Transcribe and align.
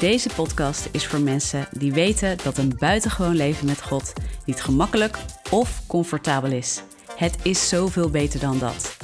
Deze 0.00 0.28
podcast 0.34 0.88
is 0.92 1.06
voor 1.06 1.20
mensen 1.20 1.68
die 1.70 1.92
weten 1.92 2.36
dat 2.44 2.58
een 2.58 2.76
buitengewoon 2.78 3.36
leven 3.36 3.66
met 3.66 3.82
God 3.82 4.12
niet 4.44 4.62
gemakkelijk 4.62 5.18
of 5.50 5.86
comfortabel 5.86 6.52
is. 6.52 6.82
Het 7.16 7.38
is 7.42 7.68
zoveel 7.68 8.10
beter 8.10 8.40
dan 8.40 8.58
dat. 8.58 8.96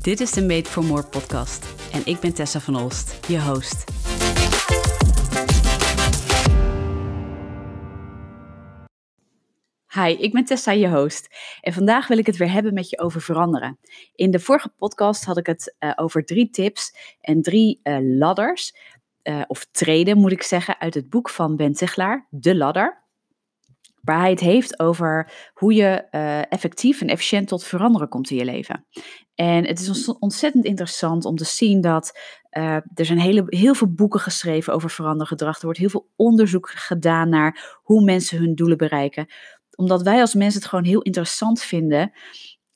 Dit 0.00 0.20
is 0.20 0.30
de 0.30 0.42
Made 0.42 0.68
for 0.68 0.84
More 0.84 1.02
podcast 1.02 1.66
en 1.92 2.02
ik 2.04 2.20
ben 2.20 2.34
Tessa 2.34 2.60
van 2.60 2.76
Olst, 2.76 3.26
je 3.26 3.40
host. 3.42 3.84
Hi, 9.94 10.10
ik 10.10 10.32
ben 10.32 10.44
Tessa, 10.44 10.72
je 10.72 10.88
host. 10.88 11.28
En 11.60 11.72
vandaag 11.72 12.08
wil 12.08 12.18
ik 12.18 12.26
het 12.26 12.36
weer 12.36 12.52
hebben 12.52 12.74
met 12.74 12.90
je 12.90 12.98
over 12.98 13.20
veranderen. 13.20 13.78
In 14.14 14.30
de 14.30 14.38
vorige 14.38 14.68
podcast 14.68 15.24
had 15.24 15.38
ik 15.38 15.46
het 15.46 15.76
uh, 15.80 15.92
over 15.96 16.24
drie 16.24 16.50
tips 16.50 16.94
en 17.20 17.42
drie 17.42 17.80
uh, 17.82 17.98
ladders, 18.18 18.74
uh, 19.22 19.42
of 19.46 19.68
treden 19.70 20.18
moet 20.18 20.32
ik 20.32 20.42
zeggen, 20.42 20.80
uit 20.80 20.94
het 20.94 21.10
boek 21.10 21.28
van 21.28 21.56
Ben 21.56 21.72
Tichelaar, 21.72 22.26
De 22.30 22.56
Ladder. 22.56 23.06
Waar 24.02 24.20
hij 24.20 24.30
het 24.30 24.40
heeft 24.40 24.80
over 24.80 25.32
hoe 25.52 25.74
je 25.74 25.90
effectief 26.48 27.00
en 27.00 27.08
efficiënt 27.08 27.48
tot 27.48 27.64
veranderen 27.64 28.08
komt 28.08 28.30
in 28.30 28.36
je 28.36 28.44
leven. 28.44 28.86
En 29.34 29.66
het 29.66 29.80
is 29.80 30.08
ontzettend 30.18 30.64
interessant 30.64 31.24
om 31.24 31.36
te 31.36 31.44
zien 31.44 31.80
dat 31.80 32.18
er 32.94 33.04
zijn 33.04 33.18
hele, 33.18 33.44
heel 33.46 33.74
veel 33.74 33.92
boeken 33.92 34.20
geschreven 34.20 34.72
over 34.72 34.90
verandergedrag. 34.90 35.58
Er 35.58 35.64
wordt 35.64 35.78
heel 35.78 35.88
veel 35.88 36.10
onderzoek 36.16 36.70
gedaan 36.70 37.28
naar 37.28 37.78
hoe 37.82 38.04
mensen 38.04 38.38
hun 38.38 38.54
doelen 38.54 38.76
bereiken 38.76 39.26
omdat 39.78 40.02
wij 40.02 40.20
als 40.20 40.34
mensen 40.34 40.60
het 40.60 40.68
gewoon 40.68 40.84
heel 40.84 41.02
interessant 41.02 41.62
vinden 41.62 42.12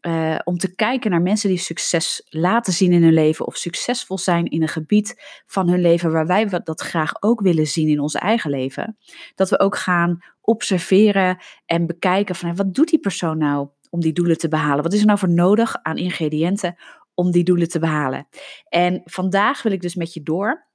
uh, 0.07 0.39
om 0.45 0.57
te 0.57 0.75
kijken 0.75 1.11
naar 1.11 1.23
mensen 1.23 1.49
die 1.49 1.59
succes 1.59 2.27
laten 2.29 2.73
zien 2.73 2.93
in 2.93 3.03
hun 3.03 3.13
leven 3.13 3.47
of 3.47 3.57
succesvol 3.57 4.19
zijn 4.19 4.47
in 4.47 4.63
een 4.63 4.69
gebied 4.69 5.23
van 5.47 5.69
hun 5.69 5.81
leven 5.81 6.13
waar 6.13 6.27
wij 6.27 6.49
dat 6.65 6.81
graag 6.81 7.23
ook 7.23 7.41
willen 7.41 7.67
zien 7.67 7.89
in 7.89 8.01
ons 8.01 8.15
eigen 8.15 8.51
leven. 8.51 8.97
Dat 9.35 9.51
we 9.51 9.59
ook 9.59 9.77
gaan 9.77 10.19
observeren 10.41 11.39
en 11.67 11.87
bekijken 11.87 12.35
van 12.35 12.57
wat 12.57 12.75
doet 12.75 12.89
die 12.89 12.99
persoon 12.99 13.39
nou 13.39 13.69
om 13.91 14.01
die 14.01 14.13
doelen 14.13 14.39
te 14.39 14.49
behalen? 14.49 14.83
Wat 14.83 14.93
is 14.93 15.01
er 15.01 15.07
nou 15.07 15.19
voor 15.19 15.31
nodig 15.31 15.77
aan 15.83 15.97
ingrediënten 15.97 16.77
om 17.15 17.31
die 17.31 17.45
doelen 17.45 17.69
te 17.69 17.79
behalen? 17.79 18.29
En 18.69 19.01
vandaag 19.05 19.63
wil 19.63 19.73
ik 19.73 19.81
dus 19.81 19.95
met 19.95 20.15
je 20.15 20.23
door 20.23 20.71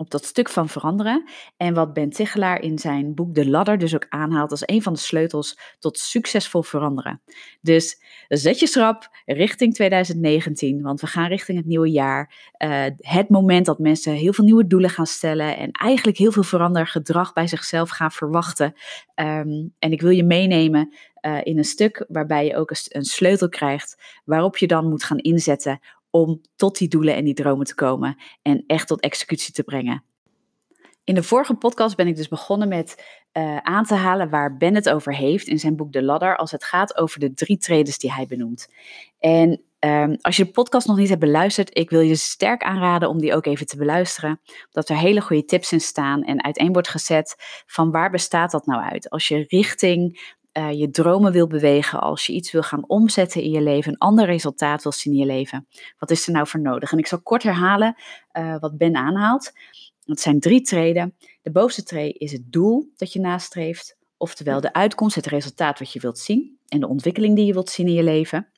op 0.00 0.10
dat 0.10 0.24
stuk 0.24 0.48
van 0.48 0.68
veranderen. 0.68 1.28
En 1.56 1.74
wat 1.74 1.92
Ben 1.92 2.10
Tichelaar 2.10 2.62
in 2.62 2.78
zijn 2.78 3.14
boek 3.14 3.34
De 3.34 3.48
Ladder 3.48 3.78
dus 3.78 3.94
ook 3.94 4.06
aanhaalt 4.08 4.50
als 4.50 4.62
een 4.64 4.82
van 4.82 4.92
de 4.92 4.98
sleutels 4.98 5.58
tot 5.78 5.98
succesvol 5.98 6.62
veranderen. 6.62 7.20
Dus 7.60 8.02
zet 8.28 8.58
je 8.58 8.66
schrap 8.66 9.08
richting 9.26 9.74
2019, 9.74 10.82
want 10.82 11.00
we 11.00 11.06
gaan 11.06 11.28
richting 11.28 11.58
het 11.58 11.66
nieuwe 11.66 11.90
jaar. 11.90 12.52
Uh, 12.58 12.84
het 12.96 13.28
moment 13.28 13.66
dat 13.66 13.78
mensen 13.78 14.12
heel 14.12 14.32
veel 14.32 14.44
nieuwe 14.44 14.66
doelen 14.66 14.90
gaan 14.90 15.06
stellen 15.06 15.56
en 15.56 15.70
eigenlijk 15.70 16.18
heel 16.18 16.32
veel 16.32 16.42
verandergedrag 16.42 17.32
bij 17.32 17.46
zichzelf 17.46 17.90
gaan 17.90 18.12
verwachten. 18.12 18.74
Um, 19.14 19.74
en 19.78 19.92
ik 19.92 20.00
wil 20.00 20.10
je 20.10 20.24
meenemen 20.24 20.92
uh, 21.22 21.38
in 21.42 21.58
een 21.58 21.64
stuk 21.64 22.04
waarbij 22.08 22.46
je 22.46 22.56
ook 22.56 22.70
een 22.88 23.04
sleutel 23.04 23.48
krijgt 23.48 24.20
waarop 24.24 24.56
je 24.56 24.66
dan 24.66 24.88
moet 24.88 25.04
gaan 25.04 25.18
inzetten 25.18 25.80
om 26.10 26.40
tot 26.56 26.78
die 26.78 26.88
doelen 26.88 27.14
en 27.14 27.24
die 27.24 27.34
dromen 27.34 27.66
te 27.66 27.74
komen 27.74 28.16
en 28.42 28.64
echt 28.66 28.86
tot 28.88 29.00
executie 29.00 29.54
te 29.54 29.62
brengen. 29.62 30.04
In 31.04 31.14
de 31.14 31.22
vorige 31.22 31.54
podcast 31.54 31.96
ben 31.96 32.06
ik 32.06 32.16
dus 32.16 32.28
begonnen 32.28 32.68
met 32.68 33.04
uh, 33.32 33.56
aan 33.56 33.84
te 33.84 33.94
halen 33.94 34.30
waar 34.30 34.56
Ben 34.56 34.74
het 34.74 34.90
over 34.90 35.14
heeft 35.14 35.46
in 35.46 35.58
zijn 35.58 35.76
boek 35.76 35.92
De 35.92 36.02
Ladder, 36.02 36.36
als 36.36 36.50
het 36.50 36.64
gaat 36.64 36.96
over 36.96 37.20
de 37.20 37.34
drie 37.34 37.58
tredes 37.58 37.98
die 37.98 38.12
hij 38.12 38.26
benoemt. 38.26 38.68
En 39.18 39.62
um, 39.80 40.16
als 40.20 40.36
je 40.36 40.44
de 40.44 40.50
podcast 40.50 40.86
nog 40.86 40.96
niet 40.96 41.08
hebt 41.08 41.20
beluisterd, 41.20 41.78
ik 41.78 41.90
wil 41.90 42.00
je 42.00 42.14
sterk 42.14 42.62
aanraden 42.62 43.08
om 43.08 43.18
die 43.18 43.34
ook 43.34 43.46
even 43.46 43.66
te 43.66 43.76
beluisteren. 43.76 44.40
Omdat 44.66 44.88
er 44.88 44.96
hele 44.96 45.20
goede 45.20 45.44
tips 45.44 45.72
in 45.72 45.80
staan 45.80 46.22
en 46.22 46.44
uiteen 46.44 46.72
wordt 46.72 46.88
gezet 46.88 47.36
van 47.66 47.90
waar 47.90 48.10
bestaat 48.10 48.50
dat 48.50 48.66
nou 48.66 48.82
uit. 48.82 49.10
Als 49.10 49.28
je 49.28 49.44
richting 49.48 50.36
uh, 50.58 50.72
je 50.72 50.90
dromen 50.90 51.32
wil 51.32 51.46
bewegen, 51.46 52.00
als 52.00 52.26
je 52.26 52.32
iets 52.32 52.52
wil 52.52 52.62
gaan 52.62 52.88
omzetten 52.88 53.42
in 53.42 53.50
je 53.50 53.62
leven, 53.62 53.92
een 53.92 53.98
ander 53.98 54.26
resultaat 54.26 54.82
wil 54.82 54.92
zien 54.92 55.12
in 55.12 55.18
je 55.18 55.26
leven. 55.26 55.66
Wat 55.98 56.10
is 56.10 56.26
er 56.26 56.32
nou 56.32 56.46
voor 56.46 56.60
nodig? 56.60 56.92
En 56.92 56.98
ik 56.98 57.06
zal 57.06 57.22
kort 57.22 57.42
herhalen 57.42 57.96
uh, 58.32 58.58
wat 58.58 58.76
Ben 58.76 58.96
aanhaalt. 58.96 59.52
Het 60.04 60.20
zijn 60.20 60.40
drie 60.40 60.60
treden. 60.60 61.16
De 61.42 61.50
bovenste 61.50 61.82
tree 61.82 62.12
is 62.12 62.32
het 62.32 62.52
doel 62.52 62.92
dat 62.96 63.12
je 63.12 63.20
nastreeft, 63.20 63.98
oftewel 64.16 64.60
de 64.60 64.72
uitkomst, 64.72 65.16
het 65.16 65.26
resultaat 65.26 65.78
wat 65.78 65.92
je 65.92 66.00
wilt 66.00 66.18
zien 66.18 66.58
en 66.68 66.80
de 66.80 66.88
ontwikkeling 66.88 67.36
die 67.36 67.46
je 67.46 67.52
wilt 67.52 67.70
zien 67.70 67.86
in 67.86 67.92
je 67.92 68.02
leven. 68.02 68.48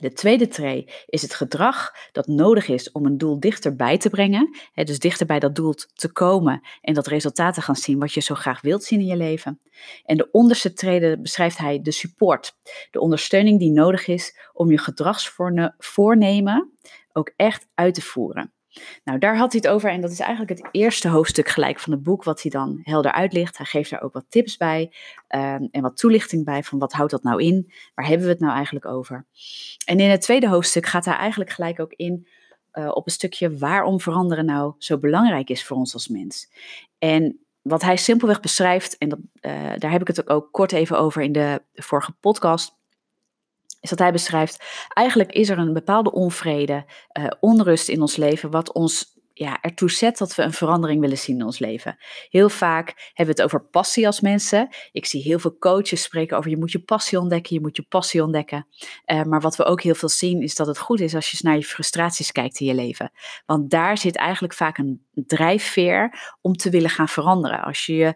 De 0.00 0.12
tweede 0.12 0.48
tree 0.48 0.88
is 1.06 1.22
het 1.22 1.34
gedrag 1.34 1.92
dat 2.12 2.26
nodig 2.26 2.68
is 2.68 2.92
om 2.92 3.06
een 3.06 3.18
doel 3.18 3.40
dichterbij 3.40 3.98
te 3.98 4.10
brengen. 4.10 4.56
Hè, 4.72 4.84
dus 4.84 4.98
dichter 4.98 5.26
bij 5.26 5.38
dat 5.38 5.54
doel 5.54 5.74
te 5.94 6.12
komen 6.12 6.60
en 6.80 6.94
dat 6.94 7.06
resultaat 7.06 7.54
te 7.54 7.60
gaan 7.60 7.76
zien 7.76 7.98
wat 7.98 8.12
je 8.12 8.20
zo 8.20 8.34
graag 8.34 8.60
wilt 8.60 8.84
zien 8.84 9.00
in 9.00 9.06
je 9.06 9.16
leven. 9.16 9.60
En 10.04 10.16
de 10.16 10.30
onderste 10.30 10.72
trede 10.72 11.20
beschrijft 11.20 11.58
hij 11.58 11.80
de 11.82 11.92
support. 11.92 12.52
De 12.90 13.00
ondersteuning 13.00 13.58
die 13.58 13.72
nodig 13.72 14.06
is 14.06 14.38
om 14.52 14.70
je 14.70 14.78
gedragsvoornemen 14.78 16.72
ook 17.12 17.32
echt 17.36 17.66
uit 17.74 17.94
te 17.94 18.02
voeren. 18.02 18.55
Nou, 19.04 19.18
daar 19.18 19.36
had 19.36 19.52
hij 19.52 19.60
het 19.64 19.72
over 19.72 19.90
en 19.90 20.00
dat 20.00 20.10
is 20.10 20.20
eigenlijk 20.20 20.58
het 20.58 20.68
eerste 20.70 21.08
hoofdstuk 21.08 21.48
gelijk 21.48 21.80
van 21.80 21.92
het 21.92 22.02
boek, 22.02 22.24
wat 22.24 22.42
hij 22.42 22.50
dan 22.50 22.80
helder 22.82 23.12
uitlicht. 23.12 23.56
Hij 23.56 23.66
geeft 23.66 23.90
daar 23.90 24.02
ook 24.02 24.12
wat 24.12 24.24
tips 24.28 24.56
bij 24.56 24.92
um, 25.28 25.68
en 25.70 25.82
wat 25.82 25.96
toelichting 25.96 26.44
bij 26.44 26.62
van 26.62 26.78
wat 26.78 26.92
houdt 26.92 27.10
dat 27.10 27.22
nou 27.22 27.42
in, 27.42 27.72
waar 27.94 28.06
hebben 28.06 28.26
we 28.26 28.32
het 28.32 28.40
nou 28.40 28.54
eigenlijk 28.54 28.86
over. 28.86 29.26
En 29.84 30.00
in 30.00 30.10
het 30.10 30.20
tweede 30.20 30.48
hoofdstuk 30.48 30.86
gaat 30.86 31.04
hij 31.04 31.14
eigenlijk 31.14 31.50
gelijk 31.50 31.80
ook 31.80 31.92
in 31.92 32.26
uh, 32.72 32.88
op 32.92 33.06
een 33.06 33.12
stukje 33.12 33.58
waarom 33.58 34.00
veranderen 34.00 34.44
nou 34.44 34.74
zo 34.78 34.98
belangrijk 34.98 35.50
is 35.50 35.64
voor 35.64 35.76
ons 35.76 35.94
als 35.94 36.08
mens. 36.08 36.50
En 36.98 37.40
wat 37.62 37.82
hij 37.82 37.96
simpelweg 37.96 38.40
beschrijft, 38.40 38.98
en 38.98 39.08
dat, 39.08 39.18
uh, 39.40 39.52
daar 39.76 39.90
heb 39.90 40.00
ik 40.00 40.06
het 40.06 40.28
ook 40.28 40.52
kort 40.52 40.72
even 40.72 40.98
over 40.98 41.22
in 41.22 41.32
de 41.32 41.62
vorige 41.74 42.12
podcast, 42.12 42.76
is 43.86 43.96
dat 43.96 44.06
hij 44.06 44.12
beschrijft, 44.12 44.64
eigenlijk 44.88 45.32
is 45.32 45.48
er 45.48 45.58
een 45.58 45.72
bepaalde 45.72 46.12
onvrede, 46.12 46.84
uh, 47.18 47.26
onrust 47.40 47.88
in 47.88 48.00
ons 48.00 48.16
leven, 48.16 48.50
wat 48.50 48.72
ons 48.72 49.14
ja, 49.38 49.60
ertoe 49.60 49.90
zet 49.90 50.18
dat 50.18 50.34
we 50.34 50.42
een 50.42 50.52
verandering 50.52 51.00
willen 51.00 51.18
zien 51.18 51.38
in 51.38 51.44
ons 51.44 51.58
leven. 51.58 51.96
Heel 52.28 52.48
vaak 52.48 53.12
hebben 53.14 53.34
we 53.34 53.42
het 53.42 53.52
over 53.52 53.68
passie 53.68 54.06
als 54.06 54.20
mensen. 54.20 54.68
Ik 54.92 55.06
zie 55.06 55.22
heel 55.22 55.38
veel 55.38 55.58
coaches 55.58 56.02
spreken 56.02 56.36
over 56.36 56.50
je 56.50 56.56
moet 56.56 56.72
je 56.72 56.78
passie 56.78 57.20
ontdekken, 57.20 57.54
je 57.54 57.60
moet 57.60 57.76
je 57.76 57.82
passie 57.82 58.22
ontdekken. 58.22 58.66
Uh, 59.06 59.22
maar 59.22 59.40
wat 59.40 59.56
we 59.56 59.64
ook 59.64 59.82
heel 59.82 59.94
veel 59.94 60.08
zien 60.08 60.42
is 60.42 60.54
dat 60.54 60.66
het 60.66 60.78
goed 60.78 61.00
is 61.00 61.14
als 61.14 61.30
je 61.30 61.38
naar 61.40 61.56
je 61.56 61.64
frustraties 61.64 62.32
kijkt 62.32 62.60
in 62.60 62.66
je 62.66 62.74
leven. 62.74 63.10
Want 63.46 63.70
daar 63.70 63.98
zit 63.98 64.16
eigenlijk 64.16 64.54
vaak 64.54 64.78
een 64.78 65.06
drijfveer 65.12 66.34
om 66.40 66.52
te 66.52 66.70
willen 66.70 66.90
gaan 66.90 67.08
veranderen. 67.08 67.62
Als 67.62 67.86
je 67.86 67.94
je 67.94 68.14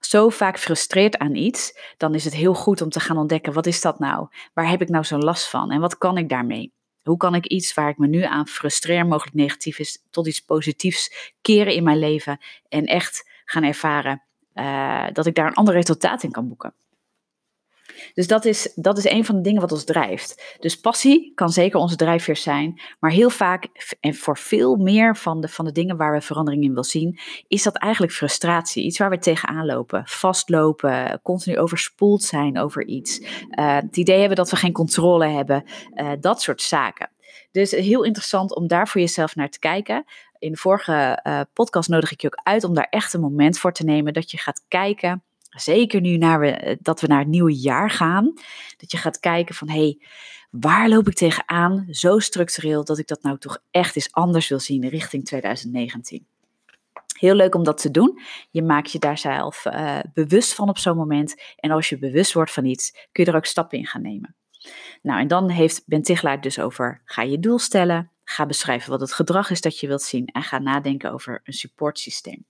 zo 0.00 0.28
vaak 0.28 0.58
frustreert 0.58 1.18
aan 1.18 1.34
iets, 1.34 1.78
dan 1.96 2.14
is 2.14 2.24
het 2.24 2.34
heel 2.34 2.54
goed 2.54 2.80
om 2.80 2.88
te 2.88 3.00
gaan 3.00 3.16
ontdekken, 3.16 3.52
wat 3.52 3.66
is 3.66 3.80
dat 3.80 3.98
nou? 3.98 4.28
Waar 4.54 4.68
heb 4.68 4.82
ik 4.82 4.88
nou 4.88 5.04
zo'n 5.04 5.24
last 5.24 5.48
van 5.48 5.70
en 5.70 5.80
wat 5.80 5.98
kan 5.98 6.18
ik 6.18 6.28
daarmee? 6.28 6.72
Hoe 7.02 7.16
kan 7.16 7.34
ik 7.34 7.46
iets 7.46 7.74
waar 7.74 7.88
ik 7.88 7.98
me 7.98 8.06
nu 8.06 8.22
aan 8.22 8.46
frustreer, 8.46 9.06
mogelijk 9.06 9.36
negatief 9.36 9.78
is, 9.78 10.02
tot 10.10 10.26
iets 10.26 10.40
positiefs 10.40 11.32
keren 11.40 11.74
in 11.74 11.84
mijn 11.84 11.98
leven 11.98 12.38
en 12.68 12.84
echt 12.84 13.30
gaan 13.44 13.62
ervaren 13.62 14.22
uh, 14.54 15.06
dat 15.12 15.26
ik 15.26 15.34
daar 15.34 15.46
een 15.46 15.54
ander 15.54 15.74
resultaat 15.74 16.22
in 16.22 16.30
kan 16.30 16.48
boeken? 16.48 16.74
Dus 18.14 18.26
dat 18.26 18.44
is, 18.44 18.72
dat 18.74 18.98
is 18.98 19.04
een 19.04 19.24
van 19.24 19.34
de 19.34 19.40
dingen 19.40 19.60
wat 19.60 19.72
ons 19.72 19.84
drijft. 19.84 20.56
Dus 20.58 20.80
passie 20.80 21.32
kan 21.34 21.48
zeker 21.48 21.80
onze 21.80 21.96
drijfveer 21.96 22.36
zijn, 22.36 22.80
maar 23.00 23.10
heel 23.10 23.30
vaak 23.30 23.68
en 24.00 24.14
voor 24.14 24.38
veel 24.38 24.76
meer 24.76 25.16
van 25.16 25.40
de, 25.40 25.48
van 25.48 25.64
de 25.64 25.72
dingen 25.72 25.96
waar 25.96 26.12
we 26.12 26.20
verandering 26.20 26.62
in 26.62 26.68
willen 26.68 26.84
zien, 26.84 27.18
is 27.48 27.62
dat 27.62 27.76
eigenlijk 27.76 28.12
frustratie. 28.12 28.84
Iets 28.84 28.98
waar 28.98 29.10
we 29.10 29.18
tegenaan 29.18 29.66
lopen, 29.66 30.02
vastlopen, 30.06 31.20
continu 31.22 31.58
overspoeld 31.58 32.22
zijn 32.22 32.58
over 32.58 32.86
iets. 32.86 33.20
Uh, 33.20 33.74
het 33.74 33.96
idee 33.96 34.18
hebben 34.18 34.36
dat 34.36 34.50
we 34.50 34.56
geen 34.56 34.72
controle 34.72 35.26
hebben, 35.26 35.64
uh, 35.94 36.10
dat 36.20 36.42
soort 36.42 36.62
zaken. 36.62 37.10
Dus 37.52 37.70
heel 37.70 38.04
interessant 38.04 38.54
om 38.54 38.66
daar 38.66 38.88
voor 38.88 39.00
jezelf 39.00 39.34
naar 39.34 39.50
te 39.50 39.58
kijken. 39.58 40.04
In 40.38 40.52
de 40.52 40.58
vorige 40.58 41.20
uh, 41.26 41.40
podcast 41.52 41.88
nodig 41.88 42.12
ik 42.12 42.20
je 42.20 42.26
ook 42.26 42.40
uit 42.42 42.64
om 42.64 42.74
daar 42.74 42.86
echt 42.90 43.12
een 43.12 43.20
moment 43.20 43.58
voor 43.58 43.72
te 43.72 43.84
nemen 43.84 44.12
dat 44.12 44.30
je 44.30 44.38
gaat 44.38 44.64
kijken 44.68 45.22
zeker 45.50 46.00
nu 46.00 46.16
naar 46.16 46.40
we, 46.40 46.50
eh, 46.50 46.76
dat 46.80 47.00
we 47.00 47.06
naar 47.06 47.18
het 47.18 47.28
nieuwe 47.28 47.54
jaar 47.54 47.90
gaan, 47.90 48.32
dat 48.76 48.90
je 48.90 48.96
gaat 48.96 49.20
kijken 49.20 49.54
van 49.54 49.68
hé, 49.68 49.74
hey, 49.74 49.98
waar 50.50 50.88
loop 50.88 51.08
ik 51.08 51.14
tegenaan 51.14 51.86
zo 51.90 52.18
structureel 52.18 52.84
dat 52.84 52.98
ik 52.98 53.06
dat 53.06 53.22
nou 53.22 53.38
toch 53.38 53.58
echt 53.70 53.96
eens 53.96 54.12
anders 54.12 54.48
wil 54.48 54.60
zien 54.60 54.88
richting 54.88 55.24
2019. 55.24 56.26
Heel 57.18 57.34
leuk 57.34 57.54
om 57.54 57.64
dat 57.64 57.80
te 57.80 57.90
doen. 57.90 58.20
Je 58.50 58.62
maakt 58.62 58.92
je 58.92 58.98
daar 58.98 59.18
zelf 59.18 59.64
uh, 59.64 59.98
bewust 60.14 60.54
van 60.54 60.68
op 60.68 60.78
zo'n 60.78 60.96
moment. 60.96 61.34
En 61.56 61.70
als 61.70 61.88
je 61.88 61.98
bewust 61.98 62.32
wordt 62.32 62.50
van 62.50 62.64
iets, 62.64 62.92
kun 63.12 63.24
je 63.24 63.30
er 63.30 63.36
ook 63.36 63.46
stappen 63.46 63.78
in 63.78 63.86
gaan 63.86 64.02
nemen. 64.02 64.34
Nou, 65.02 65.20
en 65.20 65.28
dan 65.28 65.50
heeft 65.50 65.82
Ben 65.86 66.02
Tichelaar 66.02 66.40
dus 66.40 66.58
over: 66.58 67.02
ga 67.04 67.22
je 67.22 67.38
doel 67.38 67.58
stellen, 67.58 68.10
ga 68.24 68.46
beschrijven 68.46 68.90
wat 68.90 69.00
het 69.00 69.12
gedrag 69.12 69.50
is 69.50 69.60
dat 69.60 69.80
je 69.80 69.86
wilt 69.86 70.02
zien 70.02 70.26
en 70.26 70.42
ga 70.42 70.58
nadenken 70.58 71.12
over 71.12 71.40
een 71.44 71.52
supportsysteem. 71.52 72.44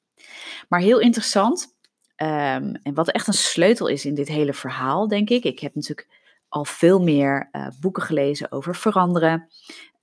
Maar 0.68 0.80
heel 0.80 1.00
interessant, 1.00 1.76
Um, 2.22 2.74
en 2.82 2.94
wat 2.94 3.10
echt 3.10 3.26
een 3.26 3.32
sleutel 3.32 3.86
is 3.86 4.04
in 4.04 4.14
dit 4.14 4.28
hele 4.28 4.54
verhaal, 4.54 5.08
denk 5.08 5.30
ik. 5.30 5.44
Ik 5.44 5.58
heb 5.58 5.74
natuurlijk 5.74 6.08
al 6.48 6.64
veel 6.64 7.02
meer 7.02 7.48
uh, 7.52 7.66
boeken 7.80 8.02
gelezen 8.02 8.52
over 8.52 8.74
veranderen, 8.74 9.48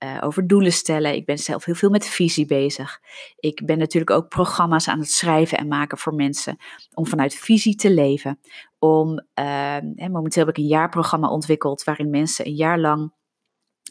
uh, 0.04 0.18
over 0.20 0.46
doelen 0.46 0.72
stellen. 0.72 1.14
Ik 1.14 1.26
ben 1.26 1.38
zelf 1.38 1.64
heel 1.64 1.74
veel 1.74 1.90
met 1.90 2.06
visie 2.06 2.46
bezig. 2.46 3.00
Ik 3.36 3.66
ben 3.66 3.78
natuurlijk 3.78 4.10
ook 4.10 4.28
programma's 4.28 4.88
aan 4.88 4.98
het 4.98 5.10
schrijven 5.10 5.58
en 5.58 5.68
maken 5.68 5.98
voor 5.98 6.14
mensen 6.14 6.56
om 6.94 7.06
vanuit 7.06 7.34
visie 7.34 7.74
te 7.74 7.90
leven. 7.90 8.40
Om, 8.78 9.26
uh, 9.40 9.76
momenteel 9.96 10.44
heb 10.44 10.56
ik 10.56 10.62
een 10.62 10.68
jaarprogramma 10.68 11.28
ontwikkeld 11.28 11.84
waarin 11.84 12.10
mensen 12.10 12.46
een 12.46 12.54
jaar 12.54 12.78
lang 12.78 13.12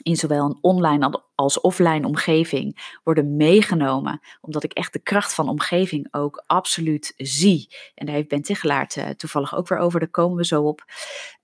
in 0.01 0.15
zowel 0.15 0.45
een 0.45 0.57
online 0.61 1.21
als 1.35 1.61
offline 1.61 2.07
omgeving 2.07 2.97
worden 3.03 3.35
meegenomen. 3.35 4.19
Omdat 4.41 4.63
ik 4.63 4.73
echt 4.73 4.93
de 4.93 4.99
kracht 4.99 5.33
van 5.33 5.49
omgeving 5.49 6.07
ook 6.11 6.43
absoluut 6.45 7.13
zie. 7.17 7.75
En 7.95 8.05
daar 8.05 8.15
heeft 8.15 8.27
Ben 8.27 8.41
Tichelaert 8.41 8.95
uh, 8.95 9.09
toevallig 9.09 9.55
ook 9.55 9.67
weer 9.67 9.77
over, 9.77 9.99
daar 9.99 10.09
komen 10.09 10.37
we 10.37 10.45
zo 10.45 10.63
op. 10.63 10.83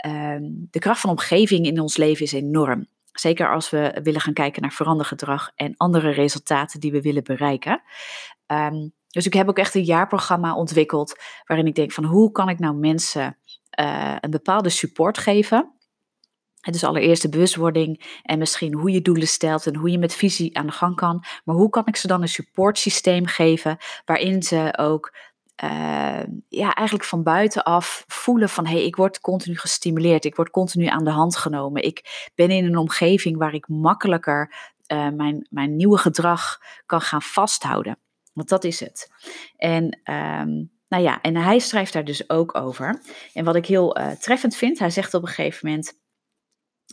Uh, 0.06 0.38
de 0.70 0.80
kracht 0.80 1.00
van 1.00 1.10
omgeving 1.10 1.66
in 1.66 1.80
ons 1.80 1.98
leven 1.98 2.26
is 2.26 2.32
enorm. 2.32 2.88
Zeker 3.12 3.52
als 3.52 3.70
we 3.70 4.00
willen 4.04 4.22
gaan 4.22 4.34
kijken 4.34 4.62
naar 4.62 4.72
verandergedrag 4.72 5.52
en 5.56 5.74
andere 5.78 6.10
resultaten 6.10 6.80
die 6.80 6.92
we 6.92 7.02
willen 7.02 7.24
bereiken. 7.24 7.82
Um, 8.48 8.94
dus 9.08 9.26
ik 9.26 9.34
heb 9.34 9.50
ook 9.50 9.58
echt 9.58 9.76
een 9.76 9.84
jaarprogramma 9.84 10.56
ontwikkeld 10.56 11.16
waarin 11.46 11.68
ik 11.68 11.76
denk 11.76 11.92
van 11.92 12.04
hoe 12.04 12.32
kan 12.32 12.50
ik 12.50 12.60
nou 12.60 12.76
mensen 12.76 13.38
uh, 13.80 14.16
een 14.20 14.30
bepaalde 14.30 14.70
support 14.70 15.18
geven 15.18 15.74
dus 16.72 16.84
allereerst 16.84 17.22
de 17.22 17.30
bewustwording 17.30 18.20
en 18.22 18.40
misschien 18.40 18.74
hoe 18.74 18.92
je 18.92 19.02
doelen 19.02 19.28
stelt 19.28 19.68
en 19.68 19.76
hoe 19.76 19.92
je 19.92 19.98
met 19.98 20.16
visie 20.16 20.58
aan 20.58 20.66
de 20.66 20.72
gang 20.72 20.96
kan. 20.96 21.24
Maar 21.44 21.56
hoe 21.56 21.70
kan 21.70 21.86
ik 21.86 21.96
ze 21.96 22.08
dan 22.08 22.22
een 22.22 22.28
supportsysteem 22.28 23.26
geven 23.26 23.78
waarin 24.06 24.44
ze 24.44 24.74
ook 24.78 25.16
uh, 25.64 26.24
ja, 26.50 26.74
eigenlijk 26.74 27.08
van 27.08 27.24
buitenaf 27.24 28.04
voelen 28.08 28.50
van 28.50 28.66
hé, 28.66 28.74
hey, 28.74 28.86
ik 28.86 28.96
word 28.96 29.20
continu 29.20 29.58
gestimuleerd, 29.58 30.26
ik 30.26 30.36
word 30.36 30.50
continu 30.50 30.86
aan 30.86 31.04
de 31.04 31.12
hand 31.12 31.36
genomen. 31.36 31.84
Ik 31.84 32.32
ben 32.36 32.50
in 32.50 32.66
een 32.66 32.78
omgeving 32.78 33.38
waar 33.38 33.54
ik 33.54 33.68
makkelijker 33.68 34.54
uh, 34.88 35.10
mijn, 35.10 35.48
mijn 35.50 35.76
nieuwe 35.76 35.98
gedrag 35.98 36.58
kan 36.86 37.02
gaan 37.02 37.22
vasthouden. 37.22 37.98
Want 38.34 38.50
dat 38.50 38.64
is 38.64 38.80
het. 38.80 39.12
En 39.58 39.84
um, 40.04 40.72
nou 40.88 41.04
ja, 41.04 41.22
en 41.22 41.36
hij 41.36 41.60
schrijft 41.60 41.94
daar 41.94 42.04
dus 42.04 42.30
ook 42.30 42.56
over. 42.56 43.02
En 43.34 43.46
wat 43.46 43.56
ik 43.56 43.66
heel 43.66 43.98
uh, 44.00 44.12
treffend 44.12 44.56
vind, 44.56 44.80
hij 44.80 44.90
zegt 44.90 45.14
op 45.14 45.22
een 45.22 45.28
gegeven 45.28 45.70
moment 45.70 46.02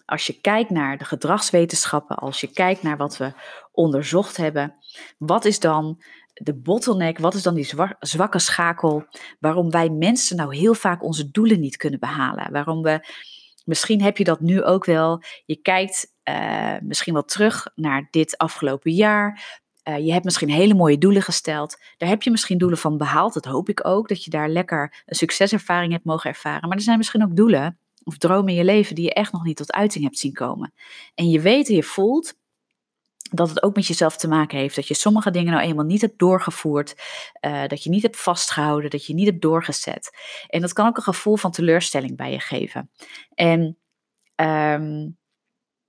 als 0.07 0.27
je 0.27 0.41
kijkt 0.41 0.71
naar 0.71 0.99
de 0.99 1.05
gedragswetenschappen, 1.05 2.17
als 2.17 2.41
je 2.41 2.47
kijkt 2.47 2.83
naar 2.83 2.97
wat 2.97 3.17
we 3.17 3.33
onderzocht 3.73 4.37
hebben, 4.37 4.75
wat 5.19 5.45
is 5.45 5.61
dan 5.61 6.03
de 6.33 6.55
bottleneck, 6.55 7.19
wat 7.19 7.35
is 7.35 7.43
dan 7.43 7.55
die 7.55 7.71
zwakke 8.01 8.39
schakel 8.39 9.05
waarom 9.41 9.71
wij 9.71 9.89
mensen 9.89 10.37
nou 10.37 10.57
heel 10.57 10.75
vaak 10.75 11.03
onze 11.03 11.31
doelen 11.31 11.61
niet 11.61 11.77
kunnen 11.77 12.01
behalen? 12.01 12.53
Waarom 12.53 12.83
we, 12.83 13.07
misschien 13.65 14.03
heb 14.03 14.17
je 14.17 14.25
dat 14.25 14.41
nu 14.41 14.63
ook 14.63 14.85
wel, 14.85 15.23
je 15.45 15.57
kijkt 15.57 16.15
uh, 16.25 16.75
misschien 16.83 17.13
wel 17.13 17.25
terug 17.25 17.67
naar 17.75 18.09
dit 18.11 18.39
afgelopen 18.39 18.93
jaar. 18.93 19.59
Uh, 19.89 19.99
je 19.99 20.13
hebt 20.13 20.25
misschien 20.25 20.51
hele 20.51 20.75
mooie 20.75 20.99
doelen 20.99 21.23
gesteld. 21.23 21.77
Daar 21.97 22.09
heb 22.09 22.23
je 22.23 22.31
misschien 22.31 22.59
doelen 22.59 22.79
van 22.79 22.99
behaald. 22.99 23.35
Dat 23.35 23.45
hoop 23.45 23.69
ik 23.69 23.87
ook, 23.87 24.09
dat 24.09 24.25
je 24.25 24.31
daar 24.31 24.49
lekker 24.49 25.03
een 25.07 25.17
succeservaring 25.17 25.93
hebt 25.93 26.05
mogen 26.05 26.31
ervaren. 26.31 26.69
Maar 26.69 26.77
er 26.77 26.85
zijn 26.85 26.99
misschien 26.99 27.23
ook 27.23 27.37
doelen 27.37 27.79
of 28.11 28.19
dromen 28.19 28.49
in 28.49 28.59
je 28.59 28.65
leven 28.65 28.95
die 28.95 29.05
je 29.05 29.15
echt 29.15 29.33
nog 29.33 29.45
niet 29.45 29.57
tot 29.57 29.73
uiting 29.73 30.05
hebt 30.05 30.19
zien 30.19 30.33
komen. 30.33 30.73
En 31.15 31.31
je 31.31 31.41
weet 31.41 31.69
en 31.69 31.75
je 31.75 31.83
voelt 31.83 32.35
dat 33.31 33.49
het 33.49 33.63
ook 33.63 33.75
met 33.75 33.87
jezelf 33.87 34.17
te 34.17 34.29
maken 34.29 34.59
heeft. 34.59 34.77
Dat 34.77 34.89
je 34.89 34.95
sommige 34.95 35.31
dingen 35.31 35.53
nou 35.53 35.65
eenmaal 35.65 35.85
niet 35.85 36.01
hebt 36.01 36.19
doorgevoerd. 36.19 36.95
Uh, 37.41 37.67
dat 37.67 37.85
je 37.85 37.91
niet 37.91 38.03
hebt 38.03 38.21
vastgehouden. 38.21 38.91
Dat 38.91 39.07
je 39.07 39.15
niet 39.15 39.27
hebt 39.27 39.43
doorgezet. 39.43 40.11
En 40.49 40.61
dat 40.61 40.73
kan 40.73 40.87
ook 40.87 40.97
een 40.97 41.03
gevoel 41.03 41.37
van 41.37 41.51
teleurstelling 41.51 42.17
bij 42.17 42.33
je 42.33 42.41
geven. 42.41 42.91
En 43.35 43.79
um, 44.37 45.19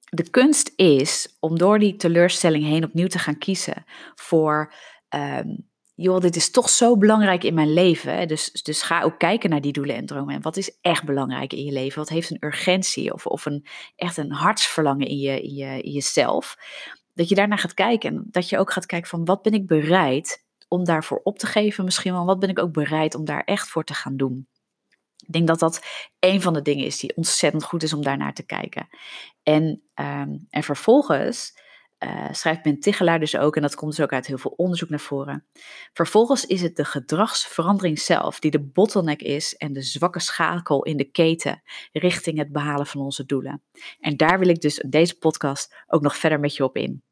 de 0.09 0.29
kunst 0.29 0.73
is 0.75 1.37
om 1.39 1.57
door 1.57 1.79
die 1.79 1.95
teleurstelling 1.95 2.63
heen 2.63 2.83
opnieuw 2.83 3.07
te 3.07 3.19
gaan 3.19 3.37
kiezen 3.37 3.83
voor 4.15 4.73
um, 5.09 5.70
joh, 6.01 6.19
dit 6.19 6.35
is 6.35 6.51
toch 6.51 6.69
zo 6.69 6.97
belangrijk 6.97 7.43
in 7.43 7.53
mijn 7.53 7.73
leven. 7.73 8.27
Dus, 8.27 8.51
dus 8.51 8.81
ga 8.81 9.01
ook 9.01 9.19
kijken 9.19 9.49
naar 9.49 9.61
die 9.61 9.71
doelen 9.71 9.95
en 9.95 10.05
dromen. 10.05 10.35
En 10.35 10.41
wat 10.41 10.57
is 10.57 10.77
echt 10.81 11.03
belangrijk 11.03 11.53
in 11.53 11.65
je 11.65 11.71
leven? 11.71 11.99
Wat 11.99 12.09
heeft 12.09 12.29
een 12.29 12.43
urgentie 12.45 13.13
of, 13.13 13.25
of 13.25 13.45
een, 13.45 13.65
echt 13.95 14.17
een 14.17 14.31
hartsverlangen 14.31 15.07
in, 15.07 15.17
je, 15.17 15.41
in, 15.41 15.53
je, 15.53 15.81
in 15.81 15.91
jezelf? 15.91 16.55
Dat 17.13 17.29
je 17.29 17.35
daarnaar 17.35 17.57
gaat 17.57 17.73
kijken 17.73 18.09
en 18.09 18.27
dat 18.31 18.49
je 18.49 18.57
ook 18.57 18.71
gaat 18.71 18.85
kijken 18.85 19.09
van 19.09 19.25
wat 19.25 19.41
ben 19.41 19.53
ik 19.53 19.67
bereid 19.67 20.45
om 20.67 20.83
daarvoor 20.83 21.19
op 21.23 21.37
te 21.37 21.47
geven 21.47 21.83
misschien 21.83 22.13
wel. 22.13 22.25
Wat 22.25 22.39
ben 22.39 22.49
ik 22.49 22.59
ook 22.59 22.73
bereid 22.73 23.15
om 23.15 23.25
daar 23.25 23.43
echt 23.43 23.67
voor 23.67 23.83
te 23.83 23.93
gaan 23.93 24.17
doen? 24.17 24.47
Ik 25.25 25.33
denk 25.33 25.47
dat 25.47 25.59
dat 25.59 25.85
een 26.19 26.41
van 26.41 26.53
de 26.53 26.61
dingen 26.61 26.85
is 26.85 26.99
die 26.99 27.15
ontzettend 27.15 27.63
goed 27.63 27.83
is 27.83 27.93
om 27.93 28.03
daarnaar 28.03 28.33
te 28.33 28.45
kijken. 28.45 28.87
En, 29.43 29.63
um, 29.95 30.47
en 30.49 30.63
vervolgens 30.63 31.53
uh, 32.03 32.27
schrijft 32.31 32.61
Ben 32.61 32.79
Tichelaar 32.79 33.19
dus 33.19 33.37
ook, 33.37 33.55
en 33.55 33.61
dat 33.61 33.75
komt 33.75 33.95
dus 33.95 34.05
ook 34.05 34.13
uit 34.13 34.27
heel 34.27 34.37
veel 34.37 34.53
onderzoek 34.55 34.89
naar 34.89 34.99
voren. 34.99 35.45
Vervolgens 35.93 36.45
is 36.45 36.61
het 36.61 36.75
de 36.75 36.85
gedragsverandering 36.85 37.99
zelf 37.99 38.39
die 38.39 38.51
de 38.51 38.61
bottleneck 38.61 39.21
is 39.21 39.55
en 39.55 39.73
de 39.73 39.81
zwakke 39.81 40.19
schakel 40.19 40.83
in 40.83 40.97
de 40.97 41.11
keten 41.11 41.61
richting 41.91 42.37
het 42.37 42.51
behalen 42.51 42.85
van 42.85 43.01
onze 43.01 43.25
doelen. 43.25 43.63
En 43.99 44.17
daar 44.17 44.39
wil 44.39 44.47
ik 44.47 44.61
dus 44.61 44.83
deze 44.87 45.17
podcast 45.17 45.75
ook 45.87 46.01
nog 46.01 46.15
verder 46.17 46.39
met 46.39 46.55
je 46.55 46.63
op 46.63 46.77
in. 46.77 47.03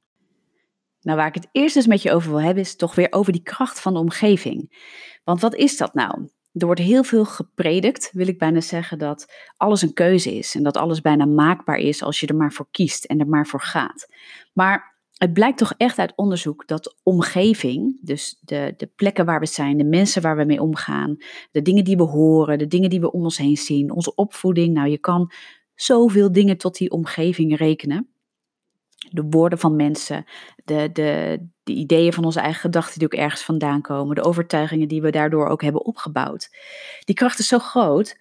Nou, 1.02 1.18
waar 1.18 1.28
ik 1.28 1.36
het 1.36 1.48
eerst 1.52 1.76
dus 1.76 1.88
met 1.88 2.02
je 2.02 2.12
over 2.12 2.30
wil 2.30 2.42
hebben, 2.42 2.64
is 2.64 2.76
toch 2.76 2.96
weer 2.96 3.08
over 3.10 3.32
die 3.32 3.44
kracht 3.44 3.80
van 3.80 3.94
de 3.94 4.00
omgeving. 4.00 4.88
Want 5.24 5.42
wat 5.42 5.56
is 5.56 5.78
dat 5.78 5.94
nou? 5.94 6.30
Er 6.54 6.66
wordt 6.66 6.82
heel 6.82 7.04
veel 7.04 7.26
gepredikt, 7.26 8.10
wil 8.14 8.28
ik 8.28 8.38
bijna 8.38 8.62
zeggen, 8.62 8.98
dat 8.98 9.34
alles 9.58 9.82
een 9.82 9.94
keuze 9.94 10.36
is 10.36 10.56
en 10.56 10.64
dat 10.64 10.78
alles 10.78 11.02
bijna 11.02 11.26
maakbaar 11.26 11.78
is 11.78 12.04
als 12.04 12.20
je 12.20 12.28
er 12.28 12.36
maar 12.36 12.52
voor 12.52 12.68
kiest 12.72 13.06
en 13.06 13.20
er 13.20 13.28
maar 13.28 13.48
voor 13.48 13.62
gaat. 13.62 14.08
Maar 14.54 14.98
het 15.14 15.34
blijkt 15.34 15.58
toch 15.58 15.74
echt 15.78 16.00
uit 16.00 16.14
onderzoek 16.16 16.68
dat 16.68 16.98
omgeving, 17.04 18.00
dus 18.02 18.40
de, 18.42 18.74
de 18.78 18.88
plekken 18.96 19.26
waar 19.26 19.40
we 19.40 19.46
zijn, 19.46 19.78
de 19.78 19.84
mensen 19.84 20.22
waar 20.22 20.38
we 20.38 20.44
mee 20.44 20.62
omgaan, 20.62 21.18
de 21.52 21.62
dingen 21.62 21.84
die 21.84 21.98
we 21.98 22.04
horen, 22.04 22.58
de 22.58 22.68
dingen 22.68 22.90
die 22.90 23.00
we 23.00 23.12
om 23.12 23.24
ons 23.24 23.38
heen 23.38 23.58
zien, 23.58 23.92
onze 23.92 24.16
opvoeding, 24.16 24.74
nou 24.74 24.90
je 24.90 24.98
kan 24.98 25.32
zoveel 25.76 26.32
dingen 26.32 26.58
tot 26.58 26.78
die 26.78 26.92
omgeving 26.92 27.58
rekenen 27.58 28.10
de 29.12 29.26
woorden 29.30 29.60
van 29.60 29.76
mensen, 29.76 30.26
de, 30.64 30.90
de, 30.94 31.40
de 31.64 31.74
ideeën 31.74 32.14
van 32.14 32.26
onze 32.26 32.40
eigen 32.40 32.62
gedachten 32.62 33.00
die 33.00 33.08
ook 33.08 33.20
ergens 33.20 33.44
vandaan 33.44 33.82
komen, 33.82 34.16
de 34.16 34.24
overtuigingen 34.24 34.88
die 34.88 35.02
we 35.02 35.12
daardoor 35.12 35.48
ook 35.48 35.62
hebben 35.62 35.86
opgebouwd. 35.86 36.50
Die 37.06 37.16
kracht 37.16 37.40
is 37.40 37.48
zo 37.48 37.60
groot 37.60 38.18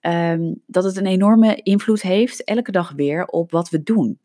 um, 0.00 0.62
dat 0.66 0.84
het 0.84 0.96
een 0.96 1.06
enorme 1.06 1.54
invloed 1.54 2.02
heeft, 2.02 2.44
elke 2.44 2.72
dag 2.72 2.92
weer, 2.92 3.26
op 3.26 3.50
wat 3.50 3.68
we 3.68 3.82
doen. 3.82 4.18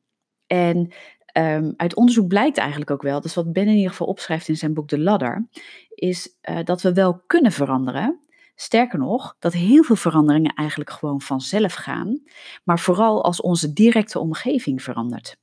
En 0.48 0.94
um, 1.38 1.74
uit 1.78 1.96
onderzoek 1.96 2.28
blijkt 2.28 2.58
eigenlijk 2.58 2.92
ook 2.92 3.02
wel, 3.02 3.22
dus 3.22 3.36
wat 3.36 3.54
Ben 3.54 3.68
in 3.68 3.76
ieder 3.76 3.90
geval 3.90 4.08
opschrijft 4.08 4.48
in 4.48 4.58
zijn 4.58 4.74
boek 4.74 4.88
De 4.88 5.00
Ladder, 5.00 5.48
is 5.90 6.38
uh, 6.50 6.60
dat 6.64 6.82
we 6.82 6.94
wel 6.94 7.24
kunnen 7.28 7.52
veranderen. 7.52 8.20
Sterker 8.56 9.00
nog, 9.00 9.36
dat 9.40 9.54
heel 9.54 9.84
veel 9.84 9.96
veranderingen 9.96 10.54
eigenlijk 10.54 10.90
gewoon 10.90 11.22
vanzelf 11.22 11.74
gaan, 11.74 12.22
maar 12.64 12.80
vooral 12.80 13.24
als 13.24 13.42
onze 13.42 13.74
directe 13.74 14.20
omgeving 14.20 14.84
verandert. 14.84 15.38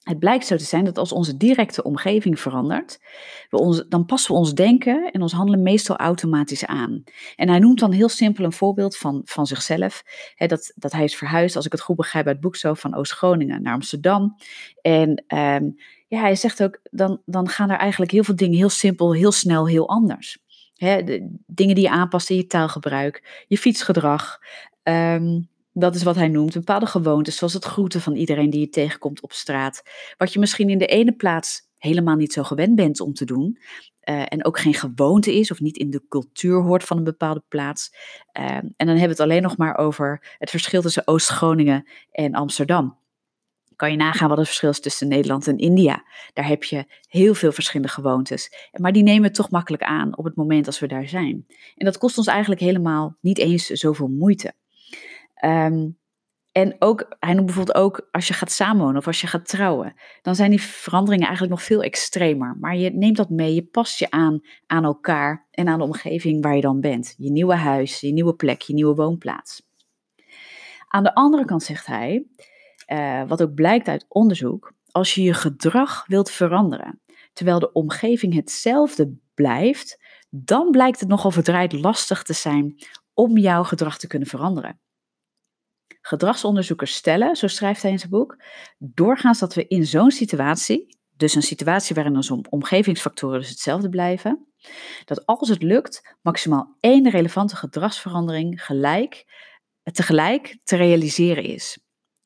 Het 0.00 0.18
blijkt 0.18 0.46
zo 0.46 0.56
te 0.56 0.64
zijn 0.64 0.84
dat 0.84 0.98
als 0.98 1.12
onze 1.12 1.36
directe 1.36 1.82
omgeving 1.82 2.40
verandert, 2.40 3.00
we 3.50 3.86
dan 3.88 4.04
passen 4.06 4.32
we 4.32 4.38
ons 4.38 4.54
denken 4.54 5.10
en 5.12 5.22
ons 5.22 5.32
handelen 5.32 5.62
meestal 5.62 5.96
automatisch 5.96 6.66
aan. 6.66 7.04
En 7.36 7.48
hij 7.48 7.58
noemt 7.58 7.78
dan 7.78 7.92
heel 7.92 8.08
simpel 8.08 8.44
een 8.44 8.52
voorbeeld 8.52 8.96
van, 8.96 9.22
van 9.24 9.46
zichzelf. 9.46 10.02
Dat, 10.36 10.72
dat 10.74 10.92
hij 10.92 11.04
is 11.04 11.16
verhuisd, 11.16 11.56
als 11.56 11.66
ik 11.66 11.72
het 11.72 11.80
goed 11.80 11.96
begrijp, 11.96 12.26
uit 12.26 12.34
het 12.34 12.44
boek 12.44 12.56
zo 12.56 12.74
van 12.74 12.94
Oost-Groningen 12.94 13.62
naar 13.62 13.74
Amsterdam. 13.74 14.36
En 14.80 15.24
um, 15.28 15.76
ja, 16.08 16.20
hij 16.20 16.36
zegt 16.36 16.62
ook, 16.62 16.80
dan, 16.90 17.22
dan 17.24 17.48
gaan 17.48 17.70
er 17.70 17.78
eigenlijk 17.78 18.10
heel 18.10 18.24
veel 18.24 18.36
dingen 18.36 18.56
heel 18.56 18.68
simpel, 18.68 19.14
heel 19.14 19.32
snel, 19.32 19.68
heel 19.68 19.88
anders. 19.88 20.38
Dingen 21.46 21.74
die 21.74 21.80
je 21.80 21.90
aanpast 21.90 22.30
in 22.30 22.36
je 22.36 22.46
taalgebruik, 22.46 23.44
je 23.48 23.58
fietsgedrag. 23.58 24.38
Um, 24.82 25.49
dat 25.72 25.94
is 25.94 26.02
wat 26.02 26.16
hij 26.16 26.28
noemt, 26.28 26.52
bepaalde 26.52 26.86
gewoontes, 26.86 27.36
zoals 27.36 27.52
het 27.52 27.64
groeten 27.64 28.00
van 28.00 28.14
iedereen 28.14 28.50
die 28.50 28.60
je 28.60 28.68
tegenkomt 28.68 29.20
op 29.20 29.32
straat. 29.32 29.82
Wat 30.16 30.32
je 30.32 30.38
misschien 30.38 30.68
in 30.68 30.78
de 30.78 30.86
ene 30.86 31.12
plaats 31.12 31.68
helemaal 31.78 32.16
niet 32.16 32.32
zo 32.32 32.42
gewend 32.42 32.74
bent 32.74 33.00
om 33.00 33.14
te 33.14 33.24
doen. 33.24 33.58
Uh, 34.04 34.22
en 34.28 34.44
ook 34.44 34.58
geen 34.58 34.74
gewoonte 34.74 35.34
is 35.34 35.50
of 35.50 35.60
niet 35.60 35.76
in 35.76 35.90
de 35.90 36.02
cultuur 36.08 36.62
hoort 36.62 36.84
van 36.84 36.96
een 36.96 37.04
bepaalde 37.04 37.42
plaats. 37.48 37.94
Uh, 38.38 38.54
en 38.56 38.72
dan 38.76 38.86
hebben 38.86 39.02
we 39.02 39.08
het 39.08 39.20
alleen 39.20 39.42
nog 39.42 39.56
maar 39.56 39.76
over 39.76 40.36
het 40.38 40.50
verschil 40.50 40.82
tussen 40.82 41.06
Oost-Groningen 41.06 41.88
en 42.12 42.34
Amsterdam. 42.34 42.98
Kan 43.76 43.90
je 43.90 43.96
nagaan 43.96 44.28
wat 44.28 44.38
het 44.38 44.46
verschil 44.46 44.70
is 44.70 44.80
tussen 44.80 45.08
Nederland 45.08 45.46
en 45.46 45.58
India? 45.58 46.04
Daar 46.32 46.46
heb 46.46 46.64
je 46.64 46.84
heel 47.08 47.34
veel 47.34 47.52
verschillende 47.52 47.92
gewoontes. 47.92 48.70
Maar 48.72 48.92
die 48.92 49.02
nemen 49.02 49.28
we 49.28 49.36
toch 49.36 49.50
makkelijk 49.50 49.82
aan 49.82 50.16
op 50.16 50.24
het 50.24 50.36
moment 50.36 50.66
als 50.66 50.78
we 50.78 50.86
daar 50.86 51.08
zijn. 51.08 51.46
En 51.76 51.84
dat 51.84 51.98
kost 51.98 52.18
ons 52.18 52.26
eigenlijk 52.26 52.60
helemaal 52.60 53.16
niet 53.20 53.38
eens 53.38 53.66
zoveel 53.66 54.08
moeite. 54.08 54.54
Um, 55.44 55.98
en 56.52 56.76
ook, 56.78 57.16
hij 57.18 57.34
noemt 57.34 57.46
bijvoorbeeld 57.46 57.76
ook 57.76 58.08
als 58.10 58.28
je 58.28 58.34
gaat 58.34 58.50
samenwonen 58.50 58.96
of 58.96 59.06
als 59.06 59.20
je 59.20 59.26
gaat 59.26 59.48
trouwen, 59.48 59.94
dan 60.22 60.34
zijn 60.34 60.50
die 60.50 60.62
veranderingen 60.62 61.26
eigenlijk 61.26 61.56
nog 61.56 61.66
veel 61.66 61.82
extremer. 61.82 62.56
Maar 62.60 62.76
je 62.76 62.90
neemt 62.90 63.16
dat 63.16 63.30
mee, 63.30 63.54
je 63.54 63.64
past 63.64 63.98
je 63.98 64.10
aan 64.10 64.40
aan 64.66 64.84
elkaar 64.84 65.46
en 65.50 65.68
aan 65.68 65.78
de 65.78 65.84
omgeving 65.84 66.42
waar 66.42 66.54
je 66.54 66.60
dan 66.60 66.80
bent. 66.80 67.14
Je 67.16 67.30
nieuwe 67.30 67.54
huis, 67.54 68.00
je 68.00 68.12
nieuwe 68.12 68.34
plek, 68.34 68.62
je 68.62 68.74
nieuwe 68.74 68.94
woonplaats. 68.94 69.62
Aan 70.88 71.02
de 71.02 71.14
andere 71.14 71.44
kant 71.44 71.62
zegt 71.62 71.86
hij, 71.86 72.26
uh, 72.86 73.28
wat 73.28 73.42
ook 73.42 73.54
blijkt 73.54 73.88
uit 73.88 74.06
onderzoek, 74.08 74.72
als 74.90 75.14
je 75.14 75.22
je 75.22 75.34
gedrag 75.34 76.06
wilt 76.06 76.30
veranderen, 76.30 77.00
terwijl 77.32 77.58
de 77.58 77.72
omgeving 77.72 78.34
hetzelfde 78.34 79.16
blijft, 79.34 80.02
dan 80.30 80.70
blijkt 80.70 81.00
het 81.00 81.08
nogal 81.08 81.30
verdraaid 81.30 81.72
lastig 81.72 82.22
te 82.22 82.32
zijn 82.32 82.74
om 83.14 83.38
jouw 83.38 83.64
gedrag 83.64 83.98
te 83.98 84.06
kunnen 84.06 84.28
veranderen. 84.28 84.80
Gedragsonderzoekers 86.10 86.94
stellen, 86.94 87.36
zo 87.36 87.46
schrijft 87.46 87.82
hij 87.82 87.90
in 87.90 87.98
zijn 87.98 88.10
boek, 88.10 88.42
doorgaans 88.78 89.38
dat 89.38 89.54
we 89.54 89.66
in 89.66 89.86
zo'n 89.86 90.10
situatie, 90.10 90.98
dus 91.16 91.34
een 91.34 91.42
situatie 91.42 91.94
waarin 91.94 92.16
onze 92.16 92.44
omgevingsfactoren 92.48 93.38
dus 93.40 93.48
hetzelfde 93.48 93.88
blijven, 93.88 94.46
dat 95.04 95.26
als 95.26 95.48
het 95.48 95.62
lukt, 95.62 96.16
maximaal 96.22 96.76
één 96.80 97.10
relevante 97.10 97.56
gedragsverandering 97.56 98.64
gelijk, 98.64 99.24
tegelijk 99.92 100.58
te 100.64 100.76
realiseren 100.76 101.44
is. 101.44 101.78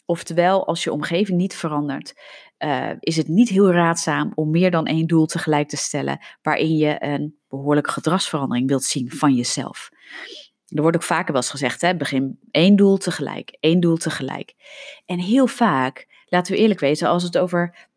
Oftewel, 0.05 0.67
als 0.67 0.85
je 0.85 0.93
omgeving 0.93 1.39
niet 1.39 1.55
verandert, 1.55 2.15
uh, 2.59 2.91
is 3.01 3.17
het 3.17 3.29
niet 3.29 3.49
heel 3.49 3.71
raadzaam 3.71 4.33
om 4.35 4.51
meer 4.51 4.71
dan 4.71 4.87
één 4.87 5.07
doel 5.07 5.27
tegelijk 5.27 5.69
te 5.69 5.77
stellen 5.77 6.19
waarin 6.43 6.77
je 6.77 6.97
een 6.99 7.39
behoorlijke 7.49 7.91
gedragsverandering 7.91 8.69
wilt 8.69 8.85
zien 8.85 9.11
van 9.11 9.35
jezelf. 9.35 9.89
Er 10.75 10.83
wordt 10.83 10.97
ook 10.97 11.03
vaker 11.03 11.33
wel 11.33 11.43
eens 11.43 11.51
gezegd, 11.51 11.81
hè, 11.81 11.97
begin 11.97 12.39
één 12.51 12.77
doel 12.77 12.97
tegelijk, 12.97 13.57
één 13.61 13.81
doel 13.81 13.97
tegelijk. 13.97 14.55
En 15.07 15.19
heel 15.19 15.47
vaak, 15.47 16.07
laten 16.27 16.53
we 16.53 16.59
eerlijk 16.59 16.81
wezen, 16.81 17.09
als 17.09 17.23
het 17.23 17.39
over 17.39 17.89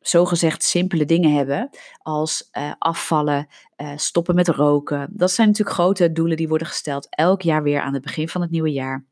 zogezegd 0.00 0.62
simpele 0.62 1.04
dingen 1.04 1.32
hebben, 1.32 1.70
als 1.98 2.48
uh, 2.52 2.72
afvallen, 2.78 3.48
uh, 3.76 3.90
stoppen 3.96 4.34
met 4.34 4.48
roken. 4.48 5.08
Dat 5.10 5.30
zijn 5.30 5.48
natuurlijk 5.48 5.76
grote 5.76 6.12
doelen 6.12 6.36
die 6.36 6.48
worden 6.48 6.66
gesteld 6.66 7.06
elk 7.10 7.42
jaar 7.42 7.62
weer 7.62 7.80
aan 7.80 7.94
het 7.94 8.02
begin 8.02 8.28
van 8.28 8.40
het 8.40 8.50
nieuwe 8.50 8.72
jaar. 8.72 9.04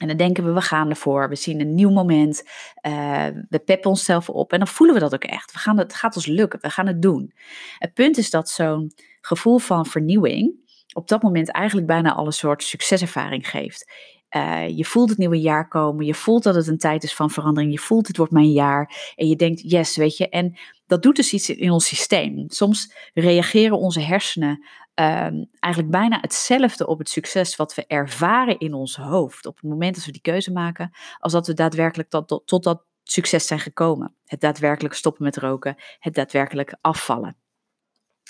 En 0.00 0.08
dan 0.08 0.16
denken 0.16 0.44
we, 0.44 0.52
we 0.52 0.60
gaan 0.60 0.90
ervoor, 0.90 1.28
we 1.28 1.36
zien 1.36 1.60
een 1.60 1.74
nieuw 1.74 1.90
moment, 1.90 2.42
uh, 2.86 3.26
we 3.48 3.58
peppen 3.58 3.90
onszelf 3.90 4.28
op 4.28 4.52
en 4.52 4.58
dan 4.58 4.68
voelen 4.68 4.94
we 4.94 5.00
dat 5.00 5.14
ook 5.14 5.24
echt. 5.24 5.52
We 5.52 5.58
gaan 5.58 5.78
het 5.78 5.94
gaat 5.94 6.16
ons 6.16 6.26
lukken, 6.26 6.60
we 6.60 6.70
gaan 6.70 6.86
het 6.86 7.02
doen. 7.02 7.32
Het 7.78 7.94
punt 7.94 8.18
is 8.18 8.30
dat 8.30 8.48
zo'n 8.48 8.92
gevoel 9.20 9.58
van 9.58 9.86
vernieuwing 9.86 10.64
op 10.96 11.08
dat 11.08 11.22
moment 11.22 11.50
eigenlijk 11.50 11.86
bijna 11.86 12.14
al 12.14 12.26
een 12.26 12.32
soort 12.32 12.62
succeservaring 12.62 13.50
geeft. 13.50 13.92
Uh, 14.30 14.68
je 14.68 14.84
voelt 14.84 15.08
het 15.08 15.18
nieuwe 15.18 15.40
jaar 15.40 15.68
komen, 15.68 16.06
je 16.06 16.14
voelt 16.14 16.42
dat 16.42 16.54
het 16.54 16.66
een 16.66 16.78
tijd 16.78 17.02
is 17.02 17.14
van 17.14 17.30
verandering, 17.30 17.72
je 17.72 17.78
voelt 17.78 18.06
het 18.06 18.16
wordt 18.16 18.32
mijn 18.32 18.52
jaar 18.52 19.12
en 19.16 19.28
je 19.28 19.36
denkt 19.36 19.70
yes, 19.70 19.96
weet 19.96 20.16
je. 20.16 20.28
En 20.28 20.58
dat 20.86 21.02
doet 21.02 21.16
dus 21.16 21.32
iets 21.32 21.50
in 21.50 21.70
ons 21.70 21.86
systeem. 21.86 22.44
Soms 22.48 22.94
reageren 23.14 23.78
onze 23.78 24.00
hersenen 24.00 24.66
um, 24.94 25.48
eigenlijk 25.58 25.92
bijna 25.92 26.18
hetzelfde 26.20 26.86
op 26.86 26.98
het 26.98 27.08
succes 27.08 27.56
wat 27.56 27.74
we 27.74 27.86
ervaren 27.86 28.58
in 28.58 28.74
ons 28.74 28.96
hoofd 28.96 29.46
op 29.46 29.54
het 29.54 29.70
moment 29.70 29.94
dat 29.94 30.04
we 30.04 30.12
die 30.12 30.20
keuze 30.20 30.52
maken, 30.52 30.90
als 31.18 31.32
dat 31.32 31.46
we 31.46 31.54
daadwerkelijk 31.54 32.10
tot, 32.10 32.28
tot, 32.28 32.46
tot 32.46 32.62
dat 32.62 32.82
succes 33.02 33.46
zijn 33.46 33.60
gekomen. 33.60 34.14
Het 34.24 34.40
daadwerkelijk 34.40 34.94
stoppen 34.94 35.24
met 35.24 35.36
roken, 35.36 35.76
het 35.98 36.14
daadwerkelijk 36.14 36.76
afvallen. 36.80 37.36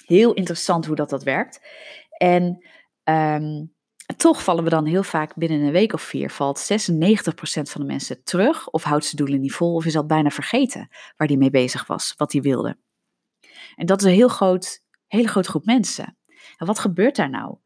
Heel 0.06 0.34
interessant 0.34 0.86
hoe 0.86 0.96
dat, 0.96 1.10
dat 1.10 1.22
werkt. 1.22 1.60
En 2.16 2.64
um, 3.04 3.74
toch 4.16 4.42
vallen 4.42 4.64
we 4.64 4.70
dan 4.70 4.84
heel 4.84 5.02
vaak 5.02 5.34
binnen 5.34 5.60
een 5.60 5.72
week 5.72 5.92
of 5.92 6.02
vier, 6.02 6.30
valt 6.30 6.62
96% 6.62 6.64
van 7.62 7.80
de 7.80 7.86
mensen 7.86 8.24
terug 8.24 8.68
of 8.68 8.82
houdt 8.82 9.04
ze 9.04 9.16
doelen 9.16 9.40
niet 9.40 9.52
vol 9.52 9.74
of 9.74 9.84
is 9.84 9.96
al 9.96 10.06
bijna 10.06 10.30
vergeten 10.30 10.88
waar 11.16 11.28
die 11.28 11.38
mee 11.38 11.50
bezig 11.50 11.86
was, 11.86 12.14
wat 12.16 12.32
hij 12.32 12.40
wilde. 12.40 12.76
En 13.76 13.86
dat 13.86 14.00
is 14.00 14.06
een 14.06 14.12
heel 14.12 14.28
groot, 14.28 14.82
hele 15.06 15.28
grote 15.28 15.48
groep 15.48 15.64
mensen. 15.64 16.16
En 16.56 16.66
wat 16.66 16.78
gebeurt 16.78 17.16
daar 17.16 17.30
nou? 17.30 17.56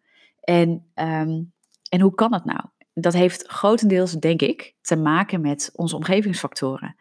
En, 0.40 0.68
um, 0.94 1.52
en 1.88 2.00
hoe 2.00 2.14
kan 2.14 2.30
dat 2.30 2.44
nou? 2.44 2.60
Dat 2.94 3.12
heeft 3.12 3.48
grotendeels, 3.48 4.12
denk 4.12 4.42
ik, 4.42 4.74
te 4.80 4.96
maken 4.96 5.40
met 5.40 5.70
onze 5.72 5.96
omgevingsfactoren. 5.96 6.96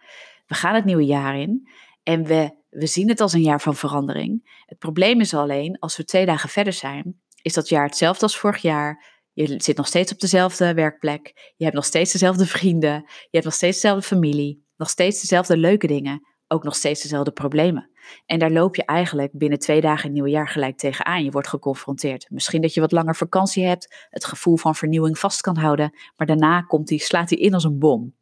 We 0.48 0.56
gaan 0.56 0.76
het 0.76 0.86
nieuwe 0.86 1.06
jaar 1.06 1.40
in 1.40 1.70
en 2.04 2.24
we, 2.24 2.56
we 2.70 2.88
zien 2.88 3.10
het 3.10 3.22
als 3.22 3.34
een 3.34 3.42
jaar 3.42 3.62
van 3.62 3.76
verandering. 3.76 4.62
Het 4.66 4.78
probleem 4.78 5.20
is 5.20 5.34
alleen, 5.34 5.80
als 5.80 5.98
we 5.98 6.04
twee 6.04 6.26
dagen 6.26 6.50
verder 6.50 6.74
zijn, 6.74 7.22
is 7.42 7.54
dat 7.54 7.70
jaar 7.70 7.86
hetzelfde 7.86 8.22
als 8.24 8.38
vorig 8.38 8.62
jaar. 8.62 9.18
Je 9.34 9.54
zit 9.58 9.78
nog 9.78 9.88
steeds 9.88 10.12
op 10.12 10.20
dezelfde 10.20 10.74
werkplek. 10.74 11.54
Je 11.56 11.64
hebt 11.64 11.76
nog 11.76 11.86
steeds 11.86 12.12
dezelfde 12.12 12.46
vrienden. 12.46 13.04
Je 13.06 13.28
hebt 13.32 13.46
nog 13.46 13.54
steeds 13.54 13.82
dezelfde 13.82 14.08
familie. 14.08 14.66
Nog 14.78 14.90
steeds 14.90 15.22
dezelfde 15.22 15.58
leuke 15.58 15.88
dingen. 15.88 16.28
Ook 16.48 16.64
nog 16.64 16.76
steeds 16.76 17.02
dezelfde 17.02 17.32
problemen. 17.32 17.90
En 18.26 18.40
daar 18.40 18.52
loop 18.52 18.76
je 18.76 18.86
eigenlijk 18.86 19.32
binnen 19.34 19.60
twee 19.60 19.82
dagen 19.82 20.04
het 20.04 20.12
nieuwe 20.12 20.30
jaar 20.30 20.48
gelijk 20.48 20.78
tegenaan. 20.78 21.24
Je 21.24 21.32
wordt 21.32 21.48
geconfronteerd. 21.48 22.30
Misschien 22.30 22.62
dat 22.62 22.74
je 22.74 22.82
wat 22.82 22.92
langer 22.92 23.16
vakantie 23.16 23.66
hebt, 23.66 24.08
het 24.10 24.26
gevoel 24.26 24.58
van 24.58 24.76
vernieuwing 24.76 25.20
vast 25.20 25.42
kan 25.42 25.58
houden, 25.58 25.98
maar 26.16 26.28
daarna 26.28 26.62
komt 26.62 26.88
die, 26.88 27.00
slaat 27.00 27.30
hij 27.30 27.40
in 27.40 27.54
als 27.54 27.64
een 27.64 27.80
bom. 27.80 28.18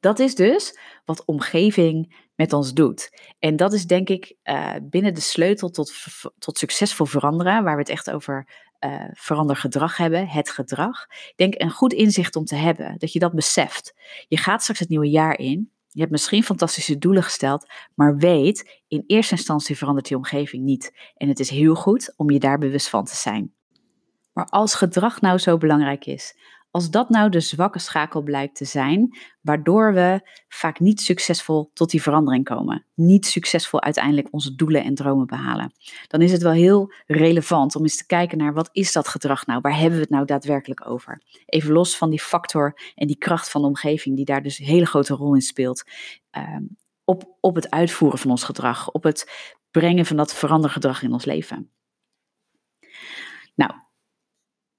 Dat 0.00 0.18
is 0.18 0.34
dus 0.34 0.78
wat 1.04 1.24
omgeving 1.24 2.24
met 2.34 2.52
ons 2.52 2.72
doet. 2.72 3.10
En 3.38 3.56
dat 3.56 3.72
is 3.72 3.86
denk 3.86 4.08
ik 4.08 4.36
uh, 4.44 4.74
binnen 4.82 5.14
de 5.14 5.20
sleutel 5.20 5.70
tot, 5.70 5.92
tot 6.38 6.58
succesvol 6.58 7.06
veranderen, 7.06 7.64
waar 7.64 7.74
we 7.74 7.80
het 7.80 7.88
echt 7.88 8.10
over 8.10 8.48
uh, 8.80 9.04
verander 9.12 9.56
gedrag 9.56 9.96
hebben, 9.96 10.28
het 10.28 10.50
gedrag. 10.50 11.06
Denk 11.36 11.54
een 11.56 11.70
goed 11.70 11.92
inzicht 11.92 12.36
om 12.36 12.44
te 12.44 12.54
hebben, 12.54 12.98
dat 12.98 13.12
je 13.12 13.18
dat 13.18 13.34
beseft. 13.34 13.94
Je 14.28 14.36
gaat 14.36 14.62
straks 14.62 14.80
het 14.80 14.88
nieuwe 14.88 15.10
jaar 15.10 15.38
in. 15.38 15.70
Je 15.88 16.00
hebt 16.00 16.12
misschien 16.12 16.42
fantastische 16.42 16.98
doelen 16.98 17.22
gesteld, 17.22 17.66
maar 17.94 18.16
weet, 18.16 18.82
in 18.88 19.04
eerste 19.06 19.34
instantie 19.34 19.76
verandert 19.76 20.06
die 20.06 20.16
omgeving 20.16 20.64
niet. 20.64 20.92
En 21.14 21.28
het 21.28 21.40
is 21.40 21.50
heel 21.50 21.74
goed 21.74 22.12
om 22.16 22.30
je 22.30 22.38
daar 22.38 22.58
bewust 22.58 22.88
van 22.88 23.04
te 23.04 23.16
zijn. 23.16 23.54
Maar 24.32 24.46
als 24.46 24.74
gedrag 24.74 25.20
nou 25.20 25.38
zo 25.38 25.56
belangrijk 25.56 26.06
is, 26.06 26.36
als 26.76 26.90
dat 26.90 27.08
nou 27.08 27.30
de 27.30 27.40
zwakke 27.40 27.78
schakel 27.78 28.22
blijkt 28.22 28.56
te 28.56 28.64
zijn, 28.64 29.18
waardoor 29.40 29.94
we 29.94 30.20
vaak 30.48 30.80
niet 30.80 31.00
succesvol 31.00 31.70
tot 31.74 31.90
die 31.90 32.02
verandering 32.02 32.44
komen, 32.44 32.84
niet 32.94 33.26
succesvol 33.26 33.82
uiteindelijk 33.82 34.28
onze 34.30 34.54
doelen 34.54 34.84
en 34.84 34.94
dromen 34.94 35.26
behalen, 35.26 35.72
dan 36.06 36.22
is 36.22 36.32
het 36.32 36.42
wel 36.42 36.52
heel 36.52 36.92
relevant 37.06 37.76
om 37.76 37.82
eens 37.82 37.96
te 37.96 38.06
kijken 38.06 38.38
naar 38.38 38.54
wat 38.54 38.68
is 38.72 38.92
dat 38.92 39.08
gedrag 39.08 39.46
nou, 39.46 39.60
waar 39.60 39.78
hebben 39.78 39.94
we 39.94 40.00
het 40.00 40.10
nou 40.10 40.24
daadwerkelijk 40.24 40.88
over? 40.88 41.22
Even 41.46 41.72
los 41.72 41.96
van 41.96 42.10
die 42.10 42.20
factor 42.20 42.78
en 42.94 43.06
die 43.06 43.18
kracht 43.18 43.50
van 43.50 43.60
de 43.60 43.66
omgeving 43.66 44.16
die 44.16 44.24
daar 44.24 44.42
dus 44.42 44.58
een 44.58 44.66
hele 44.66 44.86
grote 44.86 45.14
rol 45.14 45.34
in 45.34 45.40
speelt, 45.40 45.84
uh, 46.38 46.56
op, 47.04 47.36
op 47.40 47.54
het 47.54 47.70
uitvoeren 47.70 48.18
van 48.18 48.30
ons 48.30 48.44
gedrag, 48.44 48.90
op 48.90 49.02
het 49.02 49.52
brengen 49.70 50.06
van 50.06 50.16
dat 50.16 50.34
verandergedrag 50.34 51.02
in 51.02 51.12
ons 51.12 51.24
leven. 51.24 51.70
Nou, 53.54 53.72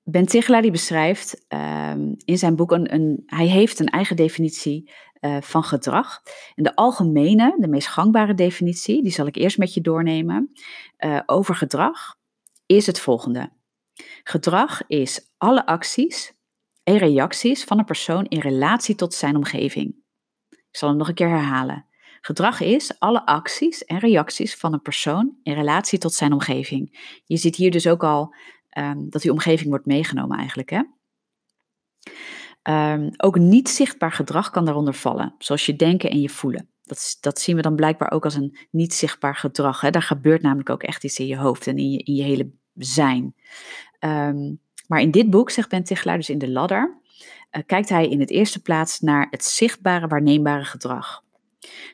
Ben 0.10 0.26
Tichelaar 0.26 0.62
die 0.62 0.72
beschrijft 0.72 1.46
um, 1.48 2.16
in 2.26 2.38
zijn 2.38 2.56
boek, 2.56 2.72
een, 2.72 2.94
een, 2.94 3.24
hij 3.26 3.48
heeft 3.48 3.80
een 3.80 3.90
eigen 3.90 4.16
definitie 4.16 4.92
uh, 5.22 5.38
van 5.42 5.64
gedrag. 5.64 6.22
En 6.56 6.64
de 6.64 6.76
algemene, 6.76 7.56
de 7.60 7.68
meest 7.68 7.88
gangbare 7.88 8.34
definitie, 8.34 9.04
die 9.04 9.12
zal 9.12 9.28
ik 9.28 9.36
eerst 9.36 9.58
met 9.58 9.74
je 9.74 9.82
doornemen, 9.82 10.52
uh, 11.00 11.20
over 11.26 11.56
gedrag, 11.56 12.16
is 12.66 12.86
het 12.88 13.00
volgende. 13.00 13.52
Gedrag 14.24 14.88
is 14.88 15.34
alle 15.38 15.66
acties 15.66 16.34
en 16.84 16.98
reacties 16.98 17.64
van 17.64 17.80
een 17.80 17.86
persoon 17.86 18.26
in 18.26 18.40
relatie 18.40 18.96
tot 18.96 19.14
zijn 19.14 19.36
omgeving. 19.36 19.96
Ik 20.50 20.78
zal 20.78 20.90
hem 20.90 20.98
nog 20.98 21.08
een 21.08 21.14
keer 21.14 21.30
herhalen. 21.30 21.86
Gedrag 22.22 22.62
is 22.62 23.00
alle 23.00 23.26
acties 23.26 23.86
en 23.86 24.00
reacties 24.00 24.56
van 24.56 24.74
een 24.74 24.82
persoon 24.82 25.38
in 25.44 25.54
relatie 25.54 26.00
tot 26.00 26.14
zijn 26.14 26.34
omgeving. 26.34 27.14
Je 27.26 27.38
ziet 27.38 27.56
hier 27.56 27.72
dus 27.72 27.88
ook 27.88 28.04
al 28.04 28.36
um, 28.78 29.10
dat 29.10 29.22
die 29.22 29.32
omgeving 29.32 29.70
wordt 29.70 29.86
meegenomen 29.86 30.38
eigenlijk. 30.38 30.70
Hè? 30.70 30.82
Um, 32.94 33.10
ook 33.18 33.40
niet 33.40 33.70
zichtbaar 33.70 34.12
gedrag 34.12 34.50
kan 34.50 34.66
daaronder 34.66 34.94
vallen, 34.94 35.36
zoals 35.38 35.66
je 35.66 35.76
denken 35.76 36.10
en 36.10 36.22
je 36.22 36.30
voelen. 36.30 36.70
Dat, 36.84 37.18
dat 37.22 37.40
zien 37.40 37.56
we 37.56 37.62
dan 37.62 37.76
blijkbaar 37.76 38.12
ook 38.12 38.24
als 38.24 38.36
een 38.36 38.58
niet 38.72 38.94
zichtbaar 38.94 39.36
gedrag. 39.36 39.82
Hè? 39.82 39.90
Daar 39.90 40.02
gebeurt 40.02 40.42
namelijk 40.42 40.70
ook 40.70 40.84
echt 40.84 41.04
iets 41.04 41.20
in 41.20 41.28
je 41.28 41.38
hoofd 41.38 41.68
en 41.68 41.78
in 41.78 41.92
je, 41.92 41.98
in 41.98 42.16
je 42.16 42.24
hele 42.24 42.52
zijn. 42.74 43.36
Um, 44.00 44.60
maar 44.88 45.02
in 45.02 45.12
dit 45.12 45.30
boek, 45.30 45.50
zegt 45.50 45.70
Ben 45.70 45.84
Tichelaar, 45.84 46.18
dus 46.18 46.30
in 46.30 46.38
de 46.38 46.50
ladder, 46.50 46.98
uh, 47.52 47.64
kijkt 47.66 47.90
hij 47.90 48.08
in 48.08 48.20
het 48.20 48.30
eerste 48.30 48.62
plaats 48.62 49.00
naar 49.00 49.28
het 49.30 49.44
zichtbare, 49.44 50.08
waarneembare 50.08 50.66
gedrag. 50.66 51.24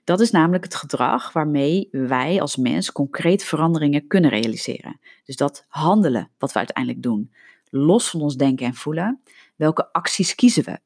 Dat 0.04 0.20
is 0.20 0.32
namelijk 0.32 0.64
het 0.64 0.76
gedrag 0.76 1.34
waarmee 1.34 1.88
wij 1.92 2.42
als 2.42 2.56
mens 2.56 2.92
concreet 2.92 3.44
veranderingen 3.44 4.08
kunnen 4.08 4.30
realiseren. 4.30 5.00
Dus 5.26 5.36
dat 5.36 5.66
handelen 5.68 6.32
wat 6.38 6.52
we 6.52 6.58
uiteindelijk 6.58 7.04
doen, 7.04 7.34
los 7.70 8.10
van 8.10 8.22
ons 8.22 8.36
denken 8.36 8.66
en 8.66 8.74
voelen, 8.74 9.22
welke 9.56 9.92
acties 9.92 10.36
kiezen 10.36 10.64
we? 10.64 10.80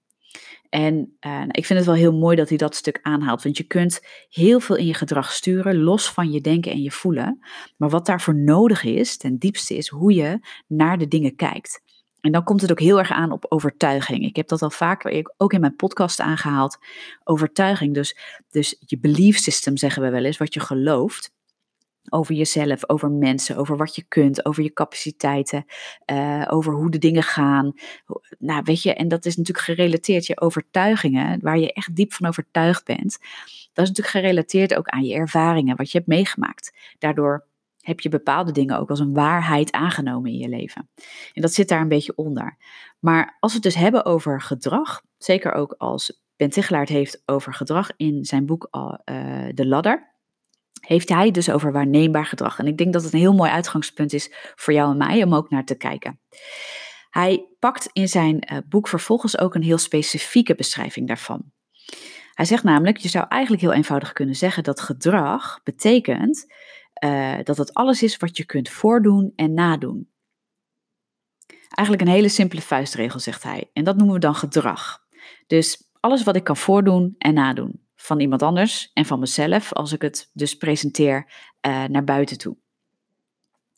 En 0.70 1.18
uh, 1.26 1.44
ik 1.48 1.66
vind 1.66 1.80
het 1.80 1.88
wel 1.88 1.98
heel 1.98 2.14
mooi 2.14 2.36
dat 2.36 2.50
hij 2.50 2.58
dat 2.58 2.76
stuk 2.76 3.00
aanhaalt, 3.02 3.44
want 3.44 3.58
je 3.58 3.64
kunt 3.64 4.00
heel 4.30 4.60
veel 4.60 4.76
in 4.76 4.86
je 4.86 4.94
gedrag 4.94 5.32
sturen, 5.32 5.78
los 5.78 6.12
van 6.12 6.32
je 6.32 6.42
denken 6.42 6.72
en 6.72 6.82
je 6.82 6.92
voelen. 6.92 7.40
Maar 7.78 7.90
wat 7.90 8.06
daarvoor 8.06 8.36
nodig 8.36 8.84
is, 8.84 9.18
ten 9.18 9.38
diepste, 9.38 9.76
is 9.76 9.88
hoe 9.88 10.14
je 10.14 10.40
naar 10.68 10.98
de 10.98 11.08
dingen 11.08 11.36
kijkt. 11.36 11.82
En 12.22 12.32
dan 12.32 12.44
komt 12.44 12.62
het 12.62 12.72
ook 12.72 12.80
heel 12.80 13.00
erg 13.00 13.12
aan 13.12 13.32
op 13.32 13.46
overtuiging. 13.50 14.26
Ik 14.26 14.36
heb 14.36 14.48
dat 14.48 14.62
al 14.62 14.70
vaker 14.70 15.34
ook 15.38 15.54
in 15.54 15.60
mijn 15.60 15.76
podcast 15.76 16.20
aangehaald. 16.20 16.78
Overtuiging, 17.24 17.94
dus, 17.94 18.18
dus 18.50 18.76
je 18.80 19.00
belief 19.00 19.38
system 19.38 19.78
zeggen 19.78 20.02
we 20.02 20.10
wel 20.10 20.24
eens, 20.26 20.38
wat 20.38 20.54
je 20.54 20.60
gelooft. 20.60 21.36
over 22.10 22.36
jezelf, 22.36 22.90
over 22.90 23.12
mensen, 23.12 23.58
over 23.58 23.78
wat 23.78 23.96
je 23.96 24.04
kunt, 24.08 24.46
over 24.46 24.64
je 24.64 24.74
capaciteiten, 24.74 25.66
uh, 26.12 26.46
over 26.48 26.74
hoe 26.74 26.92
de 26.92 26.98
dingen 26.98 27.24
gaan. 27.24 27.74
Nou, 28.40 28.62
weet 28.64 28.82
je, 28.82 28.94
en 28.94 29.08
dat 29.08 29.26
is 29.26 29.36
natuurlijk 29.38 29.66
gerelateerd 29.66 30.26
je 30.26 30.42
overtuigingen, 30.42 31.40
waar 31.42 31.58
je 31.58 31.74
echt 31.74 31.96
diep 31.96 32.14
van 32.14 32.28
overtuigd 32.28 32.86
bent. 32.86 33.18
Dat 33.74 33.86
is 33.86 33.90
natuurlijk 33.90 34.08
gerelateerd 34.08 34.76
ook 34.76 34.88
aan 34.88 35.04
je 35.04 35.14
ervaringen, 35.14 35.76
wat 35.76 35.92
je 35.92 35.98
hebt 35.98 36.10
meegemaakt. 36.10 36.74
Daardoor 37.00 37.46
heb 37.88 38.00
je 38.00 38.10
bepaalde 38.10 38.52
dingen 38.52 38.80
ook 38.80 38.90
als 38.90 39.00
een 39.00 39.14
waarheid 39.14 39.72
aangenomen 39.72 40.32
in 40.32 40.38
je 40.38 40.50
leven. 40.50 40.90
En 41.34 41.42
dat 41.42 41.54
zit 41.54 41.70
daar 41.70 41.82
een 41.82 41.88
beetje 41.88 42.16
onder. 42.16 42.58
Maar 43.00 43.38
als 43.40 43.52
we 43.52 43.58
het 43.58 43.74
dus 43.74 43.82
hebben 43.82 44.06
over 44.06 44.42
gedrag, 44.42 45.02
zeker 45.18 45.52
ook 45.52 45.76
als 45.78 46.22
Ben 46.36 46.52
heeft 46.88 47.22
over 47.26 47.54
gedrag 47.54 47.90
in 47.98 48.26
zijn 48.26 48.46
boek 48.46 48.70
De 49.54 49.66
Ladder, 49.68 50.16
heeft 50.80 51.10
hij 51.10 51.32
dus 51.32 51.50
over 51.50 51.72
waarneembaar 51.72 52.26
gedrag. 52.26 52.60
En 52.60 52.68
ik 52.68 52.78
denk 52.78 52.94
dat 52.94 53.04
het 53.04 53.14
een 53.14 53.20
heel 53.20 53.34
mooi 53.34 53.52
uitgangspunt 53.52 54.14
is 54.14 54.32
voor 54.56 54.74
jou 54.74 54.92
en 54.92 54.98
mij 54.98 55.24
om 55.24 55.36
ook 55.36 55.50
naar 55.50 55.66
te 55.66 55.78
kijken. 55.78 56.20
Hij 57.10 57.48
pakt 57.60 57.90
in 57.94 58.10
zijn 58.10 58.52
uh, 58.52 58.58
boek 58.70 58.88
vervolgens 58.88 59.38
ook 59.38 59.56
een 59.56 59.64
heel 59.64 59.78
specifieke 59.78 60.56
beschrijving 60.56 61.08
daarvan. 61.08 61.52
Hij 62.34 62.46
zegt 62.46 62.64
namelijk, 62.64 62.98
je 62.98 63.10
zou 63.10 63.26
eigenlijk 63.28 63.62
heel 63.62 63.74
eenvoudig 63.74 64.14
kunnen 64.14 64.36
zeggen 64.36 64.64
dat 64.64 64.82
gedrag 64.82 65.60
betekent 65.64 66.46
uh, 67.06 67.38
dat 67.44 67.58
het 67.58 67.74
alles 67.74 68.04
is 68.04 68.18
wat 68.18 68.38
je 68.38 68.46
kunt 68.46 68.70
voordoen 68.70 69.34
en 69.36 69.54
nadoen. 69.54 70.10
Eigenlijk 71.70 72.08
een 72.08 72.16
hele 72.16 72.30
simpele 72.30 72.62
vuistregel, 72.62 73.20
zegt 73.20 73.44
hij. 73.44 73.70
En 73.74 73.84
dat 73.84 73.96
noemen 73.96 74.14
we 74.14 74.20
dan 74.22 74.36
gedrag. 74.36 75.00
Dus 75.48 75.92
alles 76.00 76.24
wat 76.24 76.36
ik 76.36 76.44
kan 76.44 76.58
voordoen 76.58 77.16
en 77.18 77.34
nadoen. 77.34 77.86
Van 77.96 78.20
iemand 78.20 78.42
anders 78.42 78.92
en 78.94 79.06
van 79.06 79.20
mezelf, 79.20 79.74
als 79.74 79.94
ik 79.94 80.02
het 80.02 80.30
dus 80.34 80.56
presenteer 80.56 81.32
uh, 81.68 81.84
naar 81.84 82.04
buiten 82.04 82.38
toe. 82.38 82.58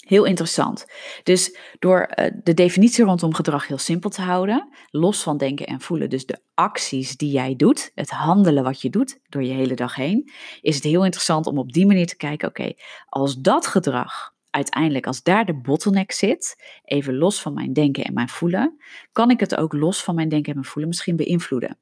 Heel 0.09 0.25
interessant. 0.25 0.85
Dus 1.23 1.57
door 1.79 2.09
uh, 2.15 2.25
de 2.43 2.53
definitie 2.53 3.03
rondom 3.03 3.33
gedrag 3.33 3.67
heel 3.67 3.77
simpel 3.77 4.09
te 4.09 4.21
houden, 4.21 4.69
los 4.89 5.23
van 5.23 5.37
denken 5.37 5.65
en 5.65 5.81
voelen, 5.81 6.09
dus 6.09 6.25
de 6.25 6.39
acties 6.53 7.17
die 7.17 7.31
jij 7.31 7.55
doet, 7.55 7.91
het 7.95 8.09
handelen 8.09 8.63
wat 8.63 8.81
je 8.81 8.89
doet 8.89 9.19
door 9.27 9.43
je 9.43 9.53
hele 9.53 9.73
dag 9.73 9.95
heen, 9.95 10.31
is 10.61 10.75
het 10.75 10.83
heel 10.83 11.03
interessant 11.03 11.47
om 11.47 11.57
op 11.57 11.73
die 11.73 11.85
manier 11.85 12.07
te 12.07 12.17
kijken, 12.17 12.47
oké, 12.47 12.73
als 13.05 13.35
dat 13.35 13.67
gedrag 13.67 14.33
uiteindelijk, 14.49 15.07
als 15.07 15.23
daar 15.23 15.45
de 15.45 15.61
bottleneck 15.61 16.11
zit, 16.11 16.63
even 16.83 17.17
los 17.17 17.41
van 17.41 17.53
mijn 17.53 17.73
denken 17.73 18.03
en 18.03 18.13
mijn 18.13 18.29
voelen, 18.29 18.81
kan 19.11 19.29
ik 19.29 19.39
het 19.39 19.55
ook 19.55 19.73
los 19.73 20.03
van 20.03 20.15
mijn 20.15 20.29
denken 20.29 20.49
en 20.49 20.57
mijn 20.57 20.71
voelen 20.71 20.89
misschien 20.89 21.15
beïnvloeden. 21.15 21.77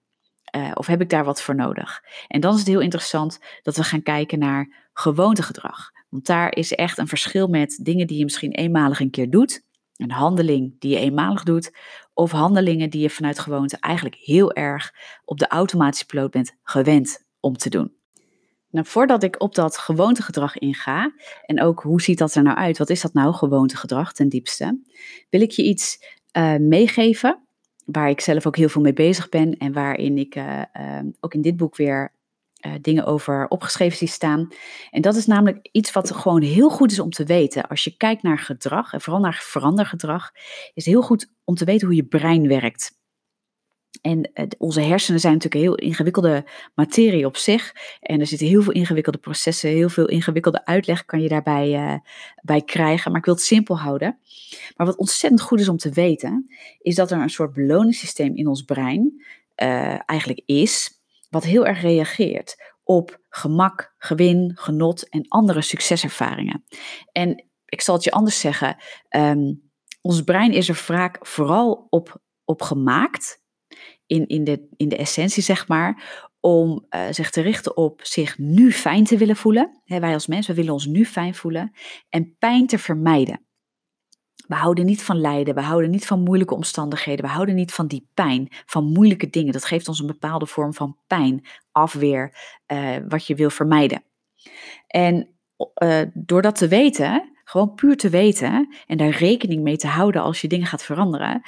Uh, 0.55 0.71
of 0.73 0.87
heb 0.87 1.01
ik 1.01 1.09
daar 1.09 1.25
wat 1.25 1.41
voor 1.41 1.55
nodig? 1.55 2.03
En 2.27 2.39
dan 2.39 2.53
is 2.53 2.59
het 2.59 2.67
heel 2.67 2.79
interessant 2.79 3.39
dat 3.61 3.75
we 3.75 3.83
gaan 3.83 4.03
kijken 4.03 4.39
naar 4.39 4.89
gewoontegedrag. 4.93 5.95
Want 6.09 6.25
daar 6.25 6.55
is 6.55 6.73
echt 6.73 6.97
een 6.97 7.07
verschil 7.07 7.47
met 7.47 7.79
dingen 7.81 8.07
die 8.07 8.17
je 8.17 8.23
misschien 8.23 8.51
eenmalig 8.51 8.99
een 8.99 9.09
keer 9.09 9.29
doet, 9.29 9.65
een 9.95 10.11
handeling 10.11 10.79
die 10.79 10.91
je 10.91 10.97
eenmalig 10.97 11.43
doet, 11.43 11.71
of 12.13 12.31
handelingen 12.31 12.89
die 12.89 13.01
je 13.01 13.09
vanuit 13.09 13.39
gewoonte 13.39 13.77
eigenlijk 13.79 14.15
heel 14.15 14.53
erg 14.53 14.93
op 15.25 15.39
de 15.39 15.47
automatische 15.47 16.05
piloot 16.05 16.31
bent 16.31 16.55
gewend 16.63 17.25
om 17.39 17.57
te 17.57 17.69
doen. 17.69 17.95
Nou, 18.69 18.85
voordat 18.85 19.23
ik 19.23 19.41
op 19.41 19.55
dat 19.55 19.77
gewoontegedrag 19.77 20.57
inga, 20.57 21.13
en 21.45 21.61
ook 21.61 21.81
hoe 21.81 22.01
ziet 22.01 22.17
dat 22.17 22.35
er 22.35 22.43
nou 22.43 22.57
uit, 22.57 22.77
wat 22.77 22.89
is 22.89 23.01
dat 23.01 23.13
nou, 23.13 23.33
gewoontegedrag 23.33 24.13
ten 24.13 24.29
diepste, 24.29 24.79
wil 25.29 25.41
ik 25.41 25.51
je 25.51 25.63
iets 25.63 25.97
uh, 26.37 26.55
meegeven 26.55 27.41
waar 27.85 28.09
ik 28.09 28.21
zelf 28.21 28.47
ook 28.47 28.57
heel 28.57 28.69
veel 28.69 28.81
mee 28.81 28.93
bezig 28.93 29.29
ben 29.29 29.57
en 29.57 29.73
waarin 29.73 30.17
ik 30.17 30.35
uh, 30.35 30.61
uh, 30.79 30.99
ook 31.19 31.33
in 31.33 31.41
dit 31.41 31.57
boek 31.57 31.75
weer 31.75 32.11
uh, 32.65 32.73
dingen 32.81 33.05
over 33.05 33.47
opgeschreven 33.47 33.97
zie 33.97 34.07
staan. 34.07 34.47
En 34.91 35.01
dat 35.01 35.15
is 35.15 35.25
namelijk 35.25 35.69
iets 35.71 35.91
wat 35.91 36.11
gewoon 36.11 36.41
heel 36.41 36.69
goed 36.69 36.91
is 36.91 36.99
om 36.99 37.09
te 37.09 37.23
weten. 37.23 37.67
Als 37.67 37.83
je 37.83 37.97
kijkt 37.97 38.23
naar 38.23 38.39
gedrag, 38.39 38.93
en 38.93 39.01
vooral 39.01 39.21
naar 39.21 39.39
verandergedrag, 39.43 40.31
is 40.73 40.85
het 40.85 40.85
heel 40.85 41.01
goed 41.01 41.31
om 41.43 41.55
te 41.55 41.65
weten 41.65 41.87
hoe 41.87 41.95
je 41.95 42.05
brein 42.05 42.47
werkt. 42.47 42.95
En 44.01 44.31
uh, 44.33 44.45
onze 44.57 44.81
hersenen 44.81 45.19
zijn 45.19 45.33
natuurlijk 45.33 45.63
heel 45.63 45.87
ingewikkelde 45.87 46.45
materie 46.75 47.25
op 47.25 47.37
zich. 47.37 47.73
En 47.99 48.19
er 48.19 48.27
zitten 48.27 48.47
heel 48.47 48.61
veel 48.61 48.73
ingewikkelde 48.73 49.17
processen, 49.17 49.69
heel 49.69 49.89
veel 49.89 50.07
ingewikkelde 50.07 50.65
uitleg 50.65 51.05
kan 51.05 51.21
je 51.21 51.29
daarbij 51.29 51.73
uh, 51.73 51.95
bij 52.41 52.61
krijgen. 52.61 53.11
Maar 53.11 53.19
ik 53.19 53.25
wil 53.25 53.33
het 53.33 53.43
simpel 53.43 53.79
houden. 53.79 54.17
Maar 54.75 54.87
wat 54.87 54.97
ontzettend 54.97 55.41
goed 55.41 55.59
is 55.59 55.69
om 55.69 55.77
te 55.77 55.91
weten, 55.91 56.51
is 56.79 56.95
dat 56.95 57.11
er 57.11 57.21
een 57.21 57.29
soort 57.29 57.53
beloningssysteem 57.53 58.35
in 58.35 58.47
ons 58.47 58.61
brein 58.61 59.25
eigenlijk 60.05 60.41
is 60.45 60.96
wat 61.29 61.43
heel 61.43 61.65
erg 61.65 61.81
reageert 61.81 62.55
op 62.83 63.19
gemak, 63.29 63.93
gewin, 63.97 64.51
genot 64.55 65.09
en 65.09 65.27
andere 65.27 65.61
succeservaringen. 65.61 66.63
En 67.11 67.45
ik 67.65 67.81
zal 67.81 67.95
het 67.95 68.03
je 68.03 68.11
anders 68.11 68.39
zeggen, 68.39 68.77
um, 69.09 69.71
ons 70.01 70.21
brein 70.21 70.51
is 70.51 70.69
er 70.69 70.75
vaak 70.75 71.27
vooral 71.27 71.87
op, 71.89 72.21
op 72.45 72.61
gemaakt, 72.61 73.45
in, 74.05 74.27
in, 74.27 74.43
de, 74.43 74.67
in 74.77 74.89
de 74.89 74.97
essentie 74.97 75.43
zeg 75.43 75.67
maar, 75.67 76.25
om 76.39 76.85
uh, 76.89 77.05
zich 77.11 77.29
te 77.29 77.41
richten 77.41 77.77
op 77.77 77.99
zich 78.03 78.37
nu 78.37 78.71
fijn 78.71 79.03
te 79.03 79.17
willen 79.17 79.35
voelen. 79.35 79.81
Wij 79.85 80.13
als 80.13 80.27
mensen, 80.27 80.55
willen 80.55 80.73
ons 80.73 80.85
nu 80.85 81.05
fijn 81.05 81.35
voelen 81.35 81.71
en 82.09 82.35
pijn 82.39 82.67
te 82.67 82.79
vermijden. 82.79 83.46
We 84.47 84.55
houden 84.55 84.85
niet 84.85 85.03
van 85.03 85.19
lijden, 85.19 85.55
we 85.55 85.61
houden 85.61 85.89
niet 85.89 86.05
van 86.05 86.23
moeilijke 86.23 86.55
omstandigheden, 86.55 87.25
we 87.25 87.31
houden 87.31 87.55
niet 87.55 87.73
van 87.73 87.87
die 87.87 88.09
pijn, 88.13 88.47
van 88.65 88.83
moeilijke 88.83 89.29
dingen. 89.29 89.53
Dat 89.53 89.65
geeft 89.65 89.87
ons 89.87 89.99
een 89.99 90.07
bepaalde 90.07 90.45
vorm 90.45 90.73
van 90.73 90.97
pijn, 91.07 91.45
afweer, 91.71 92.37
uh, 92.67 92.95
wat 93.07 93.27
je 93.27 93.35
wil 93.35 93.49
vermijden. 93.49 94.03
En 94.87 95.27
uh, 95.83 96.01
door 96.13 96.41
dat 96.41 96.55
te 96.55 96.67
weten, 96.67 97.31
gewoon 97.43 97.73
puur 97.73 97.97
te 97.97 98.09
weten 98.09 98.75
en 98.87 98.97
daar 98.97 99.09
rekening 99.09 99.63
mee 99.63 99.77
te 99.77 99.87
houden 99.87 100.21
als 100.21 100.41
je 100.41 100.47
dingen 100.47 100.67
gaat 100.67 100.83
veranderen, 100.83 101.41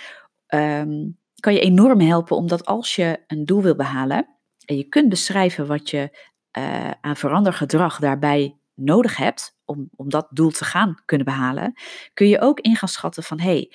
um, 0.47 1.17
kan 1.39 1.53
je 1.53 1.59
enorm 1.59 1.99
helpen 1.99 2.35
omdat 2.35 2.65
als 2.65 2.95
je 2.95 3.23
een 3.27 3.45
doel 3.45 3.61
wil 3.61 3.75
behalen 3.75 4.27
en 4.65 4.77
je 4.77 4.83
kunt 4.83 5.09
beschrijven 5.09 5.67
wat 5.67 5.89
je 5.89 6.17
uh, 6.57 6.91
aan 7.01 7.15
verandergedrag 7.15 7.99
daarbij 7.99 8.57
nodig 8.75 9.17
hebt 9.17 9.58
om, 9.69 9.89
om 9.95 10.09
dat 10.09 10.27
doel 10.29 10.49
te 10.49 10.65
gaan 10.65 11.01
kunnen 11.05 11.25
behalen, 11.25 11.73
kun 12.13 12.27
je 12.27 12.41
ook 12.41 12.59
in 12.59 12.77
schatten 12.87 13.23
van 13.23 13.39
hey, 13.39 13.71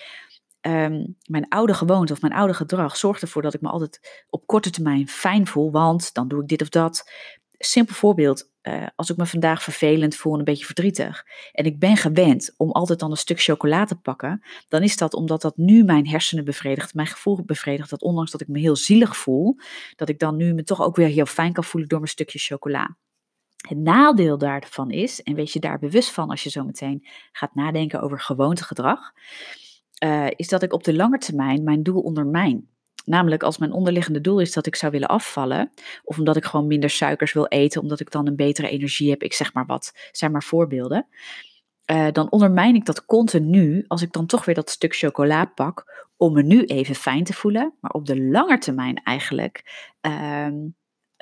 um, 0.60 1.16
mijn 1.26 1.48
oude 1.48 1.74
gewoonte 1.74 2.12
of 2.12 2.20
mijn 2.20 2.32
oude 2.32 2.54
gedrag 2.54 2.96
zorgt 2.96 3.22
ervoor 3.22 3.42
dat 3.42 3.54
ik 3.54 3.60
me 3.60 3.68
altijd 3.68 4.24
op 4.30 4.46
korte 4.46 4.70
termijn 4.70 5.08
fijn 5.08 5.46
voel, 5.46 5.70
want 5.70 6.14
dan 6.14 6.28
doe 6.28 6.42
ik 6.42 6.48
dit 6.48 6.62
of 6.62 6.68
dat. 6.68 7.10
Simpel 7.58 7.94
voorbeeld, 7.94 8.50
uh, 8.62 8.86
als 8.96 9.10
ik 9.10 9.16
me 9.16 9.26
vandaag 9.26 9.62
vervelend 9.62 10.16
voel 10.16 10.32
en 10.32 10.38
een 10.38 10.44
beetje 10.44 10.64
verdrietig 10.64 11.24
en 11.52 11.64
ik 11.64 11.78
ben 11.78 11.96
gewend 11.96 12.54
om 12.56 12.70
altijd 12.70 12.98
dan 12.98 13.10
een 13.10 13.16
stuk 13.16 13.42
chocola 13.42 13.84
te 13.84 14.00
pakken, 14.00 14.42
dan 14.68 14.82
is 14.82 14.96
dat 14.96 15.14
omdat 15.14 15.42
dat 15.42 15.56
nu 15.56 15.84
mijn 15.84 16.08
hersenen 16.08 16.44
bevredigt, 16.44 16.94
mijn 16.94 17.06
gevoel 17.06 17.44
bevredigt, 17.44 17.90
dat 17.90 18.02
ondanks 18.02 18.30
dat 18.30 18.40
ik 18.40 18.48
me 18.48 18.58
heel 18.58 18.76
zielig 18.76 19.16
voel, 19.16 19.56
dat 19.96 20.08
ik 20.08 20.18
dan 20.18 20.36
nu 20.36 20.54
me 20.54 20.62
toch 20.62 20.82
ook 20.82 20.96
weer 20.96 21.08
heel 21.08 21.26
fijn 21.26 21.52
kan 21.52 21.64
voelen 21.64 21.88
door 21.88 21.98
mijn 21.98 22.10
stukje 22.10 22.38
chocola. 22.38 22.96
Het 23.68 23.78
nadeel 23.78 24.38
daarvan 24.38 24.90
is, 24.90 25.22
en 25.22 25.34
wees 25.34 25.52
je 25.52 25.60
daar 25.60 25.78
bewust 25.78 26.10
van 26.10 26.30
als 26.30 26.42
je 26.42 26.50
zo 26.50 26.64
meteen 26.64 27.06
gaat 27.32 27.54
nadenken 27.54 28.00
over 28.00 28.20
gewoontegedrag, 28.20 29.12
uh, 30.04 30.26
is 30.36 30.48
dat 30.48 30.62
ik 30.62 30.72
op 30.72 30.84
de 30.84 30.94
lange 30.94 31.18
termijn 31.18 31.64
mijn 31.64 31.82
doel 31.82 32.00
ondermijn. 32.00 32.68
Namelijk 33.04 33.42
als 33.42 33.58
mijn 33.58 33.72
onderliggende 33.72 34.20
doel 34.20 34.40
is 34.40 34.52
dat 34.52 34.66
ik 34.66 34.76
zou 34.76 34.92
willen 34.92 35.08
afvallen, 35.08 35.70
of 36.04 36.18
omdat 36.18 36.36
ik 36.36 36.44
gewoon 36.44 36.66
minder 36.66 36.90
suikers 36.90 37.32
wil 37.32 37.46
eten, 37.46 37.80
omdat 37.80 38.00
ik 38.00 38.10
dan 38.10 38.26
een 38.26 38.36
betere 38.36 38.68
energie 38.68 39.10
heb, 39.10 39.22
ik 39.22 39.32
zeg 39.32 39.52
maar 39.52 39.66
wat, 39.66 40.08
zijn 40.12 40.32
maar 40.32 40.42
voorbeelden. 40.42 41.06
Uh, 41.90 42.06
dan 42.12 42.30
ondermijn 42.30 42.74
ik 42.74 42.84
dat 42.84 43.04
continu 43.04 43.84
als 43.86 44.02
ik 44.02 44.12
dan 44.12 44.26
toch 44.26 44.44
weer 44.44 44.54
dat 44.54 44.70
stuk 44.70 44.94
chocola 44.94 45.44
pak 45.44 46.06
om 46.16 46.32
me 46.32 46.42
nu 46.42 46.64
even 46.64 46.94
fijn 46.94 47.24
te 47.24 47.32
voelen, 47.32 47.74
maar 47.80 47.90
op 47.90 48.06
de 48.06 48.22
lange 48.22 48.58
termijn 48.58 49.02
eigenlijk 49.02 49.88
uh, 50.06 50.46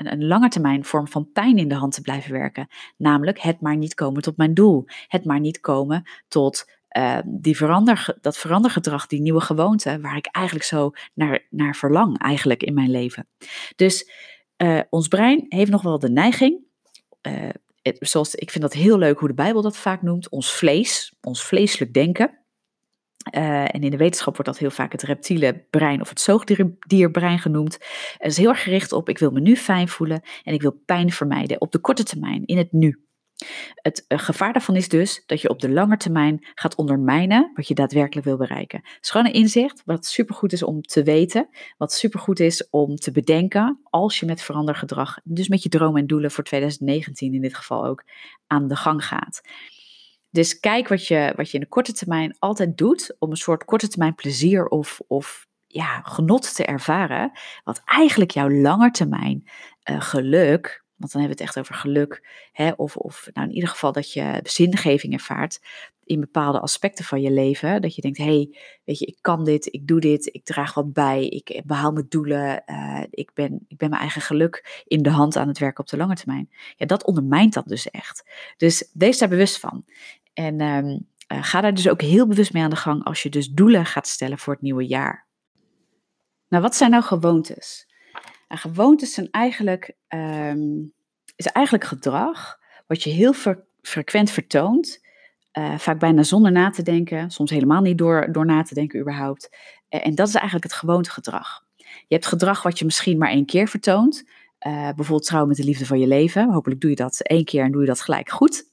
een, 0.07 0.13
een 0.13 0.27
lange 0.27 0.49
termijn 0.49 0.85
vorm 0.85 1.09
van 1.09 1.33
pijn 1.33 1.59
in 1.59 1.69
de 1.69 1.75
hand 1.75 1.95
te 1.95 2.01
blijven 2.01 2.33
werken. 2.33 2.69
Namelijk 2.97 3.39
het 3.39 3.61
maar 3.61 3.77
niet 3.77 3.95
komen 3.95 4.23
tot 4.23 4.37
mijn 4.37 4.55
doel. 4.55 4.85
Het 5.09 5.25
maar 5.25 5.41
niet 5.41 5.61
komen 5.61 6.05
tot 6.29 6.71
uh, 6.99 7.19
die 7.25 7.57
verander, 7.57 8.17
dat 8.21 8.39
verandergedrag, 8.39 9.07
die 9.07 9.21
nieuwe 9.21 9.41
gewoonte, 9.41 10.01
waar 10.01 10.17
ik 10.17 10.27
eigenlijk 10.27 10.67
zo 10.67 10.91
naar, 11.15 11.47
naar 11.51 11.77
verlang 11.77 12.19
eigenlijk 12.19 12.63
in 12.63 12.75
mijn 12.75 12.91
leven. 12.91 13.27
Dus 13.77 14.11
uh, 14.57 14.81
ons 14.91 15.09
brein 15.09 15.47
heeft 15.49 15.71
nog 15.71 15.83
wel 15.83 15.99
de 15.99 16.11
neiging, 16.11 16.61
het, 17.83 17.97
zoals 18.01 18.35
ik 18.35 18.51
vind 18.51 18.63
dat 18.63 18.73
heel 18.73 18.99
leuk 18.99 19.19
hoe 19.19 19.29
de 19.29 19.35
Bijbel 19.35 19.63
dat 19.63 19.77
vaak 19.77 20.03
noemt, 20.03 20.29
ons 20.29 20.53
vlees, 20.53 21.15
ons 21.21 21.45
vleeselijk 21.45 21.95
denken. 21.95 22.39
Uh, 23.31 23.75
en 23.75 23.81
in 23.81 23.91
de 23.91 23.97
wetenschap 23.97 24.37
wordt 24.37 24.51
dat 24.51 24.59
heel 24.59 24.71
vaak 24.71 24.93
het 24.93 25.03
reptiele 25.03 25.67
brein 25.71 26.01
of 26.01 26.09
het 26.09 26.21
zoogdierbrein 26.21 27.39
genoemd. 27.39 27.79
Het 28.19 28.31
is 28.31 28.37
heel 28.37 28.49
erg 28.49 28.63
gericht 28.63 28.93
op 28.93 29.09
ik 29.09 29.19
wil 29.19 29.31
me 29.31 29.41
nu 29.41 29.57
fijn 29.57 29.89
voelen 29.89 30.23
en 30.43 30.55
ik 30.55 30.63
wil 30.63 30.81
pijn 30.87 31.11
vermijden 31.11 31.61
op 31.61 31.73
de 31.73 31.79
korte 31.79 32.03
termijn, 32.03 32.47
in 32.47 32.59
het 32.59 32.73
nu. 32.73 33.07
Het 33.75 34.05
uh, 34.09 34.19
gevaar 34.19 34.53
daarvan 34.53 34.77
is 34.77 34.89
dus 34.89 35.23
dat 35.27 35.41
je 35.41 35.49
op 35.49 35.61
de 35.61 35.71
lange 35.71 35.97
termijn 35.97 36.47
gaat 36.55 36.75
ondermijnen 36.75 37.51
wat 37.55 37.69
je 37.69 37.75
daadwerkelijk 37.75 38.27
wil 38.27 38.37
bereiken. 38.37 38.81
Het 38.83 38.99
is 39.01 39.11
gewoon 39.11 39.27
een 39.27 39.33
inzicht 39.33 39.83
wat 39.85 40.07
supergoed 40.07 40.53
is 40.53 40.63
om 40.63 40.83
te 40.83 41.03
weten, 41.03 41.49
wat 41.77 41.93
supergoed 41.93 42.41
is 42.41 42.71
om 42.71 42.97
te 42.97 43.13
bedenken 43.13 43.81
als 43.85 44.21
je 44.21 44.27
met 44.27 44.43
verandergedrag, 44.43 45.19
dus 45.25 45.49
met 45.49 45.63
je 45.63 45.69
dromen 45.69 46.01
en 46.01 46.07
doelen 46.07 46.31
voor 46.31 46.45
2019 46.45 47.35
in 47.35 47.41
dit 47.41 47.55
geval 47.55 47.87
ook, 47.87 48.05
aan 48.47 48.69
de 48.69 48.77
gang 48.77 49.05
gaat. 49.05 49.41
Dus 50.33 50.61
kijk 50.61 50.89
wat 50.89 51.07
je, 51.07 51.33
wat 51.37 51.49
je 51.51 51.55
in 51.55 51.61
de 51.61 51.69
korte 51.69 51.93
termijn 51.93 52.37
altijd 52.39 52.77
doet 52.77 53.17
om 53.19 53.31
een 53.31 53.37
soort 53.37 53.65
korte 53.65 53.89
termijn 53.89 54.15
plezier 54.15 54.67
of, 54.67 55.01
of 55.07 55.47
ja, 55.67 56.01
genot 56.01 56.55
te 56.55 56.65
ervaren, 56.65 57.33
wat 57.65 57.83
eigenlijk 57.85 58.31
jouw 58.31 58.51
langetermijn 58.51 59.49
uh, 59.91 60.01
geluk, 60.01 60.85
want 60.97 61.13
dan 61.13 61.21
hebben 61.21 61.39
we 61.39 61.45
het 61.45 61.55
echt 61.55 61.59
over 61.59 61.75
geluk, 61.75 62.29
hè, 62.53 62.71
of, 62.71 62.97
of 62.97 63.29
nou 63.33 63.49
in 63.49 63.55
ieder 63.55 63.69
geval 63.69 63.93
dat 63.93 64.13
je 64.13 64.41
zingeving 64.43 65.13
ervaart 65.13 65.61
in 66.05 66.21
bepaalde 66.21 66.61
aspecten 66.61 67.05
van 67.05 67.21
je 67.21 67.31
leven. 67.31 67.83
Dat 67.83 67.95
je 67.95 68.03
denkt, 68.03 68.19
hé, 68.19 68.25
hey, 68.25 68.57
weet 68.85 68.99
je, 68.99 69.07
ik 69.07 69.19
kan 69.21 69.45
dit, 69.45 69.75
ik 69.75 69.87
doe 69.87 70.01
dit, 70.01 70.35
ik 70.35 70.45
draag 70.45 70.75
wat 70.75 70.93
bij, 70.93 71.27
ik 71.27 71.63
behaal 71.65 71.93
mijn 71.93 72.07
doelen, 72.09 72.63
uh, 72.67 73.03
ik, 73.11 73.31
ben, 73.35 73.65
ik 73.69 73.77
ben 73.77 73.89
mijn 73.89 74.01
eigen 74.01 74.23
geluk 74.23 74.83
in 74.87 75.03
de 75.03 75.11
hand 75.11 75.37
aan 75.37 75.49
het 75.49 75.59
werken 75.59 75.81
op 75.81 75.91
de 75.91 75.97
lange 75.97 76.15
termijn. 76.15 76.51
Ja, 76.77 76.87
dat 76.87 77.05
ondermijnt 77.05 77.55
dat 77.55 77.67
dus 77.67 77.91
echt. 77.91 78.25
Dus 78.57 78.91
wees 78.93 79.19
daar 79.19 79.29
bewust 79.29 79.59
van. 79.59 79.85
En 80.33 80.61
um, 80.61 81.07
uh, 81.33 81.39
ga 81.43 81.61
daar 81.61 81.75
dus 81.75 81.89
ook 81.89 82.01
heel 82.01 82.27
bewust 82.27 82.53
mee 82.53 82.63
aan 82.63 82.71
de 82.71 82.77
gang 82.77 83.05
als 83.05 83.23
je 83.23 83.29
dus 83.29 83.49
doelen 83.49 83.87
gaat 83.87 84.07
stellen 84.07 84.39
voor 84.39 84.53
het 84.53 84.63
nieuwe 84.63 84.87
jaar. 84.87 85.27
Nou, 86.49 86.63
wat 86.63 86.77
zijn 86.77 86.91
nou 86.91 87.03
gewoontes? 87.03 87.87
Nou, 88.49 88.61
gewoontes 88.61 89.15
zijn 89.15 89.29
eigenlijk, 89.31 89.97
um, 90.09 90.93
is 91.37 91.47
eigenlijk 91.47 91.87
gedrag 91.87 92.59
wat 92.87 93.03
je 93.03 93.11
heel 93.11 93.35
frequent 93.83 94.31
vertoont. 94.31 95.01
Uh, 95.59 95.79
vaak 95.79 95.99
bijna 95.99 96.23
zonder 96.23 96.53
na 96.53 96.71
te 96.71 96.83
denken, 96.83 97.31
soms 97.31 97.51
helemaal 97.51 97.81
niet 97.81 97.99
door, 97.99 98.33
door 98.33 98.47
na 98.47 98.63
te 98.63 98.75
denken 98.75 99.01
überhaupt. 99.01 99.57
En 99.89 100.15
dat 100.15 100.29
is 100.29 100.35
eigenlijk 100.35 100.65
het 100.65 100.73
gewoontegedrag. 100.73 101.65
Je 101.77 102.15
hebt 102.15 102.27
gedrag 102.27 102.63
wat 102.63 102.79
je 102.79 102.85
misschien 102.85 103.19
maar 103.19 103.31
één 103.31 103.47
keer 103.47 103.69
vertoont. 103.69 104.25
Uh, 104.67 104.73
bijvoorbeeld 104.73 105.25
trouwen 105.25 105.51
met 105.51 105.59
de 105.59 105.65
liefde 105.65 105.87
van 105.87 105.99
je 105.99 106.07
leven. 106.07 106.53
Hopelijk 106.53 106.81
doe 106.81 106.91
je 106.91 106.97
dat 106.97 107.21
één 107.21 107.45
keer 107.45 107.65
en 107.65 107.73
doe 107.73 107.81
je 107.81 107.87
dat 107.87 108.01
gelijk 108.01 108.31
goed. 108.31 108.65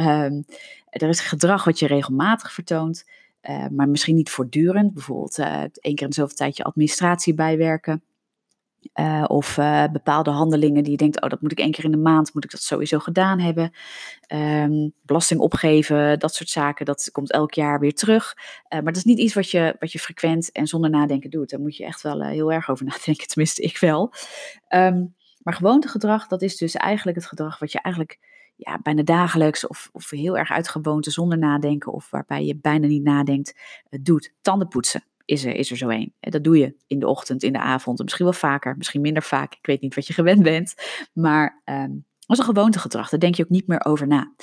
Um, 0.00 0.44
er 0.90 1.08
is 1.08 1.20
gedrag 1.20 1.64
wat 1.64 1.78
je 1.78 1.86
regelmatig 1.86 2.52
vertoont, 2.52 3.04
uh, 3.42 3.66
maar 3.66 3.88
misschien 3.88 4.14
niet 4.14 4.30
voortdurend. 4.30 4.94
Bijvoorbeeld 4.94 5.38
uh, 5.38 5.62
één 5.72 5.94
keer 5.94 6.06
in 6.06 6.12
zoveel 6.12 6.36
tijd 6.36 6.56
je 6.56 6.64
administratie 6.64 7.34
bijwerken. 7.34 8.02
Uh, 8.94 9.24
of 9.26 9.54
bepaalde 9.92 10.30
handelingen 10.30 10.82
die 10.82 10.92
je 10.92 10.98
denkt, 10.98 11.22
oh 11.22 11.30
dat 11.30 11.40
moet 11.40 11.52
ik 11.52 11.58
één 11.58 11.70
keer 11.70 11.84
in 11.84 11.90
de 11.90 11.96
maand, 11.96 12.34
moet 12.34 12.44
ik 12.44 12.50
dat 12.50 12.60
sowieso 12.60 12.98
gedaan 12.98 13.40
hebben. 13.40 13.72
Um, 14.32 14.92
belasting 15.02 15.40
opgeven, 15.40 16.18
dat 16.18 16.34
soort 16.34 16.48
zaken, 16.48 16.86
dat 16.86 17.08
komt 17.12 17.32
elk 17.32 17.54
jaar 17.54 17.80
weer 17.80 17.94
terug. 17.94 18.34
maar 18.68 18.84
dat 18.84 18.96
is 18.96 19.04
niet 19.04 19.18
iets 19.18 19.34
wat 19.34 19.50
je, 19.50 19.76
wat 19.78 19.92
je 19.92 19.98
frequent 19.98 20.52
en 20.52 20.66
zonder 20.66 20.90
nadenken 20.90 21.30
doet. 21.30 21.50
Daar 21.50 21.60
moet 21.60 21.76
je 21.76 21.84
echt 21.84 22.02
wel 22.02 22.22
heel 22.22 22.52
erg 22.52 22.70
over 22.70 22.86
nadenken, 22.96 23.26
tenminste 23.26 23.62
ik 23.62 23.78
wel. 23.78 24.12
Um, 24.68 25.14
maar 25.42 25.54
gewoontegedrag, 25.54 26.26
dat 26.26 26.42
is 26.42 26.56
dus 26.56 26.74
eigenlijk 26.74 27.16
het 27.16 27.26
gedrag 27.26 27.58
wat 27.58 27.72
je 27.72 27.80
eigenlijk 27.80 28.18
ja, 28.58 28.78
bijna 28.82 29.02
dagelijks 29.02 29.66
of, 29.66 29.88
of 29.92 30.10
heel 30.10 30.38
erg 30.38 30.50
uit 30.50 30.68
gewoonte 30.68 31.10
zonder 31.10 31.38
nadenken 31.38 31.92
of 31.92 32.10
waarbij 32.10 32.44
je 32.44 32.56
bijna 32.56 32.86
niet 32.86 33.02
nadenkt, 33.02 33.58
uh, 33.90 34.00
doet. 34.02 34.34
Tanden 34.40 34.68
poetsen 34.68 35.04
is 35.24 35.44
er, 35.44 35.54
is 35.54 35.70
er 35.70 35.76
zo 35.76 35.88
één. 35.88 36.14
Dat 36.20 36.44
doe 36.44 36.58
je 36.58 36.74
in 36.86 36.98
de 36.98 37.06
ochtend, 37.06 37.42
in 37.42 37.52
de 37.52 37.60
avond, 37.60 38.02
misschien 38.02 38.24
wel 38.24 38.34
vaker, 38.34 38.76
misschien 38.76 39.00
minder 39.00 39.22
vaak. 39.22 39.52
Ik 39.52 39.66
weet 39.66 39.80
niet 39.80 39.94
wat 39.94 40.06
je 40.06 40.12
gewend 40.12 40.42
bent, 40.42 40.74
maar 41.12 41.62
um, 41.64 42.04
als 42.26 42.38
een 42.38 42.44
gewoontegedrag, 42.44 43.08
daar 43.08 43.20
denk 43.20 43.34
je 43.34 43.42
ook 43.42 43.48
niet 43.48 43.66
meer 43.66 43.84
over 43.84 44.06
na. 44.06 44.34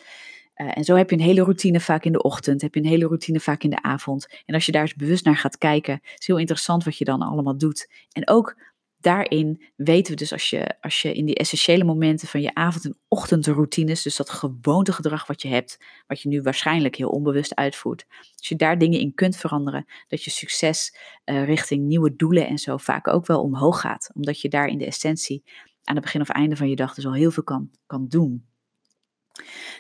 Uh, 0.55 0.77
en 0.77 0.83
zo 0.83 0.95
heb 0.95 1.09
je 1.09 1.15
een 1.15 1.21
hele 1.21 1.43
routine 1.43 1.79
vaak 1.79 2.05
in 2.05 2.11
de 2.11 2.21
ochtend, 2.21 2.61
heb 2.61 2.73
je 2.73 2.79
een 2.79 2.85
hele 2.85 3.05
routine 3.05 3.39
vaak 3.39 3.63
in 3.63 3.69
de 3.69 3.81
avond. 3.81 4.41
En 4.45 4.53
als 4.53 4.65
je 4.65 4.71
daar 4.71 4.81
eens 4.81 4.95
bewust 4.95 5.25
naar 5.25 5.37
gaat 5.37 5.57
kijken, 5.57 5.99
is 6.17 6.27
heel 6.27 6.37
interessant 6.37 6.83
wat 6.83 6.97
je 6.97 7.05
dan 7.05 7.21
allemaal 7.21 7.57
doet. 7.57 7.89
En 8.11 8.27
ook 8.27 8.57
daarin 9.05 9.63
weten 9.75 10.11
we 10.11 10.17
dus 10.17 10.31
als 10.31 10.49
je, 10.49 10.75
als 10.81 11.01
je 11.01 11.13
in 11.13 11.25
die 11.25 11.35
essentiële 11.35 11.83
momenten 11.83 12.27
van 12.27 12.41
je 12.41 12.53
avond- 12.53 12.85
en 12.85 12.97
ochtendroutines, 13.07 14.01
dus 14.01 14.15
dat 14.15 14.29
gewoontegedrag 14.29 15.27
wat 15.27 15.41
je 15.41 15.47
hebt, 15.47 15.79
wat 16.07 16.21
je 16.21 16.29
nu 16.29 16.41
waarschijnlijk 16.41 16.95
heel 16.95 17.09
onbewust 17.09 17.55
uitvoert, 17.55 18.05
als 18.37 18.47
je 18.47 18.55
daar 18.55 18.77
dingen 18.77 18.99
in 18.99 19.13
kunt 19.13 19.35
veranderen, 19.35 19.85
dat 20.07 20.23
je 20.23 20.29
succes 20.29 20.97
uh, 21.25 21.45
richting 21.45 21.85
nieuwe 21.85 22.15
doelen 22.15 22.47
en 22.47 22.57
zo 22.57 22.77
vaak 22.77 23.07
ook 23.07 23.25
wel 23.25 23.41
omhoog 23.41 23.79
gaat. 23.79 24.09
Omdat 24.13 24.41
je 24.41 24.49
daar 24.49 24.67
in 24.67 24.77
de 24.77 24.85
essentie 24.85 25.43
aan 25.83 25.95
het 25.95 26.03
begin 26.03 26.21
of 26.21 26.29
einde 26.29 26.55
van 26.55 26.69
je 26.69 26.75
dag 26.75 26.93
dus 26.93 27.05
al 27.05 27.13
heel 27.13 27.31
veel 27.31 27.43
kan, 27.43 27.71
kan 27.85 28.07
doen. 28.07 28.45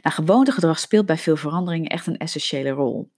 Nou, 0.01 0.15
gewoontegedrag 0.15 0.79
speelt 0.79 1.05
bij 1.05 1.17
veel 1.17 1.35
veranderingen 1.35 1.89
echt 1.89 2.07
een 2.07 2.17
essentiële 2.17 2.69
rol. 2.69 3.11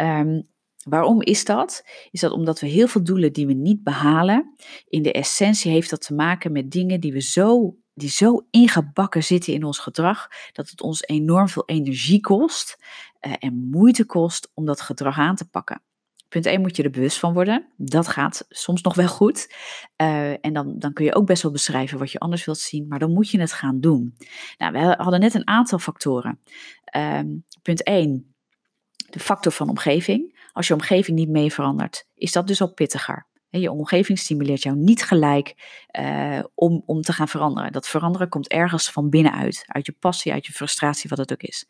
Um, 0.00 0.48
Waarom 0.84 1.22
is 1.22 1.44
dat? 1.44 1.84
Is 2.10 2.20
dat 2.20 2.32
omdat 2.32 2.60
we 2.60 2.66
heel 2.66 2.88
veel 2.88 3.04
doelen 3.04 3.32
die 3.32 3.46
we 3.46 3.52
niet 3.52 3.82
behalen, 3.82 4.54
in 4.88 5.02
de 5.02 5.12
essentie 5.12 5.70
heeft 5.70 5.90
dat 5.90 6.00
te 6.00 6.14
maken 6.14 6.52
met 6.52 6.70
dingen 6.70 7.00
die 7.00 7.12
we 7.12 7.20
zo, 7.20 7.76
die 7.94 8.10
zo 8.10 8.46
ingebakken 8.50 9.24
zitten 9.24 9.52
in 9.52 9.64
ons 9.64 9.78
gedrag, 9.78 10.28
dat 10.52 10.68
het 10.68 10.80
ons 10.80 11.02
enorm 11.02 11.48
veel 11.48 11.64
energie 11.66 12.20
kost 12.20 12.76
uh, 13.20 13.32
en 13.38 13.68
moeite 13.70 14.04
kost 14.04 14.50
om 14.54 14.66
dat 14.66 14.80
gedrag 14.80 15.18
aan 15.18 15.36
te 15.36 15.48
pakken. 15.48 15.82
Punt 16.28 16.46
1 16.46 16.60
moet 16.60 16.76
je 16.76 16.82
er 16.82 16.90
bewust 16.90 17.18
van 17.18 17.32
worden. 17.32 17.66
Dat 17.76 18.08
gaat 18.08 18.46
soms 18.48 18.82
nog 18.82 18.94
wel 18.94 19.08
goed. 19.08 19.54
Uh, 19.96 20.44
en 20.44 20.52
dan, 20.52 20.78
dan 20.78 20.92
kun 20.92 21.04
je 21.04 21.14
ook 21.14 21.26
best 21.26 21.42
wel 21.42 21.52
beschrijven 21.52 21.98
wat 21.98 22.12
je 22.12 22.18
anders 22.18 22.44
wilt 22.44 22.58
zien, 22.58 22.88
maar 22.88 22.98
dan 22.98 23.12
moet 23.12 23.30
je 23.30 23.40
het 23.40 23.52
gaan 23.52 23.80
doen. 23.80 24.16
Nou, 24.58 24.72
we 24.72 24.78
hadden 24.78 25.20
net 25.20 25.34
een 25.34 25.46
aantal 25.46 25.78
factoren. 25.78 26.40
Uh, 26.96 27.20
punt 27.62 27.82
1, 27.82 28.34
de 29.10 29.20
factor 29.20 29.52
van 29.52 29.68
omgeving. 29.68 30.37
Als 30.58 30.66
je 30.66 30.74
omgeving 30.74 31.18
niet 31.18 31.28
mee 31.28 31.52
verandert, 31.52 32.06
is 32.14 32.32
dat 32.32 32.46
dus 32.46 32.60
al 32.60 32.72
pittiger. 32.72 33.26
Je 33.48 33.70
omgeving 33.70 34.18
stimuleert 34.18 34.62
jou 34.62 34.76
niet 34.76 35.02
gelijk 35.02 35.54
uh, 36.00 36.40
om, 36.54 36.82
om 36.86 37.02
te 37.02 37.12
gaan 37.12 37.28
veranderen. 37.28 37.72
Dat 37.72 37.88
veranderen 37.88 38.28
komt 38.28 38.48
ergens 38.48 38.90
van 38.90 39.10
binnenuit, 39.10 39.64
uit 39.66 39.86
je 39.86 39.92
passie, 39.92 40.32
uit 40.32 40.46
je 40.46 40.52
frustratie, 40.52 41.10
wat 41.10 41.18
het 41.18 41.32
ook 41.32 41.42
is. 41.42 41.68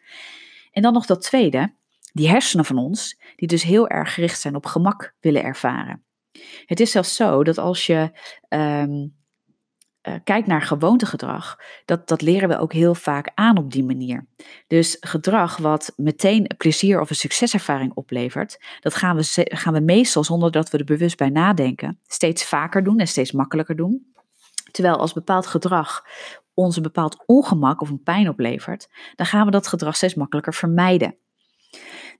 En 0.70 0.83
dan 0.83 0.92
nog 0.92 1.07
dat 1.07 1.22
tweede, 1.22 1.74
die 2.12 2.29
hersenen 2.29 2.64
van 2.64 2.79
ons, 2.79 3.20
die 3.37 3.48
dus 3.48 3.62
heel 3.62 3.88
erg 3.88 4.14
gericht 4.14 4.40
zijn 4.40 4.55
op 4.55 4.66
gemak 4.66 5.14
willen 5.20 5.42
ervaren. 5.42 6.05
Het 6.66 6.81
is 6.81 6.90
zelfs 6.90 7.14
zo 7.14 7.44
dat 7.44 7.59
als 7.59 7.87
je 7.87 8.11
um, 8.48 9.16
uh, 10.09 10.14
kijk 10.25 10.47
naar 10.47 10.62
gewoontegedrag, 10.62 11.59
dat, 11.85 12.09
dat 12.09 12.23
leren 12.23 12.49
we 12.49 12.59
ook 12.59 12.73
heel 12.73 12.94
vaak 12.94 13.31
aan 13.35 13.59
op 13.59 13.73
die 13.73 13.85
manier. 13.85 14.27
Dus 14.66 14.97
gedrag 15.01 15.57
wat 15.57 15.92
meteen 15.97 16.51
plezier 16.57 17.01
of 17.01 17.11
een 17.11 17.16
succeservaring 17.16 17.94
oplevert, 17.94 18.59
dat 18.81 18.94
gaan 18.94 19.16
we, 19.16 19.47
gaan 19.55 19.73
we 19.73 19.81
meestal 19.81 20.25
zonder 20.25 20.51
dat 20.51 20.71
we 20.71 20.79
er 20.79 20.85
bewust 20.85 21.16
bij 21.16 21.29
nadenken, 21.29 21.99
steeds 22.07 22.44
vaker 22.44 22.85
doen 22.85 22.99
en 22.99 23.09
steeds 23.09 23.33
makkelijker 23.33 23.77
doen. 23.77 24.12
Terwijl 24.71 24.97
als 24.97 25.12
bepaald 25.12 25.47
gedrag 25.47 26.03
ons 26.55 26.77
een 26.77 26.83
bepaald 26.83 27.23
ongemak 27.27 27.81
of 27.81 27.90
een 27.90 28.03
pijn 28.03 28.29
oplevert, 28.29 28.88
dan 29.14 29.27
gaan 29.27 29.44
we 29.44 29.51
dat 29.51 29.66
gedrag 29.66 29.97
steeds 29.97 30.14
makkelijker 30.14 30.55
vermijden. 30.55 31.16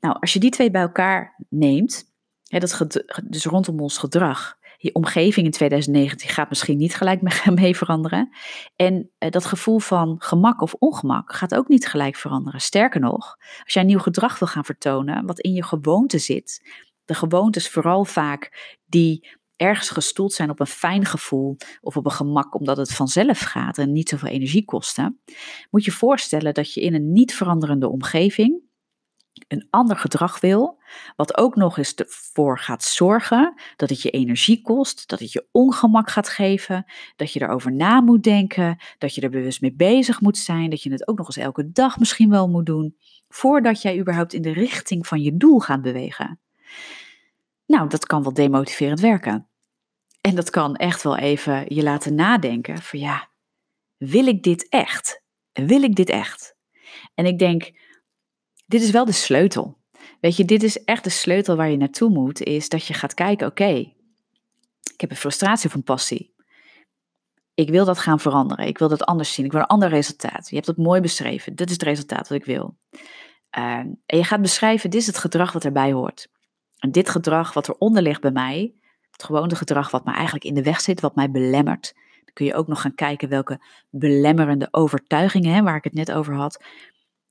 Nou, 0.01 0.17
als 0.21 0.33
je 0.33 0.39
die 0.39 0.51
twee 0.51 0.71
bij 0.71 0.83
elkaar 0.83 1.45
neemt, 1.49 2.05
dat 2.49 2.87
dus 3.25 3.45
rondom 3.45 3.81
ons 3.81 3.99
gedrag 3.99 4.58
je 4.81 4.95
omgeving 4.95 5.47
in 5.47 5.53
2019 5.53 6.29
gaat 6.29 6.49
misschien 6.49 6.77
niet 6.77 6.95
gelijk 6.95 7.21
mee 7.55 7.77
veranderen. 7.77 8.31
En 8.77 9.11
uh, 9.19 9.31
dat 9.31 9.45
gevoel 9.45 9.79
van 9.79 10.17
gemak 10.19 10.61
of 10.61 10.75
ongemak 10.75 11.33
gaat 11.33 11.55
ook 11.55 11.69
niet 11.69 11.87
gelijk 11.87 12.17
veranderen. 12.17 12.61
Sterker 12.61 13.01
nog, 13.01 13.37
als 13.65 13.75
jij 13.75 13.83
nieuw 13.83 13.99
gedrag 13.99 14.39
wil 14.39 14.49
gaan 14.49 14.65
vertonen, 14.65 15.27
wat 15.27 15.41
in 15.41 15.53
je 15.53 15.63
gewoonte 15.63 16.19
zit, 16.19 16.71
de 17.05 17.15
gewoontes 17.15 17.69
vooral 17.69 18.05
vaak 18.05 18.77
die 18.87 19.37
ergens 19.57 19.91
gestoeld 19.91 20.33
zijn 20.33 20.51
op 20.51 20.61
een 20.61 20.67
fijn 20.67 21.05
gevoel 21.05 21.57
of 21.81 21.97
op 21.97 22.05
een 22.05 22.11
gemak 22.11 22.55
omdat 22.55 22.77
het 22.77 22.93
vanzelf 22.93 23.41
gaat 23.41 23.79
en 23.79 23.93
niet 23.93 24.09
zoveel 24.09 24.29
energie 24.29 24.65
kosten, 24.65 25.21
moet 25.71 25.85
je 25.85 25.93
voorstellen 25.93 26.55
dat 26.55 26.75
je 26.75 26.81
in 26.81 26.95
een 26.95 27.13
niet 27.13 27.35
veranderende 27.35 27.89
omgeving 27.89 28.68
een 29.49 29.67
ander 29.71 29.97
gedrag 29.97 30.41
wil, 30.41 30.79
wat 31.17 31.37
ook 31.37 31.57
nog 31.57 31.79
eens 31.79 31.95
ervoor 31.95 32.59
gaat 32.59 32.83
zorgen 32.83 33.61
dat 33.77 33.89
het 33.89 34.03
je 34.03 34.11
energie 34.11 34.63
kost, 34.63 35.09
dat 35.09 35.19
het 35.19 35.33
je 35.33 35.47
ongemak 35.53 36.11
gaat 36.11 36.29
geven, 36.29 36.85
dat 37.17 37.33
je 37.33 37.43
erover 37.43 37.73
na 37.73 38.01
moet 38.01 38.23
denken, 38.23 38.79
dat 38.99 39.15
je 39.15 39.21
er 39.21 39.31
bewust 39.31 39.61
mee 39.61 39.75
bezig 39.75 40.21
moet 40.21 40.39
zijn, 40.39 40.71
dat 40.71 40.83
je 40.83 40.93
het 40.93 41.09
ook 41.09 41.19
nog 41.19 41.27
eens 41.27 41.37
elke 41.37 41.73
dag 41.73 41.99
misschien 41.99 42.31
wel 42.31 42.49
moet 42.49 42.67
doen, 42.67 42.97
voordat 43.29 43.83
jij 43.83 43.99
überhaupt 43.99 44.33
in 44.33 44.43
de 44.43 44.53
richting 44.53 45.07
van 45.07 45.23
je 45.23 45.37
doel 45.37 45.59
gaat 45.59 45.83
bewegen. 45.83 46.41
Nou, 47.67 47.89
dat 47.89 48.07
kan 48.07 48.23
wel 48.23 48.35
demotiverend 48.35 49.01
werken. 49.01 49.49
En 50.21 50.35
dat 50.35 50.51
kan 50.51 50.77
echt 50.77 51.03
wel 51.03 51.17
even 51.17 51.75
je 51.75 51.83
laten 51.83 52.15
nadenken 52.15 52.83
van 52.83 52.99
ja, 52.99 53.29
wil 53.97 54.27
ik 54.27 54.43
dit 54.43 54.69
echt? 54.69 55.23
Wil 55.53 55.83
ik 55.83 55.95
dit 55.95 56.09
echt? 56.09 56.57
En 57.15 57.27
ik 57.27 57.39
denk, 57.39 57.71
dit 58.69 58.83
is 58.83 58.91
wel 58.91 59.05
de 59.05 59.13
sleutel. 59.13 59.77
Weet 60.21 60.37
je, 60.37 60.45
dit 60.45 60.63
is 60.63 60.85
echt 60.85 61.05
de 61.05 61.11
sleutel 61.11 61.57
waar 61.57 61.71
je 61.71 61.77
naartoe 61.77 62.11
moet, 62.11 62.43
is 62.43 62.69
dat 62.69 62.87
je 62.87 62.95
gaat 62.95 63.15
kijken, 63.15 63.47
oké, 63.47 63.93
ik 64.93 65.01
heb 65.01 65.11
een 65.11 65.17
frustratie 65.17 65.69
of 65.69 65.75
een 65.75 65.83
passie. 65.83 66.35
Ik 67.55 67.71
wil 67.71 67.85
dat 67.85 67.99
gaan 67.99 68.21
veranderen. 68.21 68.67
Ik 68.67 68.79
wil 68.79 68.89
dat 68.89 69.05
anders 69.05 69.33
zien. 69.33 69.45
Ik 69.45 69.53
wil 69.53 69.61
een 69.61 69.67
ander 69.67 69.89
resultaat. 69.89 70.49
Je 70.49 70.55
hebt 70.55 70.67
het 70.67 70.77
mooi 70.77 71.01
beschreven. 71.01 71.55
Dit 71.55 71.67
is 71.67 71.73
het 71.73 71.83
resultaat 71.83 72.29
wat 72.29 72.39
ik 72.39 72.45
wil. 72.45 72.77
Uh, 73.59 73.75
en 73.75 73.99
je 74.07 74.25
gaat 74.25 74.43
beschrijven, 74.43 74.91
dit 74.91 75.01
is 75.01 75.07
het 75.07 75.19
gedrag 75.19 75.53
wat 75.53 75.65
erbij 75.65 75.93
hoort. 75.93 76.29
En 76.79 76.93
dit 76.93 77.09
gedrag 77.09 77.53
wat 77.53 77.69
eronder 77.69 78.03
ligt 78.03 78.21
bij 78.21 78.31
mij, 78.31 78.75
het 79.11 79.25
gewone 79.25 79.55
gedrag 79.55 79.91
wat 79.91 80.05
me 80.05 80.13
eigenlijk 80.13 80.45
in 80.45 80.55
de 80.55 80.63
weg 80.63 80.81
zit, 80.81 81.01
wat 81.01 81.15
mij 81.15 81.31
belemmert. 81.31 81.93
Dan 82.25 82.35
kun 82.35 82.47
je 82.47 82.55
ook 82.55 82.67
nog 82.67 82.81
gaan 82.81 82.95
kijken 82.95 83.29
welke 83.29 83.65
belemmerende 83.91 84.69
overtuigingen, 84.71 85.55
hè, 85.55 85.63
waar 85.63 85.77
ik 85.77 85.85
het 85.85 85.95
net 85.95 86.13
over 86.13 86.35
had, 86.35 86.65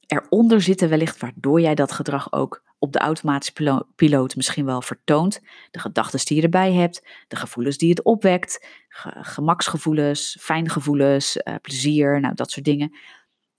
eronder 0.08 0.62
zitten 0.62 0.90
wellicht 0.90 1.20
waardoor 1.20 1.62
jij 1.62 1.76
dat 1.76 1.92
gedrag 1.92 2.32
ook 2.32 2.64
op 2.80 2.94
de 2.94 3.00
automatische 3.00 3.84
piloot 3.96 4.36
misschien 4.36 4.66
wel 4.66 4.82
vertoont. 4.82 5.40
De 5.72 5.80
gedachten 5.80 6.26
die 6.26 6.38
je 6.38 6.44
erbij 6.44 6.74
hebt, 6.74 7.08
de 7.28 7.36
gevoelens 7.36 7.78
die 7.78 7.90
het 7.90 8.04
opwekt, 8.04 8.68
gemaksgevoelens, 9.22 10.38
fijne 10.40 10.70
gevoelens, 10.70 11.38
uh, 11.38 11.56
plezier, 11.62 12.20
nou 12.20 12.34
dat 12.34 12.52
soort 12.52 12.66
dingen. 12.66 12.98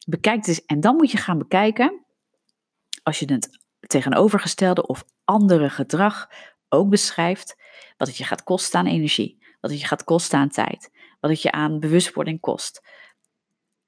Bekijk 0.06 0.44
dus 0.44 0.64
en 0.64 0.80
dan 0.80 0.96
moet 0.96 1.10
je 1.10 1.18
gaan 1.18 1.38
bekijken, 1.38 2.04
als 3.02 3.18
je 3.18 3.32
het 3.32 3.58
tegenovergestelde 3.80 4.86
of 4.86 5.04
andere 5.24 5.70
gedrag 5.70 6.30
ook 6.68 6.88
beschrijft, 6.88 7.56
wat 7.96 8.08
het 8.08 8.16
je 8.16 8.24
gaat 8.24 8.42
kosten 8.42 8.80
aan 8.80 8.86
energie, 8.86 9.38
wat 9.60 9.70
het 9.70 9.80
je 9.80 9.86
gaat 9.86 10.04
kosten 10.04 10.38
aan 10.38 10.48
tijd, 10.48 10.90
wat 11.20 11.30
het 11.30 11.42
je 11.42 11.52
aan 11.52 11.80
bewustwording 11.80 12.40
kost. 12.40 12.82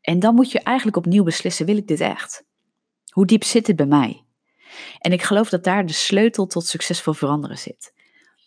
En 0.01 0.19
dan 0.19 0.35
moet 0.35 0.53
je 0.53 0.61
eigenlijk 0.61 0.97
opnieuw 0.97 1.25
beslissen, 1.25 1.67
wil 1.67 1.77
ik 1.77 1.87
dit 1.87 2.01
echt? 2.01 2.45
Hoe 3.11 3.27
diep 3.27 3.45
zit 3.45 3.67
dit 3.67 3.77
bij 3.77 3.87
mij? 3.87 4.25
En 4.99 5.13
ik 5.13 5.23
geloof 5.23 5.49
dat 5.49 5.65
daar 5.65 5.87
de 5.87 5.93
sleutel 5.93 6.47
tot 6.47 6.67
succesvol 6.67 7.13
veranderen 7.13 7.59
zit. 7.59 7.93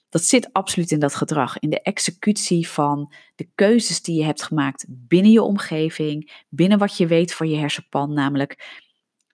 Dat 0.10 0.24
zit 0.24 0.54
absoluut 0.54 0.92
in 0.92 1.00
dat 1.00 1.16
gedrag, 1.16 1.60
in 1.60 1.70
de 1.70 1.82
executie 1.82 2.70
van 2.70 3.14
de 3.36 3.50
keuzes 3.56 4.02
die 4.02 4.18
je 4.18 4.24
hebt 4.24 4.44
gemaakt 4.44 4.86
binnen 4.88 5.32
je 5.32 5.42
omgeving, 5.42 6.46
binnen 6.50 6.78
wat 6.78 6.98
je 6.98 7.08
weet 7.08 7.34
van 7.34 7.50
je 7.50 7.58
hersenpan, 7.58 8.14
namelijk 8.14 8.82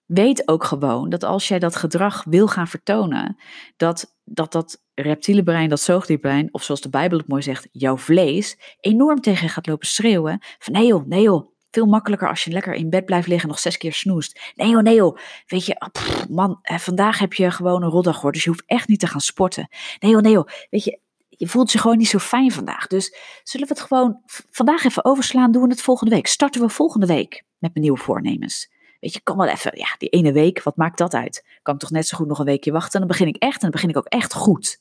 weet 0.06 0.48
ook 0.48 0.64
gewoon 0.64 1.08
dat 1.08 1.22
als 1.22 1.48
jij 1.48 1.58
dat 1.58 1.76
gedrag 1.76 2.24
wil 2.24 2.48
gaan 2.48 2.68
vertonen, 2.68 3.36
dat 3.76 4.18
dat, 4.24 4.52
dat 4.52 4.82
reptiele 4.94 5.42
brein, 5.42 5.68
dat 5.68 5.80
zoogdierbrein, 5.80 6.48
of 6.54 6.62
zoals 6.62 6.80
de 6.80 6.88
Bijbel 6.88 7.18
het 7.18 7.28
mooi 7.28 7.42
zegt, 7.42 7.68
jouw 7.72 7.96
vlees, 7.96 8.76
enorm 8.80 9.20
tegen 9.20 9.48
gaat 9.48 9.66
lopen 9.66 9.86
schreeuwen 9.86 10.38
van 10.58 10.72
nee 10.72 10.86
joh, 10.86 11.06
nee 11.06 11.22
joh, 11.22 11.52
veel 11.70 11.86
makkelijker 11.86 12.28
als 12.28 12.44
je 12.44 12.50
lekker 12.50 12.74
in 12.74 12.90
bed 12.90 13.04
blijft 13.04 13.26
liggen 13.26 13.44
en 13.44 13.54
nog 13.54 13.62
zes 13.62 13.76
keer 13.76 13.92
snoest. 13.92 14.52
Nee 14.54 14.68
joh, 14.68 14.82
nee. 14.82 15.02
Weet 15.46 15.66
je, 15.66 15.90
man, 16.28 16.58
eh, 16.62 16.78
vandaag 16.78 17.18
heb 17.18 17.32
je 17.32 17.50
gewoon 17.50 17.82
een 17.82 17.90
rotdag 17.90 18.20
hoor, 18.20 18.32
dus 18.32 18.44
je 18.44 18.50
hoeft 18.50 18.64
echt 18.66 18.88
niet 18.88 19.00
te 19.00 19.06
gaan 19.06 19.20
sporten. 19.20 19.68
Nee 19.98 20.10
joh, 20.10 20.20
nee. 20.20 20.38
Weet 20.70 20.84
je, 20.84 20.98
je 21.28 21.48
voelt 21.48 21.72
je 21.72 21.78
gewoon 21.78 21.96
niet 21.98 22.08
zo 22.08 22.18
fijn 22.18 22.52
vandaag. 22.52 22.86
Dus 22.86 23.16
zullen 23.42 23.68
we 23.68 23.74
het 23.74 23.82
gewoon 23.82 24.22
vandaag 24.50 24.84
even 24.84 25.04
overslaan, 25.04 25.52
doen 25.52 25.62
we 25.62 25.68
het 25.68 25.82
volgende 25.82 26.14
week. 26.14 26.26
Starten 26.26 26.60
we 26.60 26.68
volgende 26.68 27.06
week 27.06 27.32
met 27.58 27.70
mijn 27.72 27.84
nieuwe 27.84 27.98
voornemens. 27.98 28.70
Weet 29.00 29.12
je, 29.12 29.20
kan 29.22 29.36
wel 29.36 29.48
even, 29.48 29.78
ja, 29.78 29.94
die 29.98 30.08
ene 30.08 30.32
week, 30.32 30.62
wat 30.62 30.76
maakt 30.76 30.98
dat 30.98 31.14
uit? 31.14 31.46
Kan 31.62 31.78
toch 31.78 31.90
net 31.90 32.06
zo 32.06 32.16
goed 32.16 32.26
nog 32.26 32.38
een 32.38 32.44
weekje 32.44 32.72
wachten? 32.72 32.92
En 32.92 32.98
dan 32.98 33.16
begin 33.16 33.26
ik 33.26 33.36
echt, 33.36 33.54
en 33.54 33.60
dan 33.60 33.70
begin 33.70 33.88
ik 33.88 33.96
ook 33.96 34.06
echt 34.06 34.34
goed. 34.34 34.80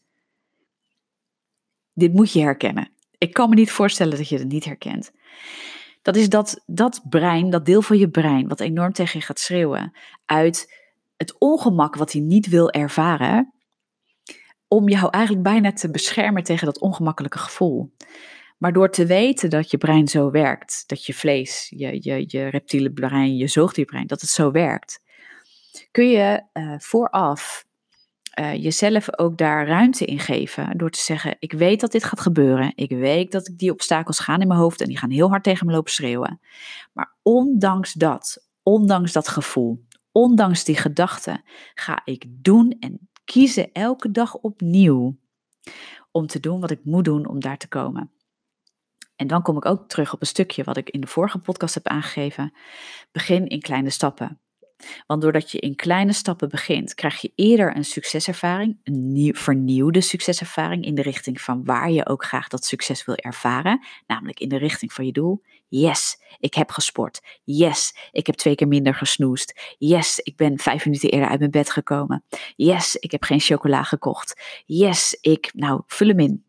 Dit 1.94 2.14
moet 2.14 2.32
je 2.32 2.42
herkennen. 2.42 2.92
Ik 3.18 3.34
kan 3.34 3.50
me 3.50 3.56
niet 3.56 3.72
voorstellen 3.72 4.18
dat 4.18 4.30
je 4.30 4.38
het 4.38 4.48
niet 4.48 4.66
herkent. 4.66 5.12
Dat 6.02 6.16
is 6.16 6.30
dat, 6.30 6.64
dat 6.66 7.02
brein, 7.10 7.50
dat 7.50 7.66
deel 7.66 7.82
van 7.82 7.98
je 7.98 8.10
brein, 8.10 8.48
wat 8.48 8.60
enorm 8.60 8.94
tegen 8.94 9.20
je 9.20 9.26
gaat 9.26 9.40
schreeuwen, 9.40 9.98
uit 10.26 10.74
het 11.18 11.40
ongemak 11.40 11.96
wat 11.96 12.12
hij 12.12 12.22
niet 12.22 12.48
wil 12.48 12.72
ervaren, 12.72 13.54
om 14.68 14.90
jou 14.90 15.10
eigenlijk 15.10 15.44
bijna 15.44 15.74
te 15.74 15.92
beschermen 15.92 16.44
tegen 16.44 16.66
dat 16.66 16.80
ongemakkelijke 16.80 17.38
gevoel. 17.38 17.94
Maar 18.58 18.74
door 18.74 18.90
te 18.90 19.06
weten 19.06 19.50
dat 19.50 19.72
je 19.72 19.78
brein 19.78 20.08
zo 20.08 20.32
werkt, 20.32 20.84
dat 20.88 21.06
je 21.06 21.14
vlees, 21.14 21.74
je, 21.76 21.98
je, 22.02 22.24
je 22.28 22.48
reptiele 22.48 22.92
brein, 22.92 23.36
je 23.36 23.48
zoogdierbrein, 23.48 24.08
dat 24.08 24.22
het 24.22 24.30
zo 24.30 24.52
werkt, 24.52 25.02
kun 25.92 26.10
je 26.10 26.44
uh, 26.54 26.74
vooraf 26.78 27.66
uh, 28.40 28.64
jezelf 28.64 29.20
ook 29.20 29.38
daar 29.38 29.68
ruimte 29.68 30.06
in 30.06 30.20
geven. 30.20 30.78
Door 30.78 30.90
te 30.90 31.00
zeggen: 31.00 31.36
Ik 31.40 31.52
weet 31.52 31.80
dat 31.80 31.92
dit 31.92 32.04
gaat 32.04 32.20
gebeuren. 32.20 32.72
Ik 32.76 32.90
weet 32.90 33.32
dat 33.32 33.52
die 33.56 33.72
obstakels 33.72 34.20
gaan 34.20 34.42
in 34.42 34.48
mijn 34.48 34.60
hoofd 34.60 34.82
en 34.82 34.88
die 34.88 34.98
gaan 34.98 35.10
heel 35.10 35.30
hard 35.30 35.44
tegen 35.44 35.66
me 35.66 35.72
lopen 35.72 35.92
schreeuwen. 35.92 36.40
Maar 36.94 37.16
ondanks 37.22 37.94
dat, 37.94 38.48
ondanks 38.64 39.12
dat 39.12 39.28
gevoel, 39.28 39.86
ondanks 40.12 40.64
die 40.64 40.78
gedachten, 40.78 41.44
ga 41.74 42.02
ik 42.04 42.26
doen 42.30 42.76
en 42.80 43.10
kiezen 43.24 43.72
elke 43.72 44.12
dag 44.12 44.36
opnieuw 44.36 45.18
om 46.12 46.28
te 46.28 46.40
doen 46.40 46.60
wat 46.60 46.72
ik 46.72 46.80
moet 46.84 47.06
doen 47.06 47.28
om 47.28 47.40
daar 47.40 47.58
te 47.58 47.68
komen. 47.68 48.12
En 49.16 49.28
dan 49.28 49.42
kom 49.42 49.58
ik 49.58 49.66
ook 49.66 49.88
terug 49.88 50.14
op 50.14 50.22
een 50.22 50.28
stukje 50.28 50.64
wat 50.64 50.78
ik 50.78 50.90
in 50.90 51.02
de 51.02 51.08
vorige 51.08 51.40
podcast 51.40 51.74
heb 51.74 51.88
aangegeven. 51.88 52.54
Begin 53.12 53.48
in 53.48 53.62
kleine 53.62 53.90
stappen. 53.90 54.40
Want 55.08 55.22
doordat 55.22 55.52
je 55.52 55.60
in 55.60 55.76
kleine 55.76 56.14
stappen 56.14 56.50
begint, 56.50 56.94
krijg 56.94 57.22
je 57.22 57.32
eerder 57.36 57.76
een 57.76 57.86
succeservaring, 57.86 58.78
een 58.84 59.12
nieuw, 59.12 59.34
vernieuwde 59.34 60.02
succeservaring 60.02 60.86
in 60.86 60.96
de 60.96 61.02
richting 61.02 61.42
van 61.42 61.64
waar 61.64 61.92
je 61.92 62.08
ook 62.08 62.24
graag 62.24 62.48
dat 62.48 62.66
succes 62.66 63.06
wil 63.06 63.16
ervaren, 63.16 63.86
namelijk 64.08 64.40
in 64.40 64.50
de 64.50 64.58
richting 64.58 64.94
van 64.94 65.06
je 65.06 65.12
doel. 65.12 65.42
Yes, 65.68 66.22
ik 66.40 66.54
heb 66.54 66.72
gesport. 66.72 67.22
Yes, 67.44 67.96
ik 68.12 68.26
heb 68.26 68.36
twee 68.36 68.56
keer 68.56 68.68
minder 68.68 68.96
gesnoest. 68.96 69.76
Yes, 69.78 70.20
ik 70.20 70.36
ben 70.36 70.60
vijf 70.60 70.86
minuten 70.86 71.10
eerder 71.10 71.30
uit 71.30 71.40
mijn 71.40 71.52
bed 71.52 71.70
gekomen. 71.70 72.24
Yes, 72.56 72.96
ik 72.96 73.12
heb 73.12 73.24
geen 73.24 73.40
chocola 73.40 73.84
gekocht. 73.84 74.42
Yes, 74.66 75.18
ik, 75.22 75.50
nou, 75.54 75.82
vul 75.88 76.08
hem 76.08 76.20
in. 76.20 76.44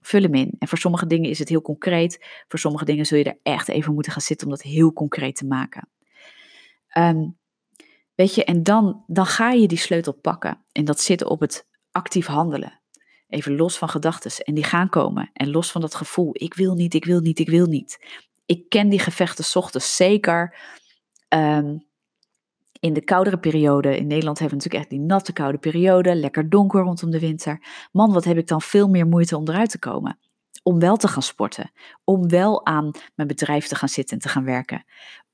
Vul 0.00 0.22
hem 0.22 0.34
in. 0.34 0.54
En 0.58 0.68
voor 0.68 0.78
sommige 0.78 1.06
dingen 1.06 1.30
is 1.30 1.38
het 1.38 1.48
heel 1.48 1.62
concreet. 1.62 2.44
Voor 2.48 2.58
sommige 2.58 2.84
dingen 2.84 3.06
zul 3.06 3.18
je 3.18 3.24
er 3.24 3.38
echt 3.42 3.68
even 3.68 3.94
moeten 3.94 4.12
gaan 4.12 4.20
zitten 4.20 4.46
om 4.46 4.52
dat 4.52 4.62
heel 4.62 4.92
concreet 4.92 5.36
te 5.36 5.46
maken. 5.46 5.88
Um, 6.98 7.36
Weet 8.14 8.34
je, 8.34 8.44
en 8.44 8.62
dan, 8.62 9.04
dan 9.06 9.26
ga 9.26 9.50
je 9.50 9.68
die 9.68 9.78
sleutel 9.78 10.12
pakken. 10.12 10.64
En 10.72 10.84
dat 10.84 11.00
zit 11.00 11.24
op 11.24 11.40
het 11.40 11.68
actief 11.90 12.26
handelen. 12.26 12.80
Even 13.28 13.56
los 13.56 13.78
van 13.78 13.88
gedachten. 13.88 14.44
En 14.44 14.54
die 14.54 14.64
gaan 14.64 14.88
komen. 14.88 15.30
En 15.32 15.50
los 15.50 15.70
van 15.70 15.80
dat 15.80 15.94
gevoel. 15.94 16.30
Ik 16.32 16.54
wil 16.54 16.74
niet, 16.74 16.94
ik 16.94 17.04
wil 17.04 17.20
niet, 17.20 17.38
ik 17.38 17.48
wil 17.48 17.66
niet. 17.66 18.06
Ik 18.46 18.68
ken 18.68 18.88
die 18.88 18.98
gevechten 18.98 19.60
ochtends 19.60 19.96
zeker. 19.96 20.56
Ehm, 21.28 21.76
in 22.80 22.92
de 22.92 23.04
koudere 23.04 23.38
periode. 23.38 23.96
In 23.96 24.06
Nederland 24.06 24.38
hebben 24.38 24.58
we 24.58 24.64
natuurlijk 24.64 24.90
echt 24.90 25.00
die 25.00 25.08
natte 25.08 25.32
koude 25.32 25.58
periode. 25.58 26.14
Lekker 26.14 26.48
donker 26.48 26.82
rondom 26.82 27.10
de 27.10 27.20
winter. 27.20 27.62
Man, 27.92 28.12
wat 28.12 28.24
heb 28.24 28.36
ik 28.36 28.46
dan 28.46 28.62
veel 28.62 28.88
meer 28.88 29.06
moeite 29.06 29.36
om 29.36 29.48
eruit 29.48 29.70
te 29.70 29.78
komen. 29.78 30.18
Om 30.62 30.78
wel 30.78 30.96
te 30.96 31.08
gaan 31.08 31.22
sporten. 31.22 31.72
Om 32.04 32.28
wel 32.28 32.66
aan 32.66 32.90
mijn 33.14 33.28
bedrijf 33.28 33.66
te 33.66 33.74
gaan 33.74 33.88
zitten 33.88 34.16
en 34.16 34.22
te 34.22 34.28
gaan 34.28 34.44
werken. 34.44 34.84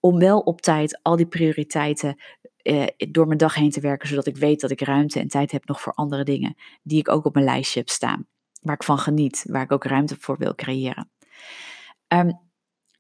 Om 0.01 0.19
wel 0.19 0.41
op 0.41 0.61
tijd 0.61 0.99
al 1.03 1.17
die 1.17 1.27
prioriteiten 1.27 2.17
eh, 2.57 2.87
door 2.97 3.27
mijn 3.27 3.39
dag 3.39 3.55
heen 3.55 3.71
te 3.71 3.81
werken, 3.81 4.09
zodat 4.09 4.27
ik 4.27 4.37
weet 4.37 4.61
dat 4.61 4.71
ik 4.71 4.81
ruimte 4.81 5.21
en 5.21 5.29
tijd 5.29 5.53
heb 5.53 5.67
nog 5.67 5.81
voor 5.81 5.93
andere 5.93 6.25
dingen 6.25 6.55
die 6.83 6.99
ik 6.99 7.09
ook 7.09 7.25
op 7.25 7.35
mijn 7.35 7.47
lijstje 7.47 7.79
heb 7.79 7.89
staan, 7.89 8.27
waar 8.63 8.75
ik 8.75 8.83
van 8.83 8.99
geniet, 8.99 9.45
waar 9.49 9.63
ik 9.63 9.73
ook 9.73 9.85
ruimte 9.85 10.17
voor 10.21 10.39
wil 10.39 10.55
creëren. 10.55 11.11
Um, 12.09 12.41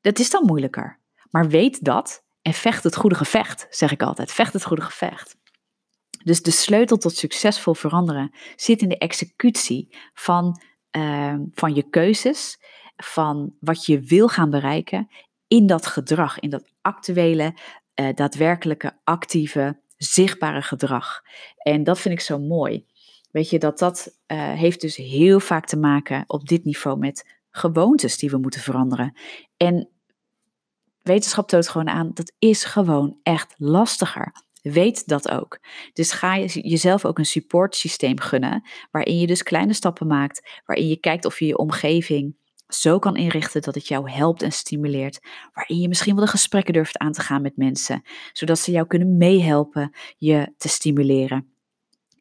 dat 0.01 0.19
is 0.19 0.31
dan 0.31 0.45
moeilijker, 0.45 1.01
maar 1.31 1.49
weet 1.49 1.85
dat 1.85 2.25
en 2.43 2.53
vecht 2.53 2.85
het 2.85 2.97
goede 2.97 3.15
gevecht, 3.15 3.67
zeg 3.71 3.93
ik 3.93 4.03
altijd. 4.03 4.33
Vecht 4.33 4.53
het 4.53 4.65
goede 4.65 4.83
gevecht. 4.83 5.37
Dus 6.25 6.43
de 6.43 6.51
sleutel 6.51 6.97
tot 6.97 7.17
succesvol 7.17 7.75
veranderen 7.75 8.35
zit 8.57 8.83
in 8.83 8.89
de 8.89 8.99
executie 8.99 9.97
van, 10.15 10.61
uh, 10.99 11.35
van 11.55 11.75
je 11.75 11.83
keuzes, 11.83 12.59
van 12.97 13.55
wat 13.61 13.87
je 13.87 14.01
wil 14.01 14.29
gaan 14.29 14.51
bereiken 14.51 15.09
in 15.49 15.67
dat 15.67 15.87
gedrag, 15.87 16.39
in 16.39 16.51
dat 16.51 16.73
actuele 16.81 17.55
uh, 18.01 18.09
daadwerkelijke, 18.15 18.99
actieve, 19.05 19.81
zichtbare 19.97 20.63
gedrag. 20.63 21.23
En 21.59 21.85
dat 21.85 21.99
vind 21.99 22.15
ik 22.15 22.21
zo 22.21 22.39
mooi. 22.39 22.87
Weet 23.31 23.51
je, 23.51 23.59
dat 23.59 23.79
dat 23.79 24.19
uh, 24.27 24.53
heeft 24.53 24.81
dus 24.81 24.97
heel 24.97 25.41
vaak 25.41 25.67
te 25.67 25.77
maken 25.77 26.25
op 26.27 26.49
dit 26.49 26.65
niveau 26.65 26.99
met 26.99 27.39
gewoontes 27.51 28.19
die 28.19 28.31
we 28.31 28.39
moeten 28.39 28.61
veranderen. 28.61 29.17
En 29.57 29.89
wetenschap 31.03 31.49
toont 31.49 31.69
gewoon 31.69 31.89
aan, 31.89 32.11
dat 32.15 32.33
is 32.39 32.65
gewoon 32.65 33.19
echt 33.23 33.55
lastiger. 33.57 34.33
Weet 34.63 35.07
dat 35.07 35.31
ook. 35.31 35.59
Dus 35.93 36.13
ga 36.13 36.35
je 36.35 36.69
jezelf 36.69 37.05
ook 37.05 37.19
een 37.19 37.25
supportsysteem 37.25 38.21
gunnen, 38.21 38.69
waarin 38.91 39.19
je 39.19 39.27
dus 39.27 39.43
kleine 39.43 39.73
stappen 39.73 40.07
maakt, 40.07 40.61
waarin 40.65 40.89
je 40.89 40.97
kijkt 40.97 41.25
of 41.25 41.39
je 41.39 41.47
je 41.47 41.59
omgeving 41.59 42.37
zo 42.69 42.99
kan 42.99 43.17
inrichten 43.17 43.63
dat 43.63 43.75
het 43.75 43.89
jou 43.89 44.11
helpt 44.11 44.43
en 44.43 44.53
stimuleert, 44.53 45.21
waarin 45.53 45.81
je 45.81 45.89
misschien 45.89 46.15
wel 46.15 46.25
de 46.25 46.31
gesprekken 46.31 46.73
durft 46.73 46.99
aan 46.99 47.13
te 47.13 47.21
gaan 47.21 47.43
met 47.43 47.57
mensen, 47.57 48.03
zodat 48.33 48.59
ze 48.59 48.71
jou 48.71 48.87
kunnen 48.87 49.17
meehelpen 49.17 49.97
je 50.17 50.55
te 50.57 50.69
stimuleren, 50.69 51.53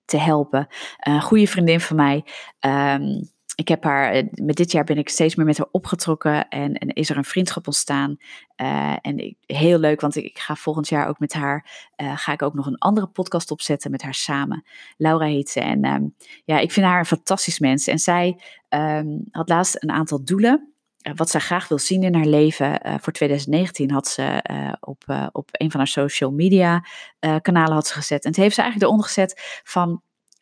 te 0.06 0.18
helpen. 0.18 0.68
Een 0.98 1.22
goede 1.22 1.48
vriendin 1.48 1.80
van 1.80 1.96
mij. 1.96 2.26
Um, 2.60 3.36
ik 3.58 3.68
heb 3.68 3.84
haar, 3.84 4.12
eh, 4.12 4.24
met 4.34 4.56
dit 4.56 4.72
jaar 4.72 4.84
ben 4.84 4.98
ik 4.98 5.10
steeds 5.10 5.36
meer 5.36 5.46
met 5.46 5.58
haar 5.58 5.68
opgetrokken 5.72 6.48
en, 6.48 6.74
en 6.74 6.88
is 6.88 7.10
er 7.10 7.18
een 7.18 7.24
vriendschap 7.24 7.68
ontstaan. 7.68 8.18
Uh, 8.62 8.96
en 9.02 9.38
heel 9.46 9.80
leuk, 9.80 10.02
want 10.02 10.16
ik, 10.16 10.38
ga 10.38 10.56
volgend 10.56 10.88
jaar 10.88 11.08
ook 11.08 11.20
met 11.20 11.34
haar, 11.34 11.90
uh, 12.02 12.18
ga 12.18 12.32
ik 12.32 12.42
ook 12.42 12.54
nog 12.54 12.66
een 12.66 12.78
andere 12.78 13.08
podcast 13.08 13.52
opzetten 13.52 13.92
met 13.92 14.02
haar 14.02 14.14
samen. 14.14 14.66
Laura 14.98 15.26
heet 15.26 15.50
ze 15.50 15.60
en 15.60 15.86
um, 15.86 16.16
ja, 16.46 16.60
ik 16.60 16.72
vind 16.72 16.86
haar 16.86 17.00
een 17.00 17.06
fantastisch 17.06 17.60
mens. 17.60 17.88
En 17.88 18.00
zij 18.00 18.40
um, 18.70 19.24
had 19.32 19.50
laatst 19.50 19.84
een 19.84 19.92
aantal 19.92 20.24
doelen 20.24 20.72
wat 21.16 21.30
zij 21.30 21.40
graag 21.40 21.68
wil 21.68 21.80
zien 21.80 22.04
in 22.04 22.16
haar 22.16 22.26
leven. 22.26 22.80
Voor 23.02 23.14
2019 23.14 23.92
had 23.92 24.08
ze 24.08 24.44
op, 24.80 25.30
op 25.32 25.50
een 25.52 25.72
van 25.72 25.80
haar 25.80 25.90
social 25.90 26.32
media 26.32 26.86
kanalen 27.42 27.74
had 27.74 27.88
ze 27.88 27.94
gezet. 27.94 28.24
En 28.24 28.30
het 28.30 28.40
heeft 28.40 28.56
ze 28.56 28.62
eigenlijk 28.62 28.92
eronder 28.92 29.14
gezet 29.14 29.62
van, 29.64 30.02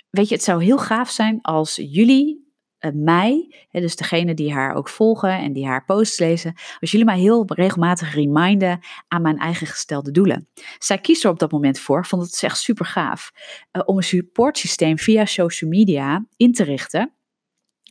weet 0.10 0.30
je, 0.30 0.36
het 0.36 0.44
zou 0.44 0.64
heel 0.64 0.78
gaaf 0.78 1.10
zijn 1.10 1.42
als 1.42 1.76
jullie 1.76 2.45
mij, 2.94 3.56
hè, 3.70 3.80
dus 3.82 3.96
degene 3.96 4.34
die 4.34 4.54
haar 4.54 4.76
ook 4.76 4.90
volgen 4.90 5.38
en 5.38 5.54
die 5.54 5.66
haar 5.66 5.86
posts 5.86 6.20
lezen, 6.20 6.54
als 6.80 6.92
jullie 6.92 7.06
mij 7.06 7.20
heel 7.20 7.44
regelmatig 7.48 8.14
reminden 8.14 8.80
aan 9.08 9.22
mijn 9.22 9.38
eigen 9.38 9.68
gestelde 9.68 10.12
doelen. 10.12 10.48
Zij 10.78 10.98
kiest 10.98 11.24
er 11.24 11.30
op 11.30 11.40
dat 11.40 11.52
moment 11.52 11.80
voor, 11.80 12.06
vond 12.06 12.22
het 12.22 12.44
echt 12.44 12.58
super 12.58 12.86
gaaf, 12.86 13.32
uh, 13.72 13.82
om 13.86 13.98
een 13.98 14.04
supportsysteem 14.04 14.98
via 14.98 15.26
social 15.26 15.70
media 15.70 16.26
in 16.38 16.54
te 16.54 16.64
richten 16.64 17.15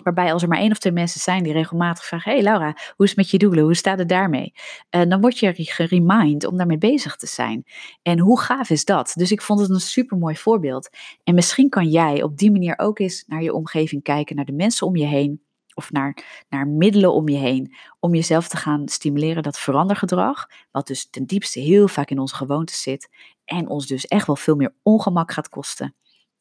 Waarbij 0.03 0.33
als 0.33 0.43
er 0.43 0.49
maar 0.49 0.59
één 0.59 0.71
of 0.71 0.79
twee 0.79 0.93
mensen 0.93 1.21
zijn 1.21 1.43
die 1.43 1.53
regelmatig 1.53 2.05
vragen: 2.05 2.33
Hey 2.33 2.43
Laura, 2.43 2.77
hoe 2.97 3.05
is 3.05 3.09
het 3.09 3.17
met 3.17 3.31
je 3.31 3.39
doelen? 3.39 3.65
Hoe 3.65 3.75
staat 3.75 3.99
het 3.99 4.09
daarmee? 4.09 4.53
Uh, 4.91 5.03
dan 5.09 5.21
word 5.21 5.39
je 5.39 5.53
geremind 5.55 6.45
om 6.45 6.57
daarmee 6.57 6.79
bezig 6.79 7.17
te 7.17 7.27
zijn. 7.27 7.65
En 8.03 8.19
hoe 8.19 8.41
gaaf 8.41 8.71
is 8.71 8.85
dat? 8.85 9.13
Dus 9.17 9.33
ik 9.33 9.43
vond 9.43 9.61
het 9.61 9.71
een 9.71 9.81
super 9.81 10.19
mooi 10.19 10.37
voorbeeld. 10.37 10.91
En 11.25 11.35
misschien 11.35 11.69
kan 11.69 11.89
jij 11.89 12.23
op 12.23 12.39
die 12.39 12.51
manier 12.51 12.79
ook 12.79 12.99
eens 12.99 13.25
naar 13.27 13.43
je 13.43 13.53
omgeving 13.53 14.03
kijken, 14.03 14.37
naar 14.37 14.45
de 14.45 14.53
mensen 14.53 14.87
om 14.87 14.97
je 14.97 15.07
heen. 15.07 15.43
Of 15.75 15.91
naar, 15.91 16.45
naar 16.49 16.69
middelen 16.69 17.13
om 17.13 17.29
je 17.29 17.39
heen. 17.39 17.75
Om 18.01 18.15
jezelf 18.15 18.49
te 18.49 18.57
gaan 18.57 18.89
stimuleren 18.89 19.43
dat 19.43 19.59
verandergedrag. 19.59 20.47
Wat 20.71 20.87
dus 20.87 21.11
ten 21.11 21.27
diepste 21.27 21.61
heel 21.61 21.89
vaak 21.89 22.11
in 22.11 22.19
onze 22.19 22.35
gewoontes 22.35 22.83
zit. 22.83 23.09
En 23.45 23.69
ons 23.69 23.87
dus 23.87 24.07
echt 24.07 24.27
wel 24.27 24.37
veel 24.37 24.57
meer 24.57 24.75
ongemak 24.83 25.33
gaat 25.33 25.49
kosten. 25.49 25.95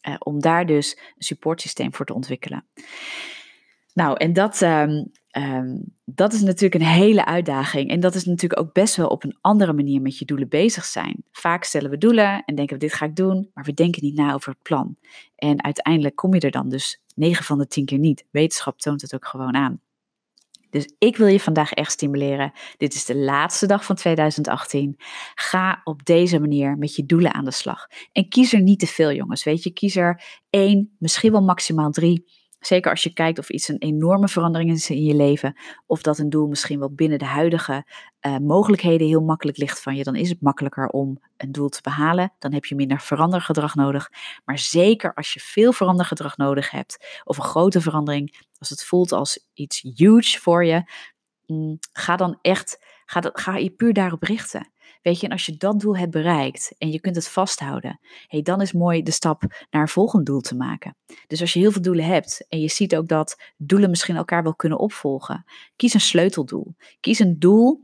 Uh, 0.08 0.16
om 0.20 0.40
daar 0.40 0.66
dus 0.66 0.98
een 0.98 1.24
supportsysteem 1.24 1.94
voor 1.94 2.06
te 2.06 2.14
ontwikkelen. 2.14 2.66
Nou, 3.94 4.18
en 4.18 4.34
dat, 4.34 4.62
um, 4.62 5.12
um, 5.38 5.94
dat 6.06 6.34
is 6.34 6.42
natuurlijk 6.42 6.82
een 6.82 6.90
hele 6.90 7.26
uitdaging. 7.26 7.90
En 7.90 8.00
dat 8.00 8.16
is 8.16 8.26
natuurlijk 8.26 8.62
ook 8.62 8.74
best 8.74 8.96
wel 8.96 9.08
op 9.08 9.24
een 9.24 9.38
andere 9.42 9.74
manier 9.74 10.02
met 10.02 10.18
je 10.18 10.26
doelen 10.26 10.50
bezig 10.50 10.86
zijn. 10.86 11.24
Vaak 11.32 11.64
stellen 11.64 11.90
we 11.90 11.98
doelen 11.98 12.44
en 12.46 12.56
denken 12.56 12.74
we 12.74 12.86
dit 12.86 12.94
ga 12.94 13.06
ik 13.06 13.16
doen, 13.16 13.50
maar 13.54 13.64
we 13.64 13.74
denken 13.74 14.04
niet 14.04 14.16
na 14.16 14.34
over 14.34 14.52
het 14.52 14.62
plan. 14.62 14.98
En 15.36 15.64
uiteindelijk 15.64 16.16
kom 16.16 16.34
je 16.34 16.40
er 16.40 16.52
dan 16.52 16.70
dus 16.70 17.02
9 17.16 17.46
van 17.46 17.58
de 17.58 17.68
10 17.68 17.86
keer 17.86 18.00
niet. 18.00 18.26
Wetenschap 18.32 18.80
toont 18.80 19.02
het 19.02 19.16
ook 19.16 19.26
gewoon 19.26 19.56
aan. 19.56 19.82
Dus 20.70 20.94
ik 20.98 21.18
wil 21.18 21.28
je 21.28 21.40
vandaag 21.40 21.72
echt 21.72 21.92
stimuleren. 21.92 22.52
Dit 22.78 22.94
is 22.94 23.06
de 23.06 23.16
laatste 23.16 23.68
dag 23.68 23.86
van 23.86 23.96
2018. 23.96 24.96
Ga 25.36 25.82
op 25.84 26.06
deze 26.06 26.40
manier 26.40 26.78
met 26.78 26.96
je 26.96 27.06
doelen 27.06 27.34
aan 27.34 27.46
de 27.46 27.52
slag. 27.52 27.88
En 28.12 28.30
kies 28.30 28.54
er 28.54 28.62
niet 28.62 28.80
te 28.80 28.88
veel, 28.88 29.12
jongens. 29.12 29.44
Weet 29.44 29.64
je, 29.64 29.72
kies 29.72 29.96
er 29.96 30.42
één, 30.50 30.96
misschien 31.00 31.32
wel 31.32 31.42
maximaal 31.42 31.92
drie 31.92 32.26
Zeker 32.66 32.92
als 32.92 33.04
je 33.04 33.14
kijkt 33.14 33.40
of 33.40 33.50
iets 33.50 33.68
een 33.68 33.78
enorme 33.78 34.28
verandering 34.28 34.72
is 34.72 34.90
in 34.90 35.04
je 35.04 35.16
leven, 35.16 35.58
of 35.86 36.02
dat 36.02 36.18
een 36.18 36.30
doel 36.30 36.48
misschien 36.48 36.80
wel 36.80 36.94
binnen 36.94 37.20
de 37.20 37.26
huidige 37.26 37.86
uh, 38.22 38.38
mogelijkheden 38.38 39.08
heel 39.08 39.22
makkelijk 39.22 39.58
ligt 39.58 39.82
van 39.82 39.96
je, 39.96 40.04
dan 40.04 40.16
is 40.16 40.30
het 40.30 40.42
makkelijker 40.42 40.88
om 40.88 41.20
een 41.38 41.52
doel 41.52 41.70
te 41.70 41.82
behalen. 41.82 42.34
Dan 42.40 42.54
heb 42.54 42.66
je 42.66 42.76
minder 42.76 43.02
verandergedrag 43.02 43.76
nodig. 43.76 44.10
Maar 44.46 44.60
zeker 44.60 45.14
als 45.14 45.34
je 45.34 45.40
veel 45.40 45.74
verandergedrag 45.74 46.38
nodig 46.38 46.72
hebt, 46.72 47.22
of 47.24 47.38
een 47.38 47.44
grote 47.44 47.82
verandering, 47.82 48.46
als 48.58 48.70
het 48.70 48.84
voelt 48.84 49.12
als 49.12 49.48
iets 49.54 49.82
huge 49.96 50.40
voor 50.40 50.66
je, 50.66 50.84
mm, 51.46 51.78
ga 51.94 52.16
dan 52.16 52.40
echt, 52.42 52.86
ga, 53.06 53.22
ga 53.34 53.58
je 53.58 53.70
puur 53.70 53.94
daarop 53.94 54.24
richten. 54.24 54.73
Weet 55.04 55.20
je, 55.20 55.26
en 55.26 55.32
als 55.32 55.46
je 55.46 55.58
dat 55.58 55.80
doel 55.80 55.98
hebt 55.98 56.12
bereikt 56.12 56.76
en 56.78 56.92
je 56.92 57.00
kunt 57.00 57.16
het 57.16 57.28
vasthouden, 57.28 58.00
hey, 58.28 58.42
dan 58.42 58.62
is 58.62 58.72
mooi 58.72 59.04
de 59.04 59.12
stap 59.12 59.42
naar 59.70 59.82
een 59.82 59.88
volgend 59.88 60.26
doel 60.26 60.40
te 60.40 60.56
maken. 60.56 60.96
Dus 61.28 61.42
als 61.42 61.54
je 61.54 61.60
heel 61.60 61.72
veel 61.72 61.82
doelen 61.82 62.06
hebt 62.06 62.46
en 62.50 62.60
je 62.60 62.70
ziet 62.70 62.96
ook 62.96 63.08
dat 63.08 63.54
doelen 63.58 63.90
misschien 63.90 64.16
elkaar 64.16 64.44
wel 64.44 64.56
kunnen 64.56 64.80
opvolgen, 64.80 65.44
kies 65.76 65.94
een 65.94 66.02
sleuteldoel. 66.02 66.76
Kies 67.00 67.20
een 67.20 67.40
doel 67.40 67.82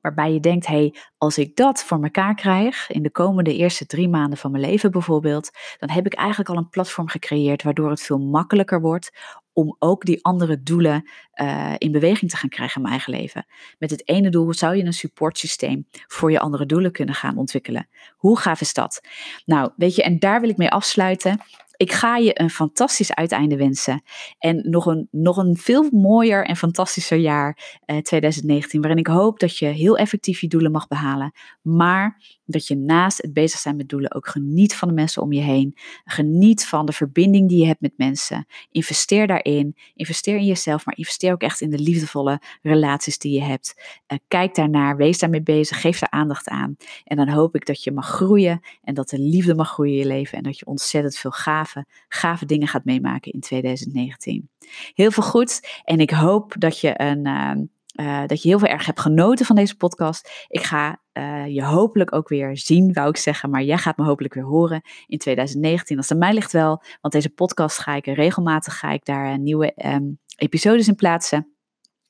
waarbij 0.00 0.32
je 0.32 0.40
denkt, 0.40 0.66
hey, 0.66 0.94
als 1.18 1.38
ik 1.38 1.56
dat 1.56 1.84
voor 1.84 2.02
elkaar 2.02 2.34
krijg, 2.34 2.90
in 2.90 3.02
de 3.02 3.10
komende 3.10 3.56
eerste 3.56 3.86
drie 3.86 4.08
maanden 4.08 4.38
van 4.38 4.50
mijn 4.50 4.64
leven 4.64 4.90
bijvoorbeeld, 4.90 5.50
dan 5.78 5.90
heb 5.90 6.06
ik 6.06 6.14
eigenlijk 6.14 6.50
al 6.50 6.56
een 6.56 6.68
platform 6.68 7.08
gecreëerd 7.08 7.62
waardoor 7.62 7.90
het 7.90 8.02
veel 8.02 8.18
makkelijker 8.18 8.80
wordt 8.80 9.10
om 9.52 9.76
ook 9.78 10.04
die 10.04 10.24
andere 10.24 10.62
doelen 10.62 11.10
uh, 11.34 11.74
in 11.78 11.92
beweging 11.92 12.30
te 12.30 12.36
gaan 12.36 12.48
krijgen 12.48 12.76
in 12.76 12.82
mijn 12.82 12.94
eigen 12.94 13.12
leven. 13.12 13.46
Met 13.78 13.90
het 13.90 14.08
ene 14.08 14.30
doel 14.30 14.52
zou 14.52 14.76
je 14.76 14.84
een 14.84 14.92
supportsysteem 14.92 15.86
voor 16.06 16.30
je 16.30 16.40
andere 16.40 16.66
doelen 16.66 16.92
kunnen 16.92 17.14
gaan 17.14 17.36
ontwikkelen. 17.36 17.88
Hoe 18.16 18.38
gaaf 18.38 18.60
is 18.60 18.74
dat? 18.74 19.00
Nou, 19.44 19.70
weet 19.76 19.94
je, 19.94 20.02
en 20.02 20.18
daar 20.18 20.40
wil 20.40 20.50
ik 20.50 20.56
mee 20.56 20.70
afsluiten. 20.70 21.40
Ik 21.80 21.92
ga 21.92 22.16
je 22.16 22.40
een 22.40 22.50
fantastisch 22.50 23.14
uiteinde 23.14 23.56
wensen. 23.56 24.02
En 24.38 24.70
nog 24.70 24.86
een, 24.86 25.08
nog 25.10 25.36
een 25.36 25.56
veel 25.56 25.88
mooier 25.90 26.44
en 26.44 26.56
fantastischer 26.56 27.18
jaar 27.18 27.78
eh, 27.84 27.98
2019. 27.98 28.80
Waarin 28.80 28.98
ik 28.98 29.06
hoop 29.06 29.38
dat 29.38 29.58
je 29.58 29.66
heel 29.66 29.96
effectief 29.96 30.40
je 30.40 30.48
doelen 30.48 30.70
mag 30.70 30.88
behalen. 30.88 31.32
Maar 31.62 32.22
dat 32.50 32.66
je 32.66 32.76
naast 32.76 33.22
het 33.22 33.32
bezig 33.32 33.60
zijn 33.60 33.76
met 33.76 33.88
doelen 33.88 34.14
ook 34.14 34.28
geniet 34.28 34.74
van 34.74 34.88
de 34.88 34.94
mensen 34.94 35.22
om 35.22 35.32
je 35.32 35.40
heen. 35.40 35.76
Geniet 36.04 36.66
van 36.66 36.86
de 36.86 36.92
verbinding 36.92 37.48
die 37.48 37.60
je 37.60 37.66
hebt 37.66 37.80
met 37.80 37.92
mensen. 37.96 38.46
Investeer 38.70 39.26
daarin. 39.26 39.76
Investeer 39.94 40.36
in 40.36 40.46
jezelf. 40.46 40.86
Maar 40.86 40.96
investeer 40.96 41.32
ook 41.32 41.42
echt 41.42 41.60
in 41.60 41.70
de 41.70 41.78
liefdevolle 41.78 42.40
relaties 42.62 43.18
die 43.18 43.32
je 43.32 43.42
hebt. 43.42 43.74
Uh, 44.12 44.18
kijk 44.28 44.54
daarnaar. 44.54 44.96
Wees 44.96 45.18
daarmee 45.18 45.42
bezig. 45.42 45.80
Geef 45.80 45.98
daar 45.98 46.10
aandacht 46.10 46.48
aan. 46.48 46.76
En 47.04 47.16
dan 47.16 47.28
hoop 47.28 47.54
ik 47.54 47.66
dat 47.66 47.84
je 47.84 47.92
mag 47.92 48.06
groeien. 48.06 48.60
En 48.82 48.94
dat 48.94 49.08
de 49.08 49.18
liefde 49.18 49.54
mag 49.54 49.68
groeien 49.68 49.92
in 49.92 49.98
je 49.98 50.06
leven. 50.06 50.38
En 50.38 50.44
dat 50.44 50.58
je 50.58 50.66
ontzettend 50.66 51.16
veel 51.16 51.30
gaaf 51.30 51.70
gave, 52.08 52.46
dingen 52.46 52.68
gaat 52.68 52.84
meemaken 52.84 53.32
in 53.32 53.40
2019. 53.40 54.48
Heel 54.94 55.10
veel 55.10 55.22
goed 55.22 55.80
en 55.84 56.00
ik 56.00 56.10
hoop 56.10 56.54
dat 56.58 56.80
je, 56.80 57.00
een, 57.00 57.26
ehm, 57.26 57.64
eh, 57.94 58.26
dat 58.26 58.42
je 58.42 58.48
heel 58.48 58.58
veel 58.58 58.68
erg 58.68 58.86
hebt 58.86 59.00
genoten 59.00 59.46
van 59.46 59.56
deze 59.56 59.76
podcast. 59.76 60.46
Ik 60.48 60.62
ga 60.62 60.99
uh, 61.12 61.46
je 61.46 61.64
hopelijk 61.64 62.14
ook 62.14 62.28
weer 62.28 62.56
zien, 62.56 62.92
wou 62.92 63.08
ik 63.08 63.16
zeggen, 63.16 63.50
maar 63.50 63.62
jij 63.62 63.78
gaat 63.78 63.96
me 63.96 64.04
hopelijk 64.04 64.34
weer 64.34 64.44
horen 64.44 64.80
in 65.06 65.18
2019. 65.18 65.96
Als 65.96 66.08
het 66.08 66.14
aan 66.14 66.24
mij 66.24 66.34
ligt 66.34 66.52
wel, 66.52 66.82
want 67.00 67.14
deze 67.14 67.30
podcast 67.30 67.78
ga 67.78 67.94
ik 67.94 68.06
regelmatig 68.06 68.78
ga 68.78 68.90
ik 68.90 69.04
daar 69.04 69.38
nieuwe 69.38 69.72
um, 69.84 70.18
episodes 70.36 70.88
in 70.88 70.94
plaatsen. 70.94 71.54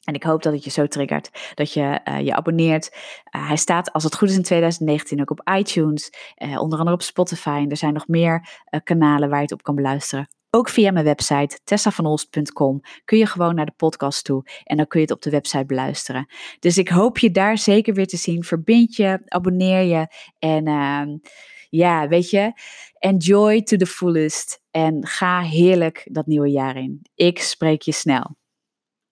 En 0.01 0.15
ik 0.15 0.23
hoop 0.23 0.43
dat 0.43 0.53
het 0.53 0.65
je 0.65 0.71
zo 0.71 0.87
triggert 0.87 1.53
dat 1.55 1.73
je 1.73 2.01
uh, 2.09 2.21
je 2.21 2.35
abonneert. 2.35 2.97
Hij 3.25 3.57
staat, 3.57 3.93
als 3.93 4.05
het 4.05 4.17
goed 4.17 4.29
is, 4.29 4.37
in 4.37 4.43
2019 4.43 5.21
ook 5.21 5.31
op 5.31 5.51
iTunes, 5.57 6.11
onder 6.37 6.79
andere 6.79 6.93
op 6.93 7.03
Spotify. 7.03 7.61
En 7.63 7.71
er 7.71 7.77
zijn 7.77 7.93
nog 7.93 8.09
meer 8.09 8.49
kanalen 8.85 9.29
waar 9.29 9.39
je 9.39 9.45
het 9.45 9.53
op 9.53 9.63
kan 9.63 9.75
beluisteren. 9.75 10.29
Ook 10.53 10.69
via 10.69 10.91
mijn 10.91 11.05
website 11.05 11.61
tessavanolst.com 11.65 12.81
kun 13.05 13.19
je 13.19 13.27
gewoon 13.27 13.55
naar 13.55 13.67
de 13.67 13.73
podcast 13.77 14.25
toe 14.25 14.45
en 14.65 14.77
dan 14.77 14.87
kun 14.87 15.01
je 15.01 15.07
het 15.07 15.15
op 15.15 15.23
de 15.23 15.31
website 15.31 15.67
beluisteren. 15.67 16.27
Dus 16.59 16.79
ik 16.79 16.89
hoop 16.89 17.19
je 17.19 17.31
daar 17.31 17.59
zeker 17.59 17.95
weer 17.95 18.07
te 18.07 18.17
zien. 18.17 18.45
Verbind 18.45 18.97
je, 18.97 19.23
abonneer 19.25 19.83
je 19.83 20.07
en 20.39 20.67
ehm, 20.67 21.09
ja, 21.69 22.09
weet 22.09 22.31
je, 22.31 22.53
enjoy 22.99 23.63
to 23.63 23.77
the 23.77 23.87
fullest 23.87 24.63
en 24.71 25.07
ga 25.07 25.41
heerlijk 25.41 26.09
dat 26.13 26.27
nieuwe 26.27 26.51
jaar 26.51 26.77
in. 26.77 27.01
Ik 27.15 27.39
spreek 27.39 27.83
je 27.83 27.93
snel. 27.93 28.39